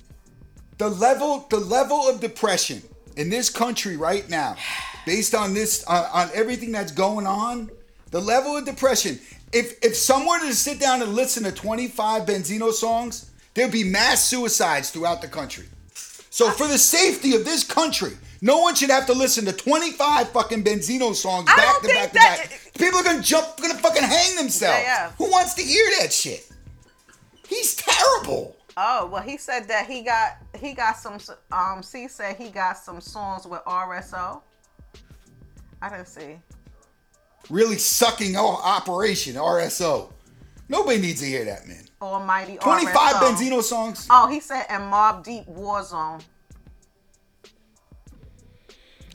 the 0.77 0.89
level 0.91 1.47
the 1.49 1.59
level 1.61 2.09
of 2.09 2.21
depression 2.21 2.83
in 3.21 3.29
this 3.29 3.51
country 3.51 3.97
right 3.99 4.29
now 4.31 4.57
based 5.05 5.35
on 5.35 5.53
this 5.53 5.85
on, 5.85 6.05
on 6.13 6.31
everything 6.35 6.73
that's 6.73 6.91
going 6.93 7.27
on 7.27 7.71
the 8.11 8.21
level 8.21 8.57
of 8.57 8.65
depression 8.65 9.19
if 9.53 9.79
if 9.85 9.95
someone 9.95 10.41
were 10.41 10.47
to 10.47 10.55
sit 10.55 10.81
down 10.81 11.03
and 11.03 11.13
listen 11.15 11.43
to 11.45 11.53
25 11.53 12.23
benzino 12.25 12.73
songs 12.73 13.31
there'd 13.55 13.71
be 13.71 13.85
mass 13.85 14.25
suicides 14.25 14.91
throughout 14.91 15.21
the 15.21 15.29
country. 15.29 15.67
So 16.33 16.51
for 16.53 16.69
the 16.69 16.79
safety 16.79 17.35
of 17.35 17.45
this 17.45 17.63
country 17.63 18.13
no 18.41 18.59
one 18.59 18.75
should 18.75 18.89
have 18.91 19.05
to 19.07 19.13
listen 19.13 19.45
to 19.45 19.53
25 19.53 20.31
fucking 20.31 20.65
benzino 20.65 21.15
songs 21.15 21.47
I 21.51 21.57
back 21.57 21.83
to 21.83 21.89
back 21.89 22.09
to 22.13 22.15
back. 22.15 22.73
people 22.79 23.01
are 23.01 23.05
gonna 23.05 23.23
jump 23.23 23.47
gonna 23.61 23.75
fucking 23.75 24.03
hang 24.03 24.37
themselves 24.37 24.81
Yeah. 24.83 25.11
who 25.19 25.31
wants 25.31 25.53
to 25.55 25.63
hear 25.63 25.85
that 26.01 26.11
shit? 26.13 26.49
He's 27.49 27.75
terrible 27.75 28.57
Oh 28.83 29.11
well, 29.13 29.23
he 29.23 29.37
said 29.37 29.69
that 29.69 29.87
he 29.87 30.03
got 30.03 30.39
he 30.59 30.73
got 30.73 30.97
some. 30.97 31.19
Um, 31.53 31.83
C 31.83 32.09
said 32.09 32.37
he 32.37 32.49
got 32.49 32.79
some 32.79 32.99
songs 32.99 33.47
with 33.47 33.61
RSO. 33.67 34.41
I 35.83 35.91
didn't 35.91 36.09
see. 36.09 36.39
really 37.51 37.77
sucking 37.77 38.37
o- 38.37 38.61
operation 38.63 39.35
RSO. 39.35 40.11
Nobody 40.71 40.99
needs 40.99 41.21
to 41.21 41.27
hear 41.27 41.45
that, 41.45 41.67
man. 41.69 41.85
Almighty 42.01 42.57
25 42.57 42.95
Benzino 43.17 43.63
songs. 43.63 44.07
Oh, 44.09 44.29
he 44.29 44.41
said 44.41 44.65
and 44.71 44.85
Mobb 44.91 45.25
Deep 45.25 45.47
Warzone. 45.47 46.23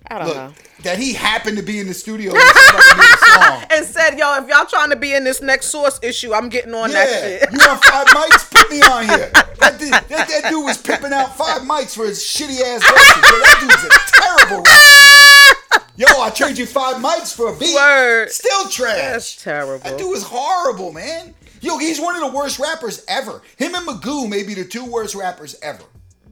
I 0.08 0.20
don't 0.20 0.36
know. 0.36 0.54
That 0.84 1.00
he 1.00 1.14
happened 1.14 1.58
to 1.58 1.64
be 1.64 1.80
in 1.80 1.88
the 1.88 1.94
studio 1.94 2.32
when 2.34 2.42
somebody 2.54 2.98
made 3.00 3.14
a 3.14 3.18
song. 3.34 3.64
And 3.72 3.86
said, 3.86 4.18
"Yo, 4.20 4.36
if 4.38 4.48
y'all 4.48 4.66
trying 4.66 4.92
to 4.92 4.96
be 4.96 5.14
in 5.14 5.24
this 5.24 5.42
next 5.42 5.68
source 5.68 6.00
issue, 6.04 6.34
I'm 6.34 6.50
getting 6.50 6.74
on 6.76 6.92
that 6.92 7.10
shit." 7.10 7.52
you 7.52 7.58
want 7.68 7.84
five 7.84 8.06
mics? 8.16 8.52
Put 8.52 8.70
me 8.70 8.82
on 8.82 9.06
here. 9.06 9.32
That, 9.60 9.78
dude- 9.80 9.92
that, 9.92 10.28
that 10.30 10.50
dude 10.50 10.64
was 10.64 10.78
pimping 10.78 11.12
out 11.14 11.36
five 11.36 11.62
mics 11.64 11.96
for 11.96 12.06
his 12.06 12.20
shitty 12.20 12.62
ass 12.62 12.84
verses. 12.84 13.16
Yo, 13.16 13.40
that 13.40 13.58
dude's 13.62 13.84
a 13.84 13.90
terrible 14.22 14.64
rapper. 14.64 15.86
Yo, 15.98 16.08
I 16.22 16.30
trade 16.30 16.58
you 16.58 16.66
five 16.66 16.98
mics 16.98 17.34
for 17.36 17.54
a 17.54 17.58
beat. 17.58 17.74
Word. 17.74 18.30
Still 18.30 18.68
trash. 18.70 18.98
That's 18.98 19.42
terrible. 19.44 19.90
That 19.90 19.98
dude 19.98 20.10
was 20.12 20.24
horrible, 20.24 20.92
man. 20.92 21.34
Yo, 21.62 21.78
he's 21.80 22.00
one 22.00 22.16
of 22.16 22.22
the 22.22 22.38
worst 22.38 22.60
rappers 22.60 23.04
ever. 23.08 23.42
Him 23.58 23.74
and 23.74 23.88
Magoo 23.88 24.30
may 24.30 24.44
be 24.44 24.54
the 24.54 24.66
two 24.66 24.86
worst 24.86 25.16
rappers 25.16 25.56
ever. 25.64 25.84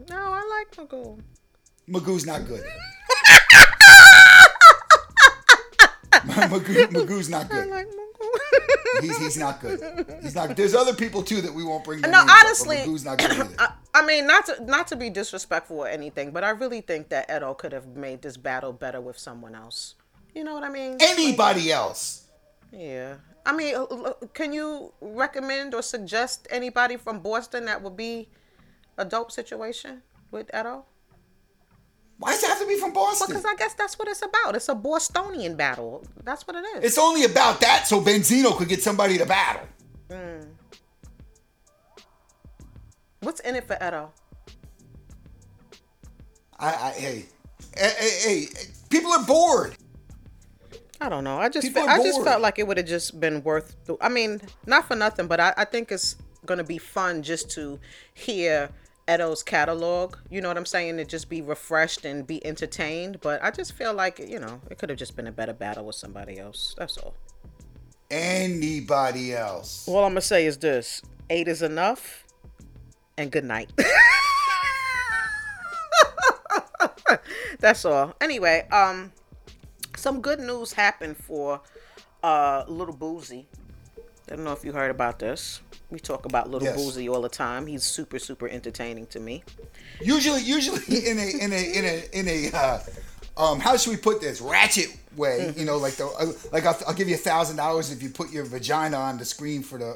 No, 0.10 0.18
I 0.18 0.64
like 0.78 0.90
Magoo. 0.90 1.20
Magoo's 1.90 2.26
not 2.26 2.46
good. 2.48 2.64
Magoo, 6.24 6.88
Magoo's 6.88 7.30
not 7.30 7.46
I 7.46 7.48
good. 7.50 7.70
like 7.70 7.88
Magoo. 7.88 9.02
He's, 9.02 9.18
he's 9.18 9.38
not 9.38 9.60
good. 9.60 10.06
He's 10.22 10.36
not. 10.36 10.56
There's 10.56 10.76
other 10.76 10.94
people 10.94 11.24
too 11.24 11.42
that 11.42 11.54
we 11.54 11.64
won't 11.64 11.84
bring. 11.84 12.02
No, 12.02 12.10
names 12.10 12.30
up, 12.30 12.38
honestly, 12.44 12.78
Magoo's 12.78 13.06
not 13.06 13.18
good 13.18 13.32
either. 13.34 13.56
I, 13.60 13.74
I 13.96 14.06
mean, 14.06 14.28
not 14.28 14.46
to 14.46 14.64
not 14.64 14.88
to 14.88 14.96
be 14.96 15.10
disrespectful 15.10 15.78
or 15.78 15.88
anything, 15.88 16.32
but 16.32 16.44
I 16.44 16.52
really 16.52 16.82
think 16.82 17.10
that 17.10 17.30
Edo 17.30 17.54
could 17.54 17.72
have 17.72 17.88
made 17.88 18.22
this 18.22 18.38
battle 18.38 18.72
better 18.74 19.02
with 19.02 19.18
someone 19.18 19.56
else. 19.56 19.96
You 20.34 20.44
know 20.44 20.54
what 20.54 20.64
I 20.64 20.70
mean? 20.70 20.98
Anybody 21.02 21.72
else? 21.72 22.28
Yeah. 22.72 23.16
I 23.46 23.52
mean, 23.54 23.76
uh, 23.76 23.84
uh, 23.84 24.14
can 24.34 24.54
you 24.54 24.94
recommend 25.02 25.74
or 25.74 25.82
suggest 25.82 26.48
anybody 26.50 26.98
from 26.98 27.20
Boston 27.20 27.66
that 27.66 27.82
would 27.82 27.98
be 27.98 28.30
a 28.98 29.06
dope 29.06 29.32
situation 29.32 30.02
with 30.32 30.50
Edo? 30.58 30.86
Why 32.24 32.32
does 32.32 32.44
it 32.44 32.48
have 32.48 32.60
to 32.62 32.68
be 32.68 32.78
from 32.78 32.94
Boston? 32.94 33.28
Because 33.28 33.44
I 33.44 33.54
guess 33.56 33.74
that's 33.74 34.00
what 34.00 34.08
it's 34.08 34.22
about. 34.22 34.56
It's 34.56 34.70
a 34.70 34.76
Bostonian 34.76 35.58
battle. 35.58 36.08
That's 36.24 36.48
what 36.48 36.56
it 36.56 36.64
is. 36.78 36.86
It's 36.86 36.98
only 36.98 37.26
about 37.26 37.60
that 37.60 37.86
so 37.86 38.00
Benzino 38.00 38.56
could 38.56 38.70
get 38.70 38.82
somebody 38.82 39.18
to 39.18 39.26
battle. 39.26 39.68
Mm. 40.08 40.48
What's 43.20 43.42
in 43.42 43.58
it 43.58 43.68
for 43.68 43.76
Edo? 43.76 44.14
I, 46.58 46.68
I 46.68 46.92
hey, 46.92 47.26
hey, 47.76 47.92
hey, 48.00 48.20
hey, 48.24 48.48
people 48.90 49.12
are 49.12 49.26
bored. 49.26 49.76
I 51.02 51.10
don't 51.10 51.26
know. 51.26 51.40
I 51.40 51.50
just 51.50 51.74
fe- 51.74 51.82
I 51.82 52.02
just 52.02 52.24
felt 52.24 52.42
like 52.42 52.58
it 52.58 52.66
would 52.66 52.78
have 52.78 52.88
just 52.88 53.20
been 53.20 53.44
worth. 53.44 53.76
The, 53.84 53.98
I 54.00 54.08
mean, 54.08 54.40
not 54.66 54.88
for 54.88 54.96
nothing, 54.96 55.28
but 55.28 55.42
I, 55.42 55.54
I 55.58 55.66
think 55.66 55.92
it's 55.92 56.16
gonna 56.46 56.64
be 56.64 56.78
fun 56.78 57.22
just 57.22 57.52
to 57.52 57.82
hear 58.14 58.70
Edo's 59.08 59.44
catalog. 59.44 60.18
You 60.30 60.42
know 60.42 60.48
what 60.48 60.58
I'm 60.58 60.66
saying? 60.66 60.98
To 60.98 61.06
just 61.06 61.30
be 61.30 61.42
refreshed 61.42 62.06
and 62.06 62.26
be 62.26 62.46
entertained. 62.46 63.20
But 63.22 63.44
I 63.44 63.52
just 63.52 63.74
feel 63.74 63.94
like 63.94 64.20
you 64.20 64.40
know 64.40 64.62
it 64.70 64.78
could 64.78 64.90
have 64.90 64.98
just 65.00 65.16
been 65.16 65.28
a 65.28 65.32
better 65.32 65.54
battle 65.54 65.86
with 65.86 65.96
somebody 65.96 66.40
else. 66.40 66.76
That's 66.78 66.98
all. 66.98 67.16
Anybody 68.10 69.34
else? 69.34 69.88
All 69.88 70.04
I'm 70.04 70.12
gonna 70.12 70.22
say 70.22 70.46
is 70.46 70.58
this: 70.58 71.02
eight 71.30 71.48
is 71.48 71.62
enough, 71.62 72.26
and 73.18 73.32
good 73.32 73.46
night. 73.46 73.72
That's 77.60 77.86
all. 77.86 78.16
Anyway, 78.20 78.68
um, 78.72 79.12
some 79.96 80.22
good 80.22 80.40
news 80.40 80.74
happened 80.74 81.18
for 81.18 81.62
uh 82.22 82.64
Little 82.68 82.96
Boosie. 82.96 83.46
I 84.32 84.36
don't 84.36 84.46
know 84.46 84.54
if 84.54 84.64
you 84.64 84.72
heard 84.72 84.92
about 84.92 85.20
this. 85.20 85.62
We 85.94 86.00
talk 86.00 86.26
about 86.26 86.50
Little 86.50 86.68
Yes. 86.68 86.78
Boosie 86.80 87.08
all 87.08 87.22
the 87.22 87.30
time. 87.30 87.68
He's 87.68 87.84
super, 87.84 88.18
super 88.18 88.50
entertaining 88.50 89.06
to 89.08 89.20
me. 89.20 89.44
Usually, 90.02 90.42
usually 90.42 90.82
in 91.08 91.20
a 91.20 91.44
in 91.44 91.54
a 91.54 91.78
in 91.78 91.86
a 91.86 92.20
in 92.20 92.28
a 92.28 92.58
uh, 92.58 92.80
um, 93.38 93.60
how 93.60 93.78
should 93.78 93.92
we 93.92 93.98
put 93.98 94.20
this 94.20 94.42
ratchet 94.42 94.88
way? 95.16 95.46
Mm-hmm. 95.50 95.60
You 95.60 95.66
know, 95.66 95.78
like 95.78 95.94
the 95.94 96.08
uh, 96.08 96.32
like 96.52 96.66
I'll, 96.66 96.80
I'll 96.88 96.96
give 96.96 97.08
you 97.08 97.14
a 97.16 97.20
thousand 97.20 97.58
dollars 97.58 97.92
if 97.92 98.02
you 98.02 98.10
put 98.10 98.32
your 98.32 98.44
vagina 98.44 98.98
on 98.98 99.20
the 99.20 99.26
screen 99.26 99.62
for 99.62 99.78
the 99.78 99.90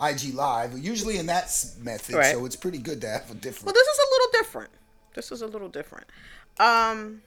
uh, 0.00 0.06
IG 0.08 0.32
live. 0.32 0.78
Usually 0.78 1.18
in 1.18 1.26
that 1.26 1.54
method, 1.82 2.14
Right. 2.14 2.32
so 2.34 2.46
it's 2.46 2.56
pretty 2.56 2.78
good 2.78 3.02
to 3.02 3.08
have 3.08 3.30
a 3.30 3.34
different. 3.34 3.66
Well, 3.66 3.74
this 3.74 3.86
is 3.86 3.98
a 3.98 4.08
little 4.10 4.28
different. 4.32 4.70
This 5.14 5.30
is 5.30 5.42
a 5.42 5.46
little 5.46 5.68
different. 5.68 6.06
Um, 6.58 7.20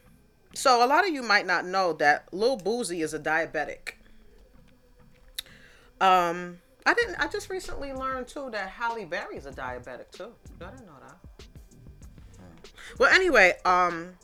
so 0.56 0.84
a 0.84 0.88
lot 0.88 1.08
of 1.08 1.14
you 1.14 1.22
might 1.22 1.46
not 1.46 1.68
know 1.68 1.94
that 1.94 2.34
Lil 2.34 2.58
Boosie 2.58 3.04
is 3.04 3.14
a 3.14 3.20
diabetic. 3.20 3.94
Um, 6.02 6.60
I 6.86 6.94
didn't. 6.94 7.16
I 7.16 7.28
just 7.28 7.50
recently 7.50 7.94
learned 7.94 8.28
too 8.28 8.50
that 8.52 8.70
Halle 8.70 9.06
Berry 9.06 9.38
is 9.38 9.46
a 9.46 9.52
diabetic 9.52 10.12
too. 10.12 10.32
I 10.62 10.70
didn't 10.70 10.86
know 10.86 10.94
that. 11.02 11.18
Well, 13.00 13.14
anyway, 13.14 13.54
um, 13.66 14.16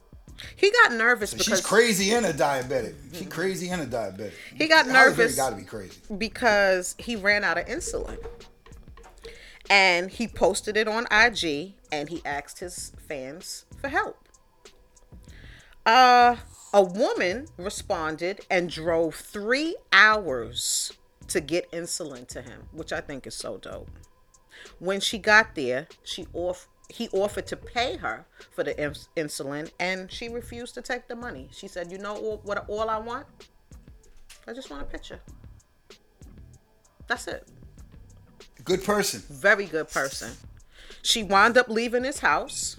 he 0.55 0.72
got 0.84 0.93
nervous 0.93 1.34
because 1.34 1.47
She's 1.47 1.62
crazy 1.62 2.12
and 2.12 2.26
a 2.26 2.34
diabetic. 2.34 2.93
She 3.14 3.26
crazy 3.26 3.70
and 3.70 3.82
a 3.82 3.86
diabetic. 3.86 4.34
He 4.55 4.68
got 4.68 4.86
Halle 4.86 4.93
nervous. 5.09 5.36
Got 5.36 5.51
to 5.51 5.55
be 5.55 5.64
crazy. 5.64 5.99
because 6.18 6.95
he 6.97 7.16
ran 7.16 7.43
out 7.43 7.57
of 7.57 7.66
insulin. 7.66 8.18
And 9.70 10.12
he 10.12 10.28
posted 10.28 10.76
it 10.76 10.88
on 10.88 11.05
IG 11.12 11.74
and 11.91 12.09
he 12.09 12.22
asked 12.26 12.59
his 12.59 12.91
fans 13.07 13.66
for 13.80 13.88
help. 13.88 14.28
Uh, 15.86 16.36
a 16.74 16.84
woman 16.84 17.47
responded 17.57 18.41
and 18.49 18.70
drove 18.70 19.16
three 19.16 19.76
hours 19.93 20.91
to 21.34 21.41
get 21.41 21.71
insulin 21.71 22.27
to 22.27 22.41
him, 22.41 22.67
which 22.71 22.93
I 22.93 23.01
think 23.01 23.27
is 23.27 23.36
so 23.36 23.57
dope. 23.57 23.89
When 24.79 24.99
she 24.99 25.17
got 25.17 25.55
there, 25.55 25.88
she 26.03 26.27
off 26.34 26.67
he 26.89 27.07
offered 27.09 27.47
to 27.47 27.55
pay 27.55 27.95
her 27.97 28.25
for 28.51 28.65
the 28.65 28.77
ins- 28.77 29.07
insulin, 29.15 29.71
and 29.79 30.11
she 30.11 30.27
refused 30.27 30.73
to 30.75 30.82
take 30.82 31.07
the 31.07 31.15
money. 31.15 31.49
She 31.51 31.67
said, 31.67 31.91
"You 31.91 31.97
know 31.97 32.15
all, 32.15 32.41
what? 32.43 32.65
All 32.67 32.89
I 32.89 32.97
want, 32.97 33.25
I 34.47 34.53
just 34.53 34.69
want 34.69 34.84
a 34.84 34.86
picture. 34.86 35.21
That's 37.07 37.27
it." 37.27 37.47
Good 38.63 38.84
person. 38.84 39.23
Very 39.29 39.65
good 39.65 39.89
person. 39.89 40.34
She 41.01 41.23
wound 41.23 41.57
up 41.57 41.67
leaving 41.67 42.03
his 42.03 42.19
house. 42.19 42.77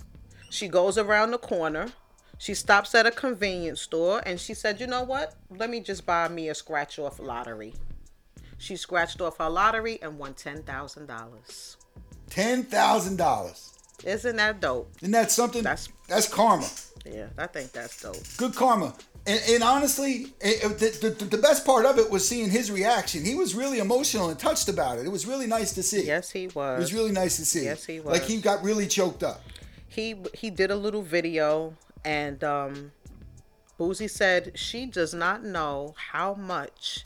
She 0.50 0.68
goes 0.68 0.96
around 0.96 1.32
the 1.32 1.38
corner. 1.38 1.92
She 2.38 2.54
stops 2.54 2.94
at 2.94 3.06
a 3.06 3.10
convenience 3.10 3.80
store 3.80 4.20
and 4.24 4.40
she 4.40 4.54
said, 4.54 4.80
You 4.80 4.86
know 4.86 5.02
what? 5.02 5.34
Let 5.50 5.70
me 5.70 5.80
just 5.80 6.04
buy 6.06 6.28
me 6.28 6.48
a 6.48 6.54
scratch 6.54 6.98
off 6.98 7.18
lottery. 7.18 7.74
She 8.62 8.76
scratched 8.76 9.20
off 9.20 9.38
her 9.38 9.48
lottery 9.50 9.98
and 10.02 10.20
won 10.20 10.34
$10,000. 10.34 11.76
Ten 12.30 12.62
thousand 12.62 13.16
dollars. 13.16 13.72
Isn't 14.04 14.36
that 14.36 14.60
dope? 14.60 14.88
Isn't 15.02 15.10
that 15.10 15.32
something? 15.32 15.62
That's- 15.64 15.88
That's 16.08 16.28
karma. 16.28 16.68
Yeah, 17.04 17.26
I 17.36 17.48
think 17.48 17.72
that's 17.72 18.00
dope. 18.00 18.16
Good 18.36 18.54
karma. 18.54 18.94
And, 19.26 19.40
and 19.50 19.62
honestly, 19.64 20.28
it, 20.40 20.78
the, 20.78 21.10
the, 21.10 21.24
the 21.24 21.38
best 21.38 21.66
part 21.66 21.84
of 21.86 21.98
it 21.98 22.08
was 22.08 22.26
seeing 22.26 22.48
his 22.50 22.70
reaction. 22.70 23.24
He 23.24 23.34
was 23.34 23.54
really 23.56 23.80
emotional 23.80 24.30
and 24.30 24.38
touched 24.38 24.68
about 24.68 24.98
it. 24.98 25.06
It 25.06 25.10
was 25.10 25.26
really 25.26 25.46
nice 25.48 25.72
to 25.74 25.82
see. 25.82 26.04
Yes, 26.06 26.30
he 26.30 26.46
was. 26.46 26.54
It 26.54 26.56
was. 26.56 26.78
was 26.80 26.94
really 26.94 27.12
nice 27.12 27.36
to 27.38 27.44
see. 27.44 27.64
Yes, 27.64 27.84
he 27.84 27.98
was. 27.98 28.12
Like 28.12 28.22
he 28.22 28.40
got 28.40 28.62
really 28.62 28.86
choked 28.86 29.24
up. 29.24 29.42
he 29.88 30.14
he 30.34 30.50
did 30.50 30.70
a 30.70 30.76
little 30.76 31.02
video 31.02 31.74
and 32.04 32.42
um 32.44 32.92
Boosie 33.78 34.08
said 34.10 34.52
she 34.54 34.86
does 34.86 35.12
not 35.12 35.44
know 35.44 35.94
how 36.12 36.34
much 36.34 37.04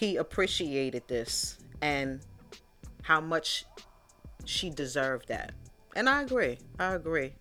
he 0.00 0.16
appreciated 0.16 1.02
this 1.08 1.58
and 1.82 2.20
how 3.02 3.20
much 3.20 3.66
she 4.46 4.70
deserved 4.70 5.28
that. 5.28 5.52
And 5.94 6.08
I 6.08 6.22
agree. 6.22 6.58
I 6.78 6.94
agree. 6.94 7.34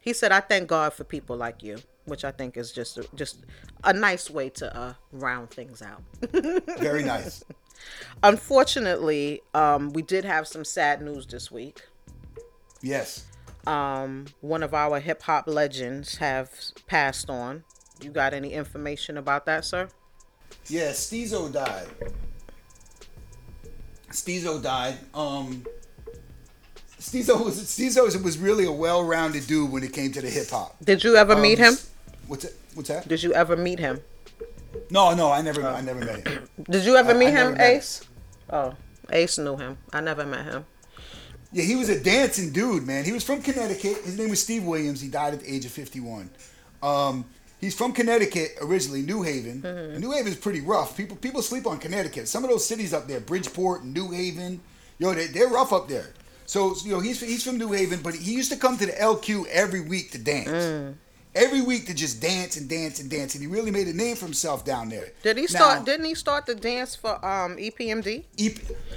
He 0.00 0.12
said 0.12 0.30
I 0.30 0.38
thank 0.40 0.68
God 0.68 0.92
for 0.92 1.02
people 1.02 1.36
like 1.36 1.64
you, 1.64 1.78
which 2.04 2.24
I 2.24 2.30
think 2.30 2.56
is 2.56 2.70
just 2.70 2.98
just 3.16 3.44
a 3.82 3.92
nice 3.92 4.30
way 4.30 4.50
to 4.50 4.76
uh 4.76 4.94
round 5.10 5.50
things 5.50 5.82
out. 5.82 6.02
Very 6.78 7.02
nice. 7.02 7.42
Unfortunately, 8.22 9.42
um 9.54 9.90
we 9.90 10.02
did 10.02 10.24
have 10.24 10.46
some 10.46 10.64
sad 10.64 11.02
news 11.02 11.26
this 11.26 11.50
week. 11.50 11.82
Yes. 12.82 13.26
um, 13.66 14.26
one 14.42 14.62
of 14.62 14.74
our 14.74 15.00
hip 15.00 15.22
hop 15.22 15.48
legends 15.48 16.16
have 16.18 16.50
passed 16.86 17.30
on. 17.30 17.64
You 18.00 18.10
got 18.10 18.34
any 18.34 18.52
information 18.52 19.16
about 19.16 19.46
that, 19.46 19.64
sir? 19.64 19.88
Yeah, 20.68 20.90
Stezo 20.90 21.52
died. 21.52 21.86
Stezo 24.10 24.62
died. 24.62 24.96
Um 25.14 25.64
Stezo 27.00 27.44
was 27.44 27.60
Stezo 27.60 28.22
was 28.22 28.38
really 28.38 28.64
a 28.64 28.72
well-rounded 28.72 29.46
dude 29.46 29.70
when 29.70 29.82
it 29.82 29.92
came 29.92 30.12
to 30.12 30.20
the 30.22 30.30
hip 30.30 30.48
hop. 30.50 30.76
Did 30.82 31.04
you 31.04 31.16
ever 31.16 31.36
meet 31.36 31.58
him? 31.58 31.74
What's 32.26 32.44
that? 32.44 32.52
What's 32.74 32.88
that? 32.88 33.06
Did 33.06 33.22
you 33.22 33.32
ever 33.34 33.56
meet 33.56 33.78
him? 33.78 34.00
No, 34.90 35.14
no, 35.14 35.30
I 35.30 35.40
never, 35.42 35.66
I 35.66 35.80
never 35.82 36.00
met 36.04 36.26
him. 36.26 36.48
Did 36.70 36.84
you 36.84 36.96
ever 36.96 37.12
I- 37.12 37.14
meet 37.14 37.26
I 37.28 37.30
him, 37.30 37.52
met 37.54 37.60
him. 37.60 37.76
Ace? 37.76 38.00
Oh, 38.50 38.74
Ace 39.10 39.38
knew 39.38 39.56
him. 39.56 39.78
I 39.92 40.00
never 40.00 40.24
met 40.24 40.44
him. 40.46 40.64
Yeah, 41.52 41.62
he 41.64 41.76
was 41.76 41.88
a 41.88 42.02
dancing 42.02 42.50
dude, 42.52 42.84
man. 42.84 43.04
He 43.04 43.12
was 43.12 43.22
from 43.22 43.40
Connecticut. 43.40 43.98
His 44.04 44.18
name 44.18 44.30
was 44.30 44.42
Steve 44.42 44.64
Williams. 44.64 45.00
He 45.00 45.08
died 45.08 45.34
at 45.34 45.40
the 45.40 45.54
age 45.54 45.64
of 45.64 45.70
51. 45.70 46.28
Um, 46.82 47.24
he's 47.64 47.74
from 47.74 47.92
Connecticut 47.92 48.58
originally, 48.60 49.02
New 49.02 49.22
Haven. 49.22 49.62
Mm-hmm. 49.62 50.00
New 50.00 50.12
Haven 50.12 50.32
is 50.32 50.38
pretty 50.38 50.60
rough. 50.60 50.96
People 50.96 51.16
people 51.16 51.42
sleep 51.42 51.66
on 51.66 51.78
Connecticut. 51.78 52.28
Some 52.28 52.44
of 52.44 52.50
those 52.50 52.66
cities 52.66 52.92
up 52.92 53.08
there, 53.08 53.20
Bridgeport, 53.20 53.84
New 53.84 54.10
Haven, 54.10 54.60
yo, 54.98 55.14
they, 55.14 55.26
they're 55.26 55.48
rough 55.48 55.72
up 55.72 55.88
there. 55.88 56.12
So 56.46 56.74
you 56.84 56.92
know 56.92 57.00
he's 57.00 57.20
he's 57.20 57.42
from 57.42 57.58
New 57.58 57.72
Haven, 57.72 58.00
but 58.02 58.14
he 58.14 58.34
used 58.34 58.52
to 58.52 58.58
come 58.58 58.76
to 58.78 58.86
the 58.86 58.92
LQ 58.92 59.46
every 59.48 59.80
week 59.80 60.12
to 60.12 60.18
dance. 60.18 60.48
Mm. 60.50 60.94
Every 61.36 61.62
week 61.62 61.86
to 61.86 61.94
just 61.94 62.22
dance 62.22 62.56
and 62.56 62.68
dance 62.68 63.00
and 63.00 63.10
dance, 63.10 63.34
and 63.34 63.42
he 63.42 63.48
really 63.48 63.72
made 63.72 63.88
a 63.88 63.92
name 63.92 64.14
for 64.14 64.24
himself 64.24 64.64
down 64.64 64.88
there. 64.88 65.08
Did 65.24 65.36
he 65.36 65.42
Now- 65.42 65.48
start? 65.48 65.84
didn't 65.84 66.06
he 66.06 66.14
start 66.14 66.46
the 66.46 66.54
dance 66.54 66.94
for 66.94 67.14
um 67.26 67.56
EPMD? 67.56 68.22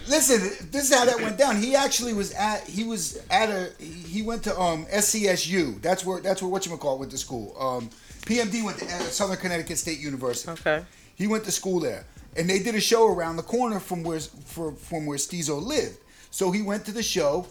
listen, 0.07 0.41
this 0.69 0.91
is 0.91 0.93
how 0.93 1.05
that 1.05 1.19
went 1.19 1.39
down. 1.39 1.59
He 1.59 1.75
actually 1.75 2.13
was 2.13 2.33
at 2.33 2.67
he 2.67 2.83
was 2.83 3.19
at 3.31 3.49
a 3.49 3.71
he 3.81 4.21
went 4.21 4.43
to 4.43 4.59
um 4.59 4.85
SCSU. 4.87 5.81
That's 5.81 6.05
where 6.05 6.21
that's 6.21 6.41
where 6.41 6.51
what 6.51 6.65
you 6.65 6.77
call 6.77 6.95
it 6.95 6.99
went 6.99 7.11
to 7.13 7.17
school. 7.17 7.55
Um, 7.59 7.89
PMD 8.27 8.63
went 8.63 8.77
to 8.79 8.85
uh, 8.85 8.89
Southern 9.03 9.37
Connecticut 9.37 9.77
State 9.77 9.99
University. 9.99 10.51
Okay. 10.51 10.83
He 11.15 11.27
went 11.27 11.45
to 11.45 11.51
school 11.51 11.79
there, 11.79 12.05
and 12.35 12.49
they 12.49 12.59
did 12.59 12.75
a 12.75 12.81
show 12.81 13.07
around 13.07 13.37
the 13.37 13.43
corner 13.43 13.79
from 13.79 14.03
where 14.03 14.19
for, 14.19 14.73
from 14.73 15.05
where 15.05 15.17
Stezo 15.17 15.61
lived. 15.63 15.97
So 16.29 16.51
he 16.51 16.61
went 16.61 16.85
to 16.85 16.91
the 16.91 17.01
show, 17.01 17.47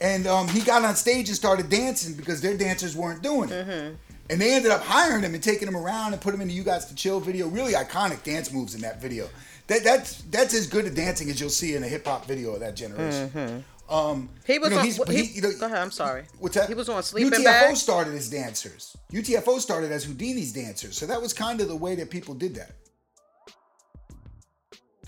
and 0.00 0.26
um, 0.26 0.46
he 0.48 0.60
got 0.60 0.84
on 0.84 0.94
stage 0.94 1.28
and 1.28 1.36
started 1.36 1.70
dancing 1.70 2.14
because 2.14 2.40
their 2.40 2.56
dancers 2.56 2.94
weren't 2.94 3.22
doing 3.22 3.48
it. 3.50 3.96
And 4.28 4.40
they 4.40 4.54
ended 4.54 4.70
up 4.70 4.82
hiring 4.82 5.24
him 5.24 5.34
and 5.34 5.42
taking 5.42 5.66
him 5.66 5.76
around 5.76 6.12
and 6.12 6.22
put 6.22 6.32
him 6.34 6.40
in 6.40 6.48
the 6.48 6.54
"You 6.54 6.62
Gots 6.62 6.86
to 6.88 6.94
Chill" 6.94 7.18
video. 7.18 7.48
Really 7.48 7.72
iconic 7.72 8.22
dance 8.22 8.52
moves 8.52 8.74
in 8.76 8.82
that 8.82 9.00
video. 9.00 9.28
That 9.66 9.82
that's 9.82 10.22
that's 10.30 10.54
as 10.54 10.66
good 10.68 10.84
at 10.84 10.94
dancing 10.94 11.30
as 11.30 11.40
you'll 11.40 11.50
see 11.50 11.74
in 11.74 11.82
a 11.82 11.88
hip 11.88 12.06
hop 12.06 12.26
video 12.26 12.52
of 12.54 12.60
that 12.60 12.76
generation. 12.76 13.64
Um, 13.90 14.28
He 14.46 14.58
was 14.60 14.70
you 14.70 14.76
know, 14.76 14.82
on. 14.82 15.12
he, 15.12 15.24
he- 15.24 15.34
you 15.36 15.42
know, 15.42 15.50
go 15.58 15.66
ahead. 15.66 15.78
I'm 15.78 15.90
sorry. 15.90 16.24
What's 16.38 16.54
that? 16.54 16.68
He 16.68 16.74
was 16.74 16.88
on 16.88 17.02
Sleeping 17.02 17.32
UTFO 17.32 17.74
started 17.76 18.14
as 18.14 18.30
dancers. 18.30 18.96
UTFO 19.12 19.58
started 19.58 19.90
as 19.90 20.06
Whodini's 20.06 20.52
dancers. 20.52 20.96
So 20.96 21.06
that 21.06 21.20
was 21.20 21.32
kind 21.32 21.60
of 21.60 21.68
the 21.68 21.74
way 21.76 21.96
that 21.96 22.08
people 22.08 22.34
did 22.34 22.54
that. 22.54 22.70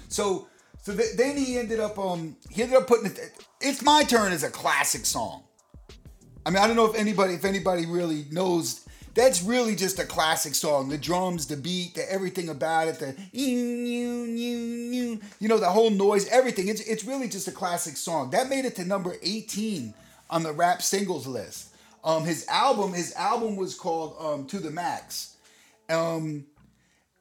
So 0.09 0.49
so 0.83 0.95
th- 0.97 1.17
then 1.17 1.37
he 1.37 1.59
ended 1.59 1.81
up 1.81 1.99
um 1.99 2.37
he 2.51 2.63
ended 2.63 2.77
up 2.77 2.87
putting 2.87 3.07
it 3.07 3.19
It's 3.61 3.83
My 3.83 4.03
Turn 4.05 4.33
is 4.33 4.43
a 4.43 4.51
classic 4.51 5.07
song. 5.07 5.45
I 6.45 6.51
mean, 6.51 6.59
I 6.59 6.67
don't 6.67 6.77
know 6.77 6.87
if 6.91 6.97
anybody 6.99 7.35
if 7.35 7.45
anybody 7.45 7.87
really 7.87 8.27
knows 8.31 8.82
that's 9.15 9.43
really 9.43 9.77
just 9.77 9.99
a 9.99 10.05
classic 10.05 10.55
song. 10.55 10.89
The 10.89 10.99
drums, 10.99 11.47
the 11.47 11.57
beat, 11.57 11.95
the 11.95 12.11
everything 12.11 12.49
about 12.49 12.89
it, 12.89 12.99
the 12.99 13.15
you 13.33 15.21
know 15.41 15.59
the 15.59 15.69
whole 15.69 15.91
noise, 15.91 16.29
everything. 16.29 16.69
It's 16.69 16.81
it's 16.83 17.05
really 17.05 17.29
just 17.29 17.49
a 17.49 17.53
classic 17.53 17.97
song. 17.97 18.31
That 18.31 18.49
made 18.49 18.65
it 18.65 18.77
to 18.77 18.85
number 18.85 19.17
18 19.23 19.93
on 20.31 20.43
the 20.43 20.53
rap 20.53 20.83
singles 20.83 21.27
list. 21.27 21.75
Um 22.05 22.25
his 22.25 22.47
album 22.49 22.93
his 22.93 23.15
album 23.15 23.57
was 23.57 23.75
called 23.75 24.17
um 24.19 24.47
To 24.47 24.59
the 24.59 24.71
Max. 24.71 25.37
Um 25.91 26.47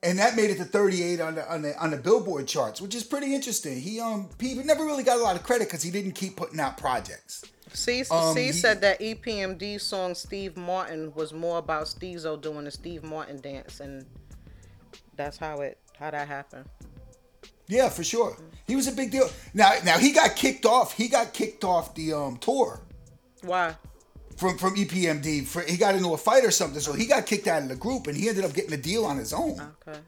and 0.03 0.17
that 0.17 0.35
made 0.35 0.49
it 0.49 0.57
to 0.57 0.65
38 0.65 1.19
on 1.19 1.35
the 1.35 1.51
on 1.51 1.61
the 1.61 1.77
on 1.77 1.91
the 1.91 1.97
Billboard 1.97 2.47
charts, 2.47 2.81
which 2.81 2.95
is 2.95 3.03
pretty 3.03 3.35
interesting. 3.35 3.79
He 3.79 3.99
um 3.99 4.29
he 4.39 4.55
never 4.55 4.85
really 4.85 5.03
got 5.03 5.17
a 5.17 5.23
lot 5.23 5.35
of 5.35 5.43
credit 5.43 5.67
because 5.67 5.83
he 5.83 5.91
didn't 5.91 6.13
keep 6.13 6.37
putting 6.37 6.59
out 6.59 6.77
projects. 6.77 7.43
C, 7.73 8.03
Um, 8.11 8.33
C 8.35 8.47
he- 8.47 8.51
said 8.51 8.81
that 8.81 8.99
EPMD 9.01 9.79
song 9.79 10.13
Steve 10.15 10.57
Martin 10.57 11.13
was 11.13 11.33
more 11.33 11.57
about 11.59 11.85
Stezo 11.85 12.39
doing 12.39 12.65
the 12.65 12.71
Steve 12.71 13.03
Martin 13.03 13.39
dance, 13.39 13.79
and 13.79 14.05
that's 15.15 15.37
how 15.37 15.61
it 15.61 15.77
how 15.97 16.11
that 16.11 16.27
happened. 16.27 16.65
Yeah, 17.67 17.87
for 17.89 18.03
sure. 18.03 18.35
He 18.67 18.75
was 18.75 18.87
a 18.87 18.91
big 18.91 19.11
deal. 19.11 19.29
Now, 19.53 19.71
now 19.85 19.97
he 19.97 20.11
got 20.11 20.35
kicked 20.35 20.65
off. 20.65 20.93
He 20.93 21.07
got 21.07 21.31
kicked 21.33 21.63
off 21.63 21.95
the 21.95 22.11
um, 22.13 22.35
tour 22.37 22.81
Why? 23.43 23.75
from 24.35 24.57
from 24.57 24.75
EPMD. 24.75 25.45
For 25.47 25.61
he 25.61 25.77
got 25.77 25.95
into 25.95 26.13
a 26.13 26.17
fight 26.17 26.43
or 26.43 26.51
something, 26.51 26.81
so 26.81 26.91
he 26.93 27.05
got 27.05 27.25
kicked 27.25 27.47
out 27.47 27.61
of 27.63 27.69
the 27.69 27.75
group, 27.75 28.07
and 28.07 28.17
he 28.17 28.27
ended 28.27 28.43
up 28.43 28.53
getting 28.53 28.73
a 28.73 28.77
deal 28.77 29.05
on 29.05 29.17
his 29.17 29.31
own. 29.31 29.59
Okay. 29.87 29.99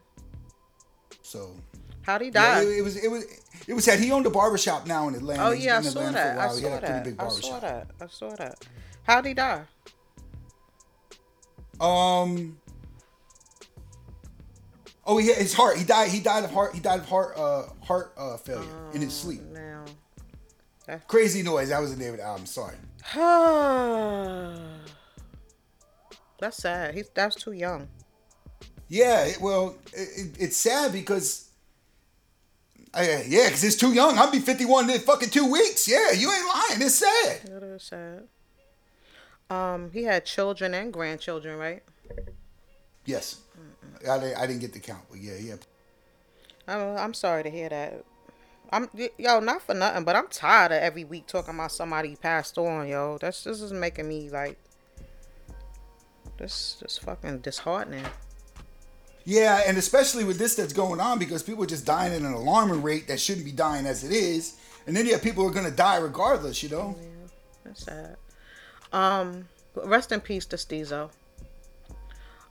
So 1.22 1.56
How'd 2.04 2.20
he 2.20 2.26
yeah, 2.28 2.32
die? 2.32 2.62
it, 2.62 2.78
it 2.78 2.82
was 2.82 2.96
it 2.96 3.08
was 3.10 3.24
it 3.66 3.74
was 3.74 3.84
that 3.86 3.98
he 3.98 4.12
owned 4.12 4.26
a 4.26 4.30
barbershop 4.30 4.86
now 4.86 5.08
in 5.08 5.14
Atlanta. 5.14 5.46
oh 5.46 5.52
yeah, 5.52 5.78
I 5.78 5.82
saw 5.82 6.10
that. 6.10 6.38
I 6.38 6.54
he 6.54 6.60
saw 6.60 6.78
that. 6.80 7.10
I 7.18 7.28
saw 7.28 7.58
that. 7.60 7.86
I 8.00 8.06
saw 8.06 8.30
that. 8.36 8.66
How'd 9.04 9.26
he 9.26 9.34
die? 9.34 9.62
Um. 11.80 12.58
Oh, 15.06 15.18
yeah, 15.18 15.34
his 15.34 15.52
heart. 15.52 15.76
He 15.76 15.84
died. 15.84 16.08
He 16.10 16.20
died 16.20 16.44
of 16.44 16.50
heart. 16.50 16.74
He 16.74 16.80
died 16.80 17.00
of 17.00 17.08
heart. 17.08 17.36
Uh, 17.36 17.64
heart 17.82 18.14
uh, 18.16 18.38
failure 18.38 18.68
in 18.94 19.02
his 19.02 19.12
sleep. 19.12 19.42
Now. 19.52 19.84
Crazy 21.08 21.42
noise. 21.42 21.68
That 21.70 21.80
was 21.80 21.94
the 21.94 22.02
name 22.02 22.12
of 22.12 22.18
the 22.18 22.24
album. 22.24 22.46
Sorry. 22.46 22.76
that's 26.38 26.56
sad. 26.56 26.94
He's 26.94 27.08
that's 27.10 27.36
too 27.36 27.52
young. 27.52 27.88
Yeah. 28.88 29.24
It, 29.24 29.40
well, 29.40 29.76
it, 29.92 30.08
it- 30.16 30.36
it's 30.38 30.56
sad 30.56 30.92
because. 30.92 31.50
I, 32.96 33.24
yeah, 33.26 33.46
because 33.46 33.64
it's 33.64 33.76
too 33.76 33.92
young. 33.92 34.18
I'll 34.18 34.30
be 34.30 34.38
51 34.38 34.88
in 34.90 35.00
fucking 35.00 35.30
two 35.30 35.50
weeks. 35.50 35.88
Yeah, 35.88 36.12
you 36.12 36.30
ain't 36.30 36.46
lying. 36.46 36.82
It's 36.82 36.94
sad. 36.94 37.40
That 37.46 37.62
is 37.64 37.82
sad. 37.82 38.24
Um, 39.50 39.90
he 39.92 40.04
had 40.04 40.24
children 40.24 40.74
and 40.74 40.92
grandchildren, 40.92 41.58
right? 41.58 41.82
Yes. 43.04 43.40
I, 44.08 44.18
didn't- 44.18 44.38
I 44.38 44.46
didn't 44.46 44.60
get 44.60 44.72
the 44.72 44.78
count, 44.80 45.02
but 45.10 45.18
yeah, 45.20 45.34
yeah. 45.40 45.54
I'm 46.66 46.96
I'm 46.96 47.14
sorry 47.14 47.42
to 47.42 47.50
hear 47.50 47.68
that. 47.68 48.04
I'm 48.72 48.88
yo 49.18 49.40
not 49.40 49.60
for 49.62 49.74
nothing, 49.74 50.04
but 50.04 50.16
I'm 50.16 50.28
tired 50.28 50.72
of 50.72 50.78
every 50.82 51.04
week 51.04 51.26
talking 51.26 51.54
about 51.54 51.72
somebody 51.72 52.16
passed 52.16 52.56
on. 52.56 52.88
Yo, 52.88 53.18
that's 53.20 53.44
this 53.44 53.60
is 53.60 53.72
making 53.72 54.08
me 54.08 54.30
like 54.30 54.58
this 56.38 56.76
this 56.80 56.98
fucking 56.98 57.40
disheartening. 57.40 58.04
Yeah, 59.24 59.62
and 59.66 59.78
especially 59.78 60.24
with 60.24 60.38
this 60.38 60.54
that's 60.54 60.74
going 60.74 61.00
on 61.00 61.18
because 61.18 61.42
people 61.42 61.64
are 61.64 61.66
just 61.66 61.86
dying 61.86 62.12
at 62.12 62.20
an 62.20 62.34
alarming 62.34 62.82
rate 62.82 63.08
that 63.08 63.18
shouldn't 63.18 63.46
be 63.46 63.52
dying 63.52 63.86
as 63.86 64.04
it 64.04 64.12
is. 64.12 64.56
And 64.86 64.94
then 64.94 65.06
have 65.12 65.22
people 65.22 65.46
are 65.46 65.50
going 65.50 65.64
to 65.64 65.74
die 65.74 65.96
regardless, 65.96 66.62
you 66.62 66.68
know? 66.68 66.94
Yeah, 67.00 67.28
that's 67.64 67.84
sad. 67.84 68.16
Um, 68.92 69.48
rest 69.74 70.12
in 70.12 70.20
peace 70.20 70.44
to. 70.44 71.10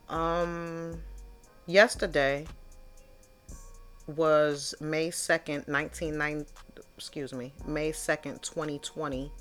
Um, 0.09 0.99
yesterday 1.67 2.47
was 4.07 4.73
May 4.81 5.11
second, 5.11 5.67
nineteen 5.67 6.17
nine. 6.17 6.45
Excuse 6.97 7.33
me, 7.33 7.53
May 7.65 7.91
second, 7.91 8.41
twenty 8.41 8.79
twenty, 8.79 9.31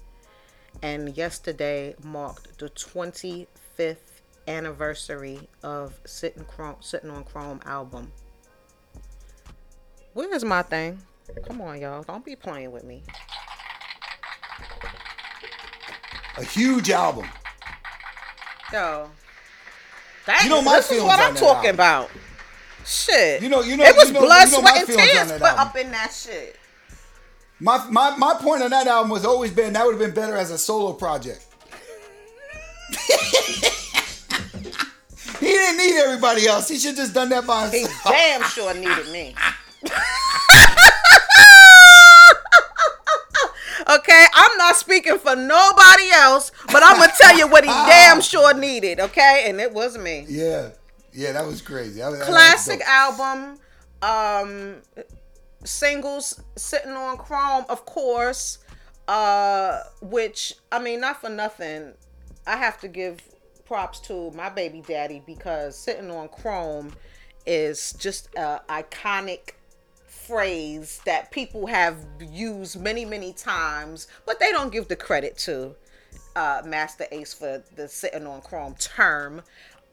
and 0.82 1.16
yesterday 1.16 1.94
marked 2.04 2.58
the 2.58 2.68
twenty 2.68 3.48
fifth 3.74 4.11
anniversary 4.48 5.48
of 5.62 5.94
Sitting 6.04 6.44
Chrome, 6.44 6.76
Sitting 6.80 7.10
on 7.10 7.24
Chrome 7.24 7.60
album. 7.64 8.12
Where's 10.14 10.44
my 10.44 10.62
thing? 10.62 10.98
Come 11.46 11.60
on, 11.62 11.80
y'all. 11.80 12.02
Don't 12.02 12.24
be 12.24 12.36
playing 12.36 12.70
with 12.72 12.84
me. 12.84 13.02
A 16.38 16.44
huge 16.44 16.90
album. 16.90 17.26
Yo. 18.72 19.10
That, 20.26 20.44
You 20.44 20.50
know 20.50 20.62
my 20.62 20.76
this 20.76 20.90
is 20.90 21.02
what 21.02 21.18
I'm 21.20 21.34
talking 21.34 21.70
album. 21.70 21.74
about. 21.74 22.10
Shit. 22.84 23.42
You 23.42 23.48
know- 23.48 23.62
you 23.62 23.76
know- 23.76 23.84
It 23.84 23.96
was 23.96 24.08
you 24.08 24.14
know- 24.14 24.20
blood, 24.20 24.46
you 24.46 24.52
know 24.52 24.60
sweat, 24.60 24.76
and 24.78 24.86
tears 24.98 25.32
put 25.32 25.42
album. 25.42 25.58
up 25.68 25.76
in 25.76 25.90
that 25.92 26.12
shit. 26.12 26.56
My, 27.60 27.86
my 27.90 28.16
my 28.16 28.34
point 28.34 28.62
on 28.62 28.70
that 28.70 28.86
album 28.88 29.08
was 29.10 29.24
always 29.24 29.52
been 29.52 29.72
that 29.74 29.84
would 29.86 29.92
have 29.92 30.00
been 30.00 30.14
better 30.14 30.36
as 30.36 30.50
a 30.50 30.58
solo 30.58 30.92
project. 30.94 31.46
he 35.62 35.76
didn't 35.76 35.86
need 35.86 36.00
everybody 36.00 36.46
else. 36.46 36.68
He 36.68 36.78
should 36.78 36.96
just 36.96 37.14
done 37.14 37.28
that 37.30 37.46
by 37.46 37.68
himself. 37.68 37.92
He 38.04 38.10
damn 38.10 38.42
sure 38.44 38.74
needed 38.74 39.10
me. 39.12 39.34
okay, 43.88 44.26
I'm 44.34 44.58
not 44.58 44.76
speaking 44.76 45.18
for 45.18 45.34
nobody 45.36 46.10
else, 46.12 46.52
but 46.66 46.82
I'm 46.84 46.98
gonna 46.98 47.12
tell 47.18 47.36
you 47.36 47.48
what 47.48 47.64
he 47.64 47.70
damn 47.86 48.20
sure 48.20 48.54
needed. 48.54 49.00
Okay, 49.00 49.44
and 49.46 49.60
it 49.60 49.72
was 49.72 49.98
me. 49.98 50.24
Yeah, 50.28 50.70
yeah, 51.12 51.32
that 51.32 51.46
was 51.46 51.62
crazy. 51.62 52.00
That 52.00 52.10
was, 52.10 52.20
that 52.20 52.28
was 52.28 52.36
Classic 52.36 52.80
album. 52.82 53.58
Um, 54.02 54.76
singles 55.64 56.40
sitting 56.56 56.92
on 56.92 57.16
Chrome, 57.18 57.64
of 57.68 57.84
course. 57.86 58.58
Uh, 59.08 59.80
which 60.00 60.54
I 60.70 60.78
mean, 60.78 61.00
not 61.00 61.20
for 61.20 61.28
nothing, 61.28 61.94
I 62.46 62.56
have 62.56 62.78
to 62.80 62.88
give 62.88 63.18
props 63.64 64.00
to 64.00 64.30
my 64.32 64.48
baby 64.48 64.82
daddy 64.86 65.22
because 65.26 65.76
sitting 65.76 66.10
on 66.10 66.28
Chrome 66.28 66.92
is 67.46 67.92
just 67.94 68.28
a 68.36 68.60
iconic 68.68 69.52
phrase 70.06 71.00
that 71.04 71.30
people 71.30 71.66
have 71.66 71.96
used 72.20 72.80
many 72.80 73.04
many 73.04 73.32
times 73.32 74.06
but 74.24 74.38
they 74.38 74.52
don't 74.52 74.72
give 74.72 74.86
the 74.86 74.94
credit 74.94 75.36
to 75.36 75.74
uh, 76.36 76.62
Masta 76.64 77.12
Ace 77.14 77.34
for 77.34 77.62
the 77.76 77.88
sitting 77.88 78.26
on 78.26 78.40
chrome 78.40 78.74
term. 78.78 79.42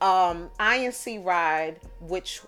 Um 0.01 0.49
inc 0.59 1.25
ride 1.25 1.79
which 1.99 2.41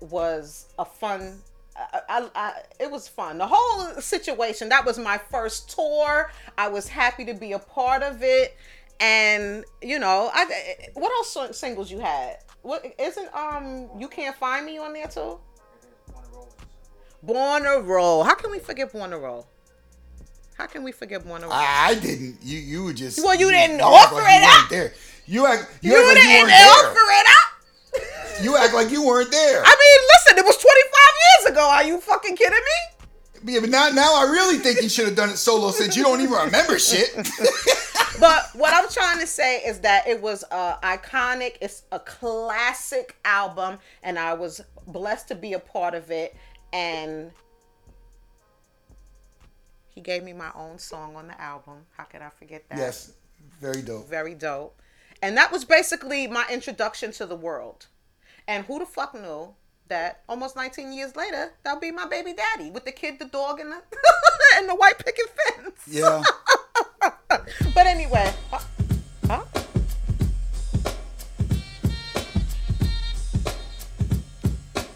was 0.00 0.66
a 0.78 0.84
fun 0.84 1.42
I, 1.76 2.00
I, 2.08 2.30
I, 2.34 2.52
it 2.78 2.90
was 2.90 3.08
fun. 3.08 3.38
The 3.38 3.46
whole 3.48 4.00
situation 4.00 4.68
that 4.68 4.84
was 4.84 4.98
my 4.98 5.18
first 5.18 5.70
tour. 5.70 6.30
I 6.56 6.68
was 6.68 6.88
happy 6.88 7.24
to 7.24 7.34
be 7.34 7.52
a 7.52 7.58
part 7.58 8.02
of 8.02 8.22
it 8.22 8.56
and 9.00 9.64
you 9.82 9.98
know 9.98 10.30
i 10.34 10.44
what 10.94 11.10
else 11.12 11.56
singles 11.56 11.90
you 11.90 11.98
had 11.98 12.36
what 12.62 12.84
isn't 12.98 13.34
um 13.34 13.88
you 13.98 14.08
can't 14.08 14.36
find 14.36 14.66
me 14.66 14.78
on 14.78 14.92
there 14.92 15.06
too 15.08 15.38
born 17.22 17.62
to 17.62 17.80
roll 17.84 18.22
how 18.24 18.34
can 18.34 18.50
we 18.50 18.58
forget 18.58 18.92
born 18.92 19.10
to 19.10 19.18
roll 19.18 19.46
how 20.56 20.66
can 20.66 20.82
we 20.82 20.92
forget 20.92 21.26
born 21.26 21.40
to 21.40 21.46
roll 21.46 21.56
I, 21.56 21.88
I 21.90 21.94
didn't. 21.94 22.36
You 22.42 22.58
you 22.58 22.84
were 22.84 22.92
just. 22.92 23.18
Well, 23.24 23.34
you 23.34 23.50
didn't 23.50 23.80
act 23.80 23.82
offer 23.82 24.16
like 24.16 24.42
it 24.42 24.64
up. 24.64 24.68
There. 24.68 24.92
You 25.24 25.46
act. 25.46 25.78
You, 25.80 25.92
you 25.92 25.96
act 25.96 26.06
like 26.06 26.16
you 26.16 26.22
didn't 26.22 26.42
weren't 26.42 26.50
there. 26.50 26.70
offer 26.70 27.06
it 27.08 27.26
up 27.30 28.42
You 28.42 28.56
act 28.58 28.74
like 28.74 28.90
you 28.90 29.06
weren't 29.06 29.30
there. 29.30 29.62
I 29.64 29.74
mean, 29.80 30.08
listen, 30.12 30.38
it 30.38 30.44
was 30.44 30.56
25 30.58 30.74
years 31.24 31.52
ago. 31.52 31.66
Are 31.66 31.82
you 31.84 31.98
fucking 32.00 32.36
kidding 32.36 32.52
me? 32.58 32.99
Yeah, 33.44 33.60
but 33.60 33.70
now, 33.70 33.88
now 33.88 34.14
I 34.16 34.30
really 34.30 34.58
think 34.58 34.82
you 34.82 34.88
should 34.88 35.06
have 35.06 35.16
done 35.16 35.30
it 35.30 35.36
solo 35.36 35.70
since 35.70 35.96
you 35.96 36.02
don't 36.02 36.20
even 36.20 36.34
remember 36.34 36.78
shit. 36.78 37.08
But 38.20 38.50
what 38.54 38.74
I'm 38.74 38.88
trying 38.90 39.18
to 39.20 39.26
say 39.26 39.60
is 39.60 39.80
that 39.80 40.06
it 40.06 40.20
was 40.20 40.44
uh, 40.50 40.76
iconic. 40.82 41.56
It's 41.62 41.84
a 41.90 41.98
classic 41.98 43.16
album, 43.24 43.78
and 44.02 44.18
I 44.18 44.34
was 44.34 44.60
blessed 44.86 45.28
to 45.28 45.34
be 45.34 45.54
a 45.54 45.58
part 45.58 45.94
of 45.94 46.10
it. 46.10 46.36
And 46.74 47.30
he 49.88 50.02
gave 50.02 50.22
me 50.22 50.34
my 50.34 50.50
own 50.54 50.78
song 50.78 51.16
on 51.16 51.28
the 51.28 51.40
album. 51.40 51.86
How 51.96 52.04
could 52.04 52.20
I 52.20 52.28
forget 52.28 52.68
that? 52.68 52.78
yes, 52.78 53.14
very 53.58 53.80
dope. 53.80 54.08
Very 54.08 54.34
dope. 54.34 54.78
And 55.22 55.36
that 55.38 55.50
was 55.50 55.64
basically 55.64 56.26
my 56.26 56.44
introduction 56.50 57.12
to 57.12 57.26
the 57.26 57.36
world. 57.36 57.86
And 58.46 58.66
who 58.66 58.78
the 58.78 58.86
fuck 58.86 59.14
knew 59.14 59.54
that 59.90 60.22
almost 60.28 60.56
19 60.56 60.92
years 60.92 61.14
later, 61.14 61.52
that'll 61.62 61.78
be 61.80 61.90
my 61.90 62.06
baby 62.06 62.32
daddy 62.32 62.70
with 62.70 62.84
the 62.84 62.92
kid, 62.92 63.18
the 63.18 63.26
dog, 63.26 63.60
and 63.60 63.70
the 63.70 63.76
and 64.56 64.68
the 64.68 64.74
white 64.74 64.98
picket 64.98 65.26
fence. 65.28 65.80
Yeah. 65.86 66.22
But 67.74 67.86
anyway, 67.86 68.32
huh? 68.50 68.58
Huh? 69.28 69.44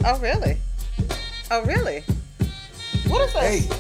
Oh 0.05 0.19
really? 0.19 0.59
Oh 1.51 1.63
really? 1.65 2.01
What 3.09 3.23
is 3.29 3.33
this? 3.33 3.69
hey, 3.69 3.77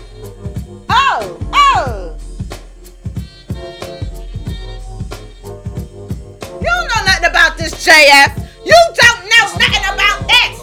Oh, 0.88 1.38
oh. 1.52 2.16
You 6.60 6.70
don't 6.70 6.88
know 6.88 7.04
nothing 7.04 7.26
about 7.28 7.58
this, 7.58 7.74
JF. 7.84 8.38
You 8.64 8.74
don't 8.94 9.24
know 9.24 9.46
nothing 9.58 9.84
about 9.92 10.28
this. 10.28 10.53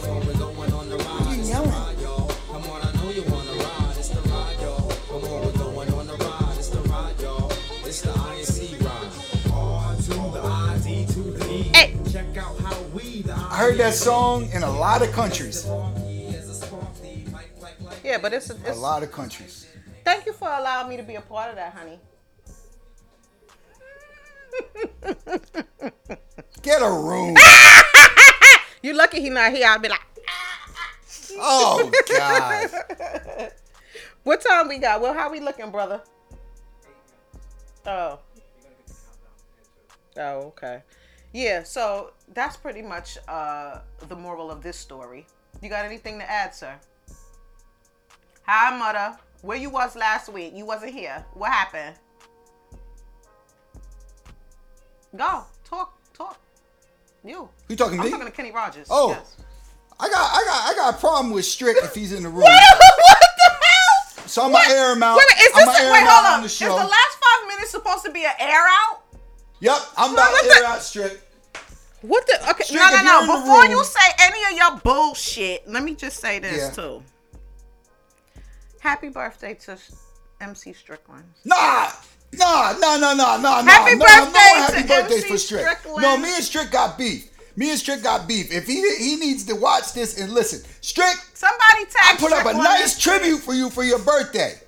I 13.51 13.57
heard 13.57 13.77
that 13.79 13.93
song 13.93 14.49
in 14.53 14.63
a 14.63 14.71
lot 14.71 15.01
of 15.01 15.11
countries. 15.11 15.65
yeah, 18.03 18.17
but 18.17 18.31
it's, 18.33 18.49
A 18.49 18.55
it's 18.65 18.79
lot 18.79 19.03
of 19.03 19.11
countries. 19.11 19.67
thank 20.05 20.25
you 20.25 20.31
for 20.33 20.47
allowing 20.47 20.87
me 20.89 20.95
to 20.97 21.03
be 21.03 21.15
a 21.15 21.21
part 21.21 21.49
of 21.49 21.55
that, 21.57 21.73
honey. 21.73 21.99
Get 26.61 26.81
a 26.81 26.89
room. 26.89 27.35
You 28.83 28.93
lucky 28.93 29.21
he 29.21 29.29
not 29.29 29.53
here. 29.53 29.67
I'd 29.69 29.79
be 29.79 29.89
like, 29.89 30.01
Oh 31.37 31.91
God. 32.17 33.51
what 34.23 34.41
time 34.41 34.67
we 34.69 34.79
got? 34.79 35.01
Well, 35.01 35.13
how 35.13 35.29
we 35.31 35.39
looking, 35.39 35.69
brother? 35.69 36.01
Oh. 37.85 38.17
Oh, 40.17 40.37
okay. 40.47 40.81
Yeah, 41.33 41.63
so 41.63 42.11
that's 42.33 42.57
pretty 42.57 42.81
much 42.81 43.17
uh 43.27 43.79
the 44.07 44.15
moral 44.15 44.51
of 44.51 44.61
this 44.61 44.77
story. 44.77 45.25
You 45.61 45.69
got 45.69 45.85
anything 45.85 46.19
to 46.19 46.29
add, 46.29 46.53
sir? 46.53 46.75
Hi, 48.43 48.77
mother. 48.77 49.17
Where 49.41 49.57
you 49.57 49.69
was 49.69 49.95
last 49.95 50.29
week? 50.29 50.53
You 50.55 50.65
wasn't 50.65 50.93
here. 50.93 51.23
What 51.33 51.51
happened? 51.51 51.95
Go. 55.15 55.43
Talk. 55.63 55.97
Talk. 56.13 56.39
You. 57.23 57.49
You 57.69 57.75
talking 57.75 57.97
to 57.97 58.01
I'm 58.01 58.05
me? 58.05 58.11
talking 58.11 58.27
to 58.27 58.31
Kenny 58.31 58.51
Rogers. 58.51 58.87
Oh. 58.89 59.11
Yes. 59.11 59.37
I 59.99 60.09
got 60.09 60.31
I 60.31 60.43
got 60.45 60.69
I 60.69 60.75
got 60.75 60.95
a 60.95 60.97
problem 60.97 61.31
with 61.31 61.45
Strick 61.45 61.77
if 61.77 61.93
he's 61.93 62.11
in 62.11 62.23
the 62.23 62.29
room. 62.29 62.41
what 62.41 62.49
the 62.49 63.51
hell? 63.61 64.27
So 64.27 64.43
I'm 64.43 64.51
gonna 64.51 64.73
air 64.73 64.93
him 64.93 65.03
out. 65.03 65.17
Wait, 65.17 65.37
is 65.37 65.53
this 65.53 65.79
air 65.79 65.91
wait, 65.91 66.03
hold 66.03 66.39
on. 66.39 66.43
Is 66.43 66.57
the 66.57 66.67
last 66.67 67.17
five 67.21 67.47
minutes 67.47 67.69
supposed 67.69 68.03
to 68.05 68.11
be 68.11 68.25
an 68.25 68.31
air 68.39 68.65
out? 68.67 69.00
Yep, 69.61 69.77
I'm 69.95 70.13
about 70.13 70.29
to 70.41 70.55
air 70.57 70.65
out 70.65 70.81
Strick. 70.81 71.21
What 72.01 72.25
the? 72.25 72.49
Okay, 72.49 72.63
Strick, 72.63 72.81
no, 72.81 72.89
no, 73.03 73.25
no. 73.25 73.39
Before 73.39 73.61
room- 73.61 73.71
you 73.71 73.83
say 73.83 74.09
any 74.19 74.43
of 74.51 74.57
your 74.57 74.77
bullshit, 74.81 75.67
let 75.67 75.83
me 75.83 75.93
just 75.95 76.19
say 76.19 76.39
this 76.39 76.57
Yeah. 76.57 76.69
too. 76.71 77.03
Happy 78.79 79.09
birthday 79.09 79.53
to 79.65 79.77
MC 80.39 80.73
Strickland. 80.73 81.25
Nah, 81.45 81.91
nah, 82.33 82.73
nah, 82.79 82.97
nah, 82.97 83.13
nah, 83.13 83.37
nah, 83.37 83.61
Happy 83.61 83.95
nah, 83.95 84.05
birthday 84.05 84.31
no, 84.33 84.55
no 84.55 84.61
happy 84.61 84.81
to 84.81 84.87
birthdays 84.87 85.23
MC 85.23 85.27
for 85.29 85.37
Strick. 85.37 85.61
Strickland. 85.61 86.01
No, 86.01 86.17
me 86.17 86.35
and 86.35 86.43
Strick 86.43 86.71
got 86.71 86.97
beef. 86.97 87.27
Me 87.55 87.69
and 87.69 87.77
Strick 87.79 88.01
got 88.01 88.27
beef. 88.27 88.51
If 88.51 88.65
he 88.65 88.81
he 88.97 89.17
needs 89.17 89.43
to 89.45 89.55
watch 89.55 89.93
this 89.93 90.17
and 90.19 90.33
listen, 90.33 90.63
Strick, 90.81 91.17
Somebody 91.35 91.85
tag 91.85 92.15
I 92.15 92.17
put 92.17 92.31
up 92.31 92.47
a 92.47 92.53
nice 92.53 92.97
tribute 92.97 93.41
for 93.41 93.53
you 93.53 93.69
for 93.69 93.83
your 93.83 93.99
birthday. 93.99 94.59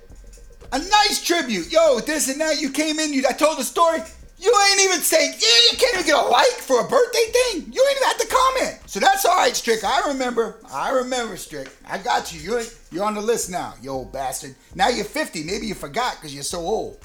A 0.70 0.78
nice 0.78 1.20
tribute. 1.24 1.72
Yo, 1.72 1.98
this 2.00 2.28
and 2.28 2.40
that. 2.40 2.60
You 2.60 2.70
came 2.70 3.00
in, 3.00 3.12
you 3.12 3.24
I 3.28 3.32
told 3.32 3.58
the 3.58 3.64
story. 3.64 4.00
You 4.44 4.54
ain't 4.70 4.80
even 4.82 5.00
say, 5.00 5.26
yeah, 5.26 5.70
you 5.72 5.78
can't 5.78 5.94
even 5.94 6.06
get 6.06 6.16
a 6.22 6.26
like 6.28 6.46
for 6.60 6.80
a 6.84 6.88
birthday 6.88 7.24
thing. 7.32 7.72
You 7.72 7.82
ain't 7.88 7.96
even 7.96 8.08
have 8.08 8.18
to 8.18 8.26
comment. 8.26 8.78
So 8.86 9.00
that's 9.00 9.24
all 9.24 9.36
right, 9.36 9.56
Strick. 9.56 9.82
I 9.82 10.06
remember. 10.08 10.56
I 10.70 10.90
remember, 10.90 11.36
Strick. 11.38 11.70
I 11.88 11.96
got 11.96 12.32
you. 12.34 12.40
You're, 12.40 12.62
you're 12.92 13.04
on 13.04 13.14
the 13.14 13.22
list 13.22 13.50
now, 13.50 13.72
you 13.80 13.90
old 13.90 14.12
bastard. 14.12 14.54
Now 14.74 14.88
you're 14.88 15.06
50. 15.06 15.44
Maybe 15.44 15.66
you 15.66 15.74
forgot 15.74 16.16
because 16.16 16.34
you're 16.34 16.42
so 16.44 16.60
old. 16.60 16.98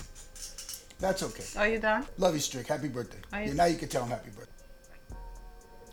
That's 1.00 1.24
okay. 1.24 1.46
Are 1.58 1.68
you 1.70 1.80
done? 1.80 2.06
Love 2.18 2.34
you, 2.34 2.42
Strick. 2.42 2.68
Happy 2.68 2.90
birthday. 2.90 3.20
You- 3.34 3.48
Yeah, 3.48 3.54
now 3.54 3.66
you 3.66 3.78
can 3.78 3.88
tell 3.88 4.04
him 4.04 4.10
happy 4.10 4.32
birthday. 4.32 4.46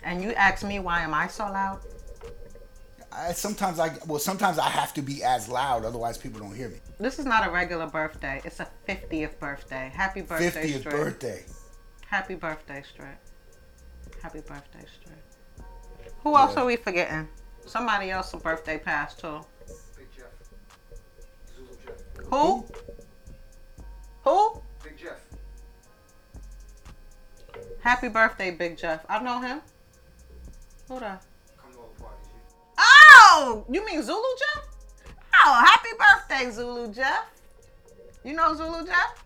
And 0.02 0.22
you 0.22 0.32
ask 0.32 0.64
me 0.64 0.80
why 0.80 1.02
am 1.02 1.14
I 1.14 1.28
so 1.28 1.44
loud? 1.44 1.80
I, 3.16 3.32
sometimes 3.32 3.78
I 3.78 3.96
well 4.06 4.18
sometimes 4.18 4.58
I 4.58 4.68
have 4.68 4.92
to 4.94 5.02
be 5.02 5.22
as 5.24 5.48
loud, 5.48 5.84
otherwise 5.84 6.18
people 6.18 6.40
don't 6.40 6.54
hear 6.54 6.68
me. 6.68 6.76
This 6.98 7.18
is 7.18 7.24
not 7.24 7.46
a 7.46 7.50
regular 7.50 7.86
birthday. 7.86 8.40
It's 8.44 8.60
a 8.60 8.68
50th 8.88 9.38
birthday. 9.38 9.90
Happy 9.94 10.20
birthday, 10.20 10.50
Fiftieth 10.50 10.80
Straight. 10.80 10.94
birthday. 10.94 11.44
Happy 12.06 12.34
birthday, 12.34 12.82
Straight. 12.92 13.18
Happy 14.22 14.40
birthday, 14.40 14.84
Straight. 15.00 15.66
Who 16.22 16.36
else 16.36 16.56
are 16.56 16.66
we 16.66 16.76
forgetting? 16.76 17.28
Somebody 17.64 18.10
else's 18.10 18.42
birthday 18.42 18.78
passed 18.78 19.20
too. 19.20 19.40
Big 19.96 20.08
Jeff. 20.16 20.26
Zulu 21.56 21.68
Jeff. 21.84 22.26
Who? 22.26 22.66
Who? 24.24 24.62
Big 24.84 24.98
Jeff. 24.98 25.20
Happy 27.80 28.08
birthday, 28.08 28.50
Big 28.50 28.76
Jeff. 28.76 29.06
I 29.08 29.22
know 29.22 29.40
him. 29.40 29.60
Hold 30.88 31.02
that? 31.02 31.24
Oh, 32.78 33.64
you 33.70 33.84
mean 33.84 34.02
Zulu 34.02 34.22
Jeff? 34.38 34.64
Oh, 35.44 35.64
happy 35.64 35.88
birthday, 35.98 36.50
Zulu 36.50 36.92
Jeff. 36.92 37.30
You 38.24 38.34
know 38.34 38.54
Zulu 38.54 38.84
Jeff? 38.86 39.24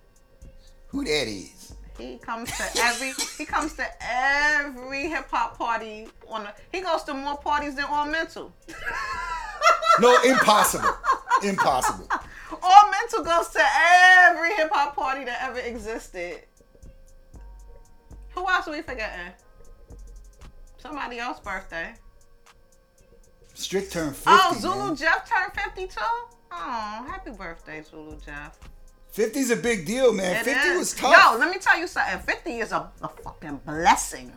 Who 0.89 1.05
that 1.05 1.29
is? 1.29 1.75
He 1.99 2.17
comes 2.19 2.51
to 2.57 2.65
every 2.83 3.13
he 3.37 3.45
comes 3.45 3.75
to 3.75 3.87
every 4.01 5.09
hip 5.09 5.29
hop 5.31 5.59
party 5.59 6.09
on 6.29 6.47
a, 6.47 6.55
he 6.73 6.81
goes 6.81 7.03
to 7.05 7.15
more 7.15 7.37
parties 7.37 7.75
than 7.75 7.85
All 7.85 8.07
Mental. 8.07 8.53
No, 10.01 10.21
impossible. 10.23 10.89
impossible. 11.45 12.09
All 12.63 12.91
Mental 12.91 13.23
goes 13.25 13.49
to 13.49 13.63
every 13.63 14.55
hip 14.55 14.71
hop 14.73 14.97
party 14.97 15.25
that 15.25 15.43
ever 15.43 15.59
existed. 15.59 16.41
Who 18.35 18.49
else 18.49 18.67
are 18.67 18.73
we 18.73 18.81
forgetting? 18.83 19.33
Somebody 20.79 21.19
else's 21.19 21.45
birthday. 21.45 21.93
Strick 23.61 23.91
turned 23.91 24.17
50. 24.17 24.31
oh, 24.33 24.57
Zulu 24.59 24.77
man. 24.87 24.97
Jeff 24.97 25.29
turned 25.31 25.53
52? 25.53 26.01
Oh, 26.53 27.05
happy 27.09 27.31
birthday, 27.31 27.83
Zulu 27.83 28.17
Jeff. 28.25 28.59
50's 29.15 29.51
a 29.51 29.57
big 29.57 29.87
deal, 29.87 30.13
man. 30.13 30.37
It 30.37 30.45
50 30.45 30.69
is. 30.69 30.79
was 30.79 30.95
tough. 30.95 31.33
Yo, 31.33 31.39
let 31.39 31.51
me 31.51 31.59
tell 31.59 31.79
you 31.79 31.87
something. 31.87 32.19
50 32.21 32.51
is 32.59 32.73
a, 32.73 32.91
a 33.03 33.09
fucking 33.09 33.61
blessing. 33.67 34.33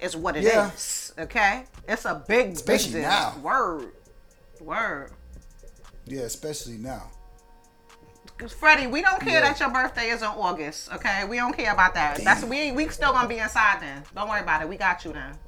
Is 0.00 0.16
what 0.16 0.36
it 0.36 0.44
is. 0.44 1.12
Yeah. 1.16 1.24
Okay? 1.24 1.64
It's 1.86 2.04
a 2.04 2.24
big, 2.26 2.52
Especially 2.52 2.92
big 2.94 3.02
deal. 3.02 3.10
now. 3.10 3.38
Word. 3.42 3.92
Word. 4.60 5.12
Yeah, 6.06 6.22
especially 6.22 6.78
now. 6.78 7.08
Cause 8.38 8.52
Freddie, 8.52 8.88
we 8.88 9.02
don't 9.02 9.20
care 9.20 9.34
Yeah. 9.34 9.40
that 9.52 9.60
your 9.60 9.70
birthday 9.70 10.08
is 10.08 10.22
in 10.22 10.26
August, 10.28 10.92
okay? 10.92 11.24
We 11.24 11.36
don't 11.36 11.56
care 11.56 11.72
about 11.72 11.94
that. 11.94 12.24
That's 12.24 12.42
we 12.42 12.72
we 12.72 12.88
still 12.88 13.12
gonna 13.12 13.28
be 13.28 13.38
inside 13.38 13.80
then. 13.80 14.02
Don't 14.16 14.28
worry 14.28 14.40
about 14.40 14.62
it. 14.62 14.68
We 14.68 14.76
got 14.76 15.04
you 15.04 15.12
then. 15.12 15.38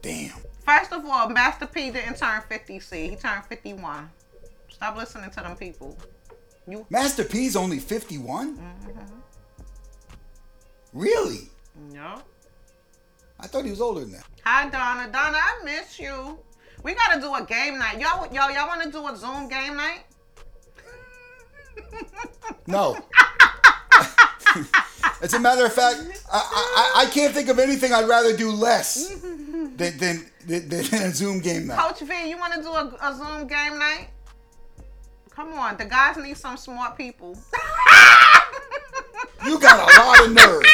Damn. 0.00 0.32
First 0.66 0.92
of 0.92 1.04
all, 1.06 1.28
Master 1.28 1.66
P 1.66 1.90
didn't 1.90 2.16
turn 2.16 2.42
50 2.48 2.80
C. 2.80 3.08
He 3.08 3.16
turned 3.16 3.44
51. 3.44 4.10
Stop 4.68 4.96
listening 4.96 5.30
to 5.30 5.36
them 5.36 5.56
people. 5.56 5.96
You 6.68 6.84
Master 6.90 7.22
P's 7.24 7.54
only 7.54 7.78
51? 7.78 8.58
Mm-hmm. 8.58 9.00
Really? 10.92 11.48
no. 11.92 12.20
I 13.38 13.46
thought 13.46 13.64
he 13.64 13.70
was 13.70 13.82
older 13.82 14.00
than 14.00 14.12
that. 14.12 14.24
Hi 14.44 14.68
Donna. 14.68 15.12
Donna, 15.12 15.38
I 15.38 15.60
miss 15.62 16.00
you. 16.00 16.38
We 16.82 16.94
gotta 16.94 17.20
do 17.20 17.34
a 17.34 17.44
game 17.44 17.78
night. 17.78 18.00
Y'all 18.00 18.26
y'all 18.32 18.50
y'all 18.50 18.66
wanna 18.66 18.90
do 18.90 19.06
a 19.06 19.16
Zoom 19.16 19.48
game 19.48 19.76
night? 19.76 20.04
No. 22.66 22.96
As 25.22 25.34
a 25.34 25.40
matter 25.40 25.64
of 25.64 25.72
fact, 25.72 25.98
I, 26.32 26.38
I, 26.96 27.02
I 27.04 27.10
can't 27.10 27.34
think 27.34 27.48
of 27.48 27.58
anything 27.58 27.92
I'd 27.92 28.08
rather 28.08 28.36
do 28.36 28.50
less 28.50 29.08
than, 29.20 29.76
than, 29.76 30.26
than, 30.46 30.68
than 30.68 31.02
a 31.02 31.10
Zoom 31.10 31.40
game 31.40 31.66
night. 31.68 31.78
Coach 31.78 32.00
V, 32.00 32.28
you 32.28 32.38
wanna 32.38 32.62
do 32.62 32.68
a, 32.68 32.96
a 33.02 33.14
Zoom 33.14 33.46
game 33.46 33.78
night? 33.78 34.08
Come 35.30 35.52
on, 35.54 35.76
the 35.76 35.84
guys 35.84 36.16
need 36.16 36.36
some 36.36 36.56
smart 36.56 36.96
people. 36.96 37.36
You 39.44 39.58
got 39.60 39.78
a 39.78 40.00
lot 40.00 40.26
of 40.26 40.32
nerve. 40.32 40.62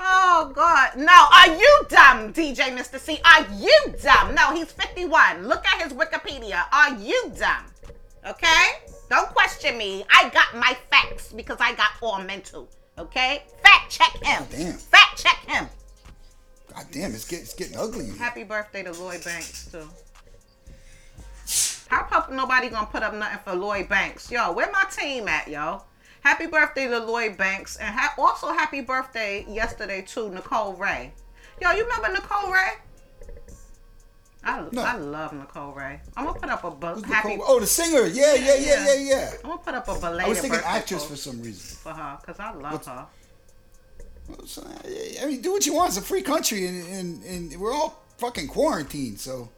Oh 0.00 0.52
God! 0.54 0.96
No, 0.96 1.12
are 1.32 1.48
you 1.56 1.86
dumb, 1.88 2.32
DJ 2.32 2.70
Mr. 2.76 2.98
C? 2.98 3.18
Are 3.24 3.46
you 3.56 3.94
dumb? 4.00 4.34
No, 4.34 4.54
he's 4.54 4.70
51. 4.70 5.46
Look 5.48 5.66
at 5.66 5.82
his 5.82 5.92
Wikipedia. 5.92 6.62
Are 6.72 6.94
you 6.94 7.32
dumb? 7.36 7.64
Okay? 8.26 8.64
Don't 9.08 9.28
question 9.28 9.78
me. 9.78 10.04
I 10.10 10.28
got 10.30 10.54
my 10.54 10.76
facts 10.90 11.32
because 11.32 11.58
I 11.60 11.74
got 11.74 11.90
all 12.02 12.20
mental. 12.20 12.68
Okay? 12.98 13.42
Fact 13.62 13.90
check 13.90 14.16
him. 14.22 14.44
Damn. 14.50 14.74
Fact 14.74 15.22
check 15.22 15.38
him. 15.46 15.68
God 16.74 16.86
damn, 16.92 17.14
it's, 17.14 17.26
get, 17.26 17.40
it's 17.40 17.54
getting 17.54 17.76
ugly. 17.76 18.10
Happy 18.18 18.44
birthday 18.44 18.82
to 18.82 18.92
Lloyd 18.92 19.24
Banks 19.24 19.70
too. 19.70 19.88
How 21.88 22.02
come 22.02 22.36
nobody 22.36 22.68
gonna 22.68 22.86
put 22.86 23.02
up 23.02 23.14
nothing 23.14 23.38
for 23.44 23.54
Lloyd 23.54 23.88
Banks? 23.88 24.30
Yo, 24.30 24.52
where 24.52 24.70
my 24.70 24.84
team 24.90 25.26
at, 25.26 25.48
yo? 25.48 25.82
Happy 26.20 26.46
birthday 26.46 26.86
to 26.86 26.98
Lloyd 26.98 27.38
Banks, 27.38 27.76
and 27.76 27.94
ha- 27.94 28.14
also 28.18 28.48
happy 28.48 28.82
birthday 28.82 29.46
yesterday 29.48 30.02
to 30.02 30.28
Nicole 30.28 30.74
Wray. 30.74 31.12
Yo, 31.62 31.70
you 31.72 31.84
remember 31.84 32.12
Nicole 32.12 32.52
Wray? 32.52 32.72
I, 34.44 34.64
No. 34.70 34.82
I 34.82 34.96
love 34.96 35.32
Nicole 35.32 35.72
Wray. 35.72 36.00
I'm 36.16 36.26
gonna 36.26 36.38
put 36.38 36.48
up 36.48 36.64
a 36.64 36.70
bu- 36.70 37.02
happy. 37.02 37.36
co- 37.36 37.44
oh, 37.46 37.60
the 37.60 37.66
singer. 37.66 38.06
Yeah, 38.06 38.34
yeah, 38.34 38.54
yeah, 38.54 38.84
yeah, 38.86 38.94
yeah. 38.94 39.30
I'm 39.42 39.50
gonna 39.50 39.58
put 39.62 39.74
up 39.74 39.88
a 39.88 39.94
belated 39.98 40.24
I 40.24 40.28
was 40.28 40.40
thinking 40.40 40.60
actress 40.64 41.04
for 41.04 41.16
some 41.16 41.42
reason. 41.42 41.76
for 41.82 41.92
her 41.92 42.18
because 42.20 42.38
I 42.38 42.52
love 42.52 42.84
her. 42.86 43.06
Uh, 44.30 44.62
I 45.22 45.26
mean, 45.26 45.40
do 45.40 45.52
what 45.52 45.66
you 45.66 45.74
want. 45.74 45.88
It's 45.88 45.98
a 45.98 46.02
free 46.02 46.22
country, 46.22 46.66
and, 46.66 46.86
and, 46.88 47.24
and 47.24 47.60
we're 47.60 47.72
all 47.72 48.02
fucking 48.18 48.48
quarantined. 48.48 49.18
So 49.18 49.48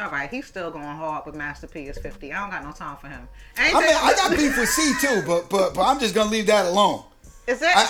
All 0.00 0.10
right, 0.10 0.30
he's 0.30 0.46
still 0.46 0.70
going 0.70 0.84
hard 0.84 1.26
with 1.26 1.34
Master 1.34 1.66
P 1.66 1.82
is 1.88 1.98
50. 1.98 2.32
I 2.32 2.40
don't 2.40 2.50
got 2.50 2.64
no 2.64 2.72
time 2.72 2.96
for 2.96 3.08
him. 3.08 3.28
I 3.58 3.72
mean, 3.72 3.74
I 3.76 4.14
got 4.16 4.30
beef 4.30 4.56
with 4.56 4.68
C 4.68 4.94
too, 5.00 5.22
but 5.26 5.50
but 5.50 5.74
but 5.74 5.82
I'm 5.82 5.98
just 5.98 6.14
gonna 6.14 6.30
leave 6.30 6.46
that 6.46 6.66
alone. 6.66 7.02
Is 7.46 7.60
it? 7.60 7.68
I 7.68 7.82
I, 7.82 7.84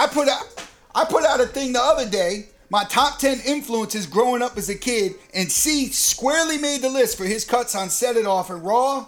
I 0.00 0.04
I 0.04 0.06
put 0.08 0.28
out 0.28 0.44
I 0.94 1.04
put 1.04 1.24
out 1.24 1.40
a 1.40 1.46
thing 1.46 1.72
the 1.72 1.80
other 1.82 2.08
day. 2.08 2.48
My 2.70 2.84
top 2.84 3.18
ten 3.18 3.40
influences 3.46 4.06
growing 4.06 4.42
up 4.42 4.56
as 4.58 4.68
a 4.68 4.74
kid, 4.74 5.14
and 5.32 5.50
C 5.50 5.86
squarely 5.88 6.58
made 6.58 6.82
the 6.82 6.90
list 6.90 7.16
for 7.16 7.24
his 7.24 7.44
cuts 7.44 7.74
on 7.74 7.88
Set 7.88 8.16
It 8.16 8.26
Off 8.26 8.50
and 8.50 8.62
Raw. 8.64 9.06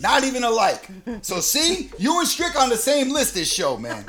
Not 0.00 0.24
even 0.24 0.44
alike. 0.44 0.88
So 1.20 1.40
see, 1.40 1.90
you 1.98 2.18
and 2.20 2.26
Strick 2.28 2.58
on 2.58 2.70
the 2.70 2.76
same 2.76 3.10
list 3.10 3.34
this 3.34 3.52
show, 3.52 3.76
man. 3.76 4.06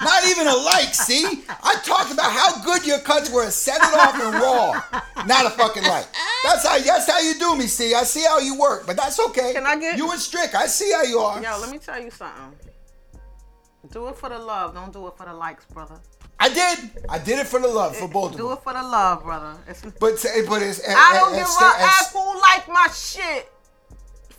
Not 0.00 0.24
even 0.28 0.46
alike, 0.46 0.94
see? 0.94 1.42
I 1.48 1.74
talked 1.84 2.12
about 2.12 2.30
how 2.30 2.62
good 2.62 2.86
your 2.86 3.00
cuts 3.00 3.28
were 3.30 3.42
at 3.44 3.52
Set 3.52 3.76
It 3.82 3.94
Off 3.98 4.14
and 4.14 4.34
Raw. 4.34 5.24
Not 5.26 5.46
a 5.46 5.50
fucking 5.50 5.82
like. 5.82 6.06
That's 6.44 6.64
how 6.66 6.78
that's 6.78 7.10
how 7.10 7.18
you 7.20 7.34
do 7.38 7.56
me, 7.56 7.66
see. 7.66 7.92
I 7.94 8.04
see 8.04 8.22
how 8.22 8.38
you 8.38 8.56
work, 8.58 8.86
but 8.86 8.96
that's 8.96 9.18
okay. 9.18 9.52
Can 9.54 9.66
I 9.66 9.76
get- 9.76 9.96
you 9.98 10.10
and 10.12 10.20
Strick, 10.20 10.54
I 10.54 10.66
see 10.66 10.92
how 10.92 11.02
you 11.02 11.18
are. 11.18 11.42
Yo, 11.42 11.58
let 11.58 11.70
me 11.70 11.78
tell 11.78 12.00
you 12.00 12.10
something. 12.10 12.54
Do 13.90 14.08
it 14.08 14.16
for 14.16 14.28
the 14.28 14.38
love. 14.38 14.74
Don't 14.74 14.92
do 14.92 15.06
it 15.08 15.16
for 15.16 15.26
the 15.26 15.34
likes, 15.34 15.64
brother. 15.64 15.98
I 16.42 16.48
did. 16.48 16.90
I 17.08 17.18
did 17.18 17.38
it 17.38 17.46
for 17.46 17.60
the 17.60 17.68
love, 17.68 17.94
for 17.96 18.04
eh, 18.04 18.12
both 18.12 18.32
of 18.32 18.38
Do 18.38 18.52
it 18.52 18.62
for 18.62 18.72
the 18.72 18.82
love, 18.82 19.22
brother. 19.22 19.58
It's, 19.68 19.82
But 20.00 20.18
say- 20.18 20.46
but 20.48 20.62
it's 20.62 20.80
eh, 20.80 20.92
I 20.96 21.12
eh, 21.14 21.18
don't 21.20 21.32
give 21.34 21.46
a 21.46 21.64
a 21.64 21.74
F 21.84 22.12
who 22.12 22.40
like 22.40 22.66
my 22.68 22.88
shit. 22.94 23.52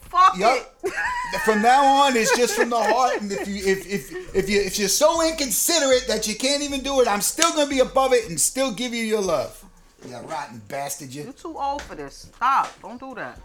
Fuck 0.10 0.38
Yup. 0.38 0.76
it. 0.84 0.92
From 1.46 1.62
now 1.62 1.86
on, 1.86 2.18
it's 2.18 2.36
just 2.36 2.58
from 2.58 2.70
the 2.70 2.84
heart. 2.84 3.22
And 3.22 3.32
if 3.32 3.48
you 3.48 3.56
if 3.66 3.88
if 3.88 4.36
if 4.36 4.50
you 4.50 4.60
if 4.60 4.78
you're 4.78 4.90
so 4.90 5.26
inconsiderate 5.26 6.06
that 6.08 6.28
you 6.28 6.36
can't 6.36 6.62
even 6.64 6.82
do 6.82 7.00
it, 7.00 7.08
I'm 7.08 7.22
still 7.22 7.50
gonna 7.54 7.70
be 7.70 7.80
above 7.80 8.12
it 8.12 8.28
and 8.28 8.38
still 8.38 8.74
give 8.74 8.94
you 8.94 9.06
your 9.06 9.22
love. 9.22 9.64
You 10.06 10.18
rotten 10.18 10.62
bastard, 10.68 11.14
you 11.14 11.24
You're 11.24 11.34
too 11.34 11.58
old 11.58 11.82
for 11.84 11.96
this. 11.96 12.30
Stop. 12.36 12.68
Don't 12.82 13.00
do 13.00 13.16
that. 13.16 13.40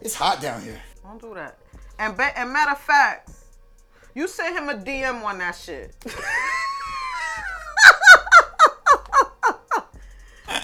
It's 0.00 0.14
hot 0.14 0.40
down 0.40 0.62
here. 0.62 0.80
Don't 1.02 1.20
do 1.20 1.34
that. 1.34 1.58
And 1.98 2.16
ba- 2.16 2.38
and 2.38 2.50
matter 2.52 2.70
of 2.72 2.80
fact, 2.80 3.30
you 4.14 4.26
sent 4.28 4.56
him 4.56 4.70
a 4.70 4.74
DM 4.74 5.22
on 5.24 5.38
that 5.38 5.56
shit. 5.56 5.94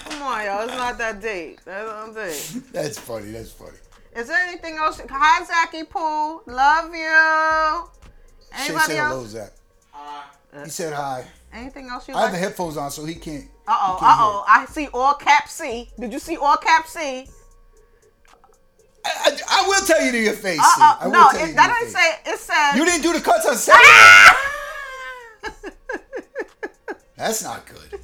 Come 0.09 0.21
on, 0.23 0.45
y'all. 0.45 0.63
It's 0.63 0.73
not 0.73 0.97
that 0.97 1.21
deep. 1.21 1.59
That's 1.65 1.87
what 1.87 1.95
I'm 1.95 2.13
saying. 2.13 2.63
That's 2.71 2.99
funny. 2.99 3.31
That's 3.31 3.51
funny. 3.51 3.77
Is 4.15 4.27
there 4.27 4.37
anything 4.47 4.77
else? 4.77 5.01
Hi, 5.09 5.43
Zachy 5.45 5.83
Pooh. 5.85 6.41
Love 6.51 6.93
you. 6.93 7.89
Shay 8.51 8.65
Anybody 8.65 8.85
said 8.85 8.97
hello, 8.97 9.19
else? 9.21 9.27
Zach. 9.29 9.51
Uh, 9.93 10.63
He 10.63 10.69
said 10.69 10.93
hi. 10.93 11.25
Anything 11.53 11.89
else 11.89 12.07
you 12.07 12.13
I 12.15 12.21
have 12.23 12.31
the 12.31 12.37
headphones 12.37 12.77
on, 12.77 12.91
so 12.91 13.05
he 13.05 13.15
can't. 13.15 13.45
Uh 13.67 13.77
oh, 13.79 13.97
uh 14.01 14.15
oh. 14.19 14.43
I 14.47 14.65
see 14.65 14.87
all 14.93 15.13
cap 15.15 15.47
C. 15.47 15.89
Did 15.99 16.11
you 16.13 16.19
see 16.19 16.37
all 16.37 16.57
cap 16.57 16.87
C? 16.87 16.99
hear. 16.99 17.25
I, 19.05 19.09
I, 19.25 19.37
I 19.49 19.67
will 19.67 19.85
tell 19.85 20.03
you 20.03 20.11
to 20.11 20.19
your 20.19 20.33
face. 20.33 20.59
Uh 20.59 20.63
C. 20.63 20.81
I 20.81 20.97
oh. 21.01 21.05
will 21.05 21.11
No, 21.13 21.29
tell 21.31 21.43
it, 21.43 21.47
to 21.49 21.53
that 21.55 21.67
your 21.69 21.79
didn't 21.79 21.93
say. 21.93 22.31
It 22.33 22.39
said. 22.39 22.75
You 22.75 22.85
didn't 22.85 23.01
do 23.03 23.13
the 23.13 23.21
cuts 23.21 23.45
on 23.45 23.55
set. 25.63 25.73
That's 27.19 27.43
not 27.43 27.65
good. 27.65 27.99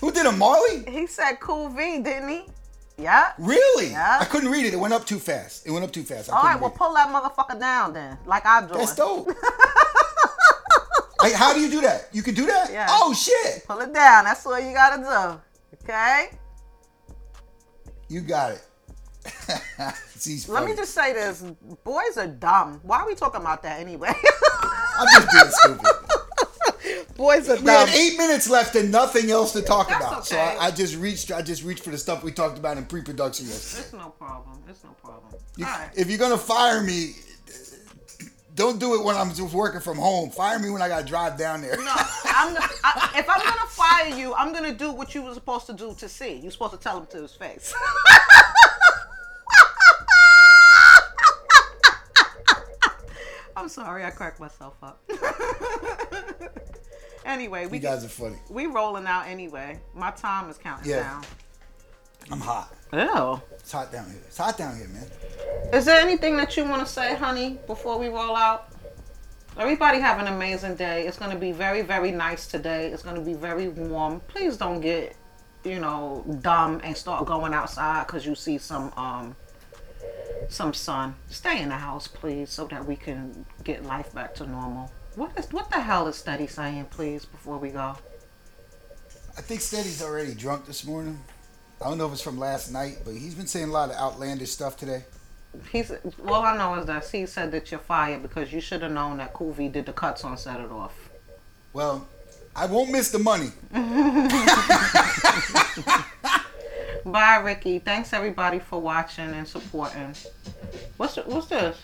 Who 0.00 0.10
did 0.10 0.26
a 0.26 0.32
Marley? 0.32 0.84
he 0.88 1.06
said 1.06 1.34
cool 1.40 1.68
V, 1.68 2.00
didn't 2.00 2.28
he? 2.28 2.46
Yeah. 2.98 3.32
Really? 3.38 3.90
Yeah. 3.90 4.18
I 4.20 4.24
couldn't 4.24 4.50
read 4.50 4.66
it. 4.66 4.74
It 4.74 4.76
went 4.76 4.92
up 4.92 5.06
too 5.06 5.20
fast. 5.20 5.64
It 5.64 5.70
went 5.70 5.84
up 5.84 5.92
too 5.92 6.02
fast. 6.02 6.32
I 6.32 6.36
All 6.36 6.42
right, 6.42 6.60
well, 6.60 6.70
pull 6.70 6.92
that 6.94 7.08
motherfucker 7.08 7.58
down 7.58 7.92
then, 7.92 8.18
like 8.26 8.44
I'm 8.44 8.66
doing. 8.66 8.80
That's 8.80 8.96
dope. 8.96 9.28
like, 11.22 11.32
how 11.32 11.54
do 11.54 11.60
you 11.60 11.70
do 11.70 11.80
that? 11.82 12.08
You 12.12 12.22
can 12.22 12.34
do 12.34 12.46
that? 12.46 12.72
Yeah. 12.72 12.86
Oh 12.90 13.14
shit! 13.14 13.64
Pull 13.66 13.80
it 13.80 13.94
down. 13.94 14.24
That's 14.24 14.44
what 14.44 14.62
you 14.62 14.72
gotta 14.72 15.02
do. 15.02 15.40
Okay. 15.84 16.30
You 18.08 18.20
got 18.20 18.52
it. 18.52 18.62
Let 20.48 20.66
me 20.66 20.74
just 20.74 20.92
say 20.92 21.12
this: 21.12 21.42
boys 21.84 22.16
are 22.16 22.26
dumb. 22.26 22.80
Why 22.82 23.00
are 23.00 23.06
we 23.06 23.14
talking 23.14 23.40
about 23.40 23.62
that 23.62 23.80
anyway? 23.80 24.12
I'm 24.98 25.06
just 25.08 25.30
being 25.32 25.78
stupid. 25.78 26.23
Boys 27.16 27.48
are 27.48 27.56
We 27.56 27.66
had 27.66 27.88
eight 27.90 28.16
minutes 28.18 28.48
left 28.48 28.74
and 28.76 28.90
nothing 28.90 29.30
else 29.30 29.52
to 29.52 29.62
talk 29.62 29.88
That's 29.88 30.04
about. 30.04 30.26
So. 30.26 30.36
I, 30.38 30.66
I 30.66 30.70
just 30.70 30.96
reached. 30.96 31.30
I 31.32 31.42
just 31.42 31.62
reached 31.62 31.82
for 31.84 31.90
the 31.90 31.98
stuff 31.98 32.22
we 32.22 32.32
talked 32.32 32.58
about 32.58 32.76
in 32.76 32.84
pre-production 32.86 33.46
yesterday. 33.46 33.82
It's 33.84 33.92
no 33.92 34.10
problem. 34.10 34.62
It's 34.68 34.82
no 34.84 34.90
problem. 35.02 35.32
You- 35.56 35.66
All 35.66 35.72
right. 35.72 35.90
If 35.96 36.08
you're 36.08 36.18
gonna 36.18 36.38
fire 36.38 36.82
me, 36.82 37.14
don't 38.54 38.78
do 38.78 38.94
it 38.94 39.04
when 39.04 39.16
I'm 39.16 39.32
just 39.34 39.52
working 39.54 39.80
from 39.80 39.98
home. 39.98 40.30
Fire 40.30 40.58
me 40.58 40.70
when 40.70 40.80
I 40.82 40.88
gotta 40.88 41.04
drive 41.06 41.36
down 41.38 41.60
there. 41.62 41.76
No, 41.76 41.82
I'm. 41.92 42.56
I, 42.84 43.12
if 43.16 43.28
I'm 43.28 43.40
gonna 43.40 43.66
fire 43.68 44.08
you, 44.16 44.34
I'm 44.34 44.52
gonna 44.52 44.72
do 44.74 44.92
what 44.92 45.14
you 45.14 45.22
were 45.22 45.34
supposed 45.34 45.66
to 45.66 45.72
do 45.72 45.94
to 45.94 46.08
see. 46.08 46.34
You're 46.38 46.52
supposed 46.52 46.72
to 46.72 46.78
tell 46.78 46.98
him 46.98 47.06
to 47.06 47.22
his 47.22 47.32
face. 47.32 47.74
I'm 53.56 53.68
sorry, 53.68 54.04
I 54.04 54.10
cracked 54.10 54.40
myself 54.40 54.74
up. 54.82 55.00
anyway, 57.24 57.66
we 57.66 57.78
you 57.78 57.82
guys 57.82 58.04
are 58.04 58.08
funny. 58.08 58.36
we 58.50 58.66
rolling 58.66 59.06
out 59.06 59.26
anyway. 59.26 59.80
My 59.94 60.10
time 60.10 60.50
is 60.50 60.58
counting 60.58 60.90
Yeah. 60.90 61.00
down. 61.02 61.22
I'm 62.30 62.40
hot. 62.40 62.74
Ew. 62.92 63.40
It's 63.52 63.70
hot 63.72 63.92
down 63.92 64.06
here. 64.06 64.20
It's 64.26 64.38
hot 64.38 64.56
down 64.56 64.76
here, 64.76 64.88
man. 64.88 65.06
Is 65.72 65.84
there 65.84 66.00
anything 66.00 66.36
that 66.38 66.56
you 66.56 66.64
want 66.64 66.86
to 66.86 66.90
say, 66.90 67.14
honey, 67.14 67.58
before 67.66 67.98
we 67.98 68.08
roll 68.08 68.34
out? 68.36 68.68
Everybody 69.58 70.00
have 70.00 70.18
an 70.18 70.26
amazing 70.26 70.76
day. 70.76 71.06
It's 71.06 71.18
going 71.18 71.30
to 71.30 71.36
be 71.38 71.52
very, 71.52 71.82
very 71.82 72.10
nice 72.10 72.46
today. 72.46 72.88
It's 72.88 73.02
going 73.02 73.16
to 73.16 73.22
be 73.22 73.34
very 73.34 73.68
warm. 73.68 74.20
Please 74.26 74.56
don't 74.56 74.80
get, 74.80 75.14
you 75.64 75.78
know, 75.80 76.24
dumb 76.40 76.80
and 76.82 76.96
start 76.96 77.26
going 77.26 77.52
outside 77.54 78.06
because 78.06 78.24
you 78.26 78.34
see 78.34 78.58
some 78.58 78.92
um 78.96 79.36
some 80.48 80.74
sun. 80.74 81.14
Stay 81.28 81.60
in 81.62 81.68
the 81.68 81.76
house, 81.76 82.06
please, 82.08 82.50
so 82.50 82.66
that 82.66 82.84
we 82.84 82.96
can 82.96 83.46
get 83.64 83.84
life 83.84 84.12
back 84.14 84.34
to 84.36 84.46
normal. 84.46 84.90
What 85.16 85.38
is 85.38 85.46
what 85.52 85.70
the 85.70 85.80
hell 85.80 86.08
is 86.08 86.16
Steady 86.16 86.46
saying, 86.48 86.86
please, 86.90 87.24
before 87.24 87.58
we 87.58 87.70
go? 87.70 87.96
I 89.36 89.40
think 89.40 89.60
Steady's 89.60 90.02
already 90.02 90.34
drunk 90.34 90.66
this 90.66 90.84
morning. 90.84 91.18
I 91.80 91.88
don't 91.88 91.98
know 91.98 92.06
if 92.06 92.12
it's 92.12 92.22
from 92.22 92.38
last 92.38 92.72
night, 92.72 92.98
but 93.04 93.14
he's 93.14 93.34
been 93.34 93.46
saying 93.46 93.68
a 93.68 93.72
lot 93.72 93.90
of 93.90 93.96
outlandish 93.96 94.50
stuff 94.50 94.76
today. 94.76 95.04
He's 95.70 95.92
all 96.26 96.42
I 96.42 96.56
know 96.56 96.74
is 96.80 96.86
that 96.86 97.08
he 97.08 97.26
said 97.26 97.52
that 97.52 97.70
you're 97.70 97.78
fired 97.78 98.22
because 98.22 98.52
you 98.52 98.60
should 98.60 98.82
have 98.82 98.90
known 98.90 99.18
that 99.18 99.34
Coovey 99.34 99.70
did 99.70 99.86
the 99.86 99.92
cuts 99.92 100.24
on 100.24 100.36
Set 100.36 100.58
It 100.60 100.70
Off. 100.70 101.10
Well, 101.72 102.08
I 102.56 102.66
won't 102.66 102.90
miss 102.90 103.10
the 103.10 103.20
money. 103.20 103.50
Bye, 107.04 107.36
Ricky. 107.36 107.78
Thanks 107.78 108.12
everybody 108.12 108.58
for 108.58 108.80
watching 108.80 109.30
and 109.30 109.46
supporting. 109.46 110.14
What's 110.96 111.16
what's 111.16 111.46
this? 111.48 111.76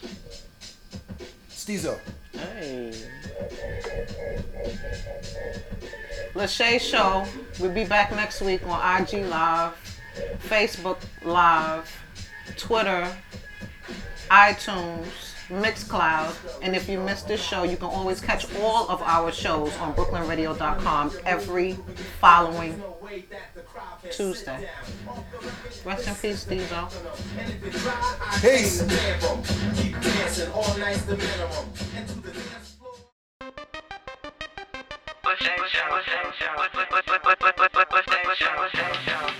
Stezo. 1.61 1.99
Hey. 2.33 2.91
Lachey 6.35 6.81
Show. 6.81 7.27
We'll 7.59 7.73
be 7.73 7.85
back 7.85 8.13
next 8.13 8.41
week 8.41 8.67
on 8.67 9.03
IG 9.03 9.27
Live, 9.27 9.75
Facebook 10.49 10.97
Live, 11.23 11.95
Twitter, 12.57 13.15
iTunes, 14.31 15.05
Mixcloud. 15.49 16.35
And 16.63 16.75
if 16.75 16.89
you 16.89 16.99
missed 16.99 17.29
this 17.29 17.43
show, 17.43 17.65
you 17.65 17.77
can 17.77 17.89
always 17.89 18.21
catch 18.21 18.47
all 18.57 18.89
of 18.89 19.03
our 19.03 19.31
shows 19.31 19.77
on 19.79 19.93
BrooklynRadio.com 19.95 21.13
every 21.27 21.77
following 22.21 22.83
Tuesday. 24.11 24.69
Rest 25.85 26.09
in 26.09 26.15
peace, 26.15 26.45
Deezo. 26.45 26.89
Peace. 28.41 28.83
Keep 29.77 30.01
dancing 30.01 30.53
all 30.53 30.79
night's 30.79 31.03
the 31.03 31.17
minimum. 31.17 31.67
And 31.97 32.09
to 32.09 32.15
the 32.15 32.31
dance 32.33 32.77
floor. 32.79 32.95
What's 35.23 35.41
that 35.41 35.59
show? 35.71 35.91
What's 35.91 36.07
that 36.07 36.35
show? 36.39 36.53
What's 36.57 36.75
that 36.75 36.89
show? 38.37 38.57
What's 38.57 38.73
that 38.73 38.97
show? 39.07 39.40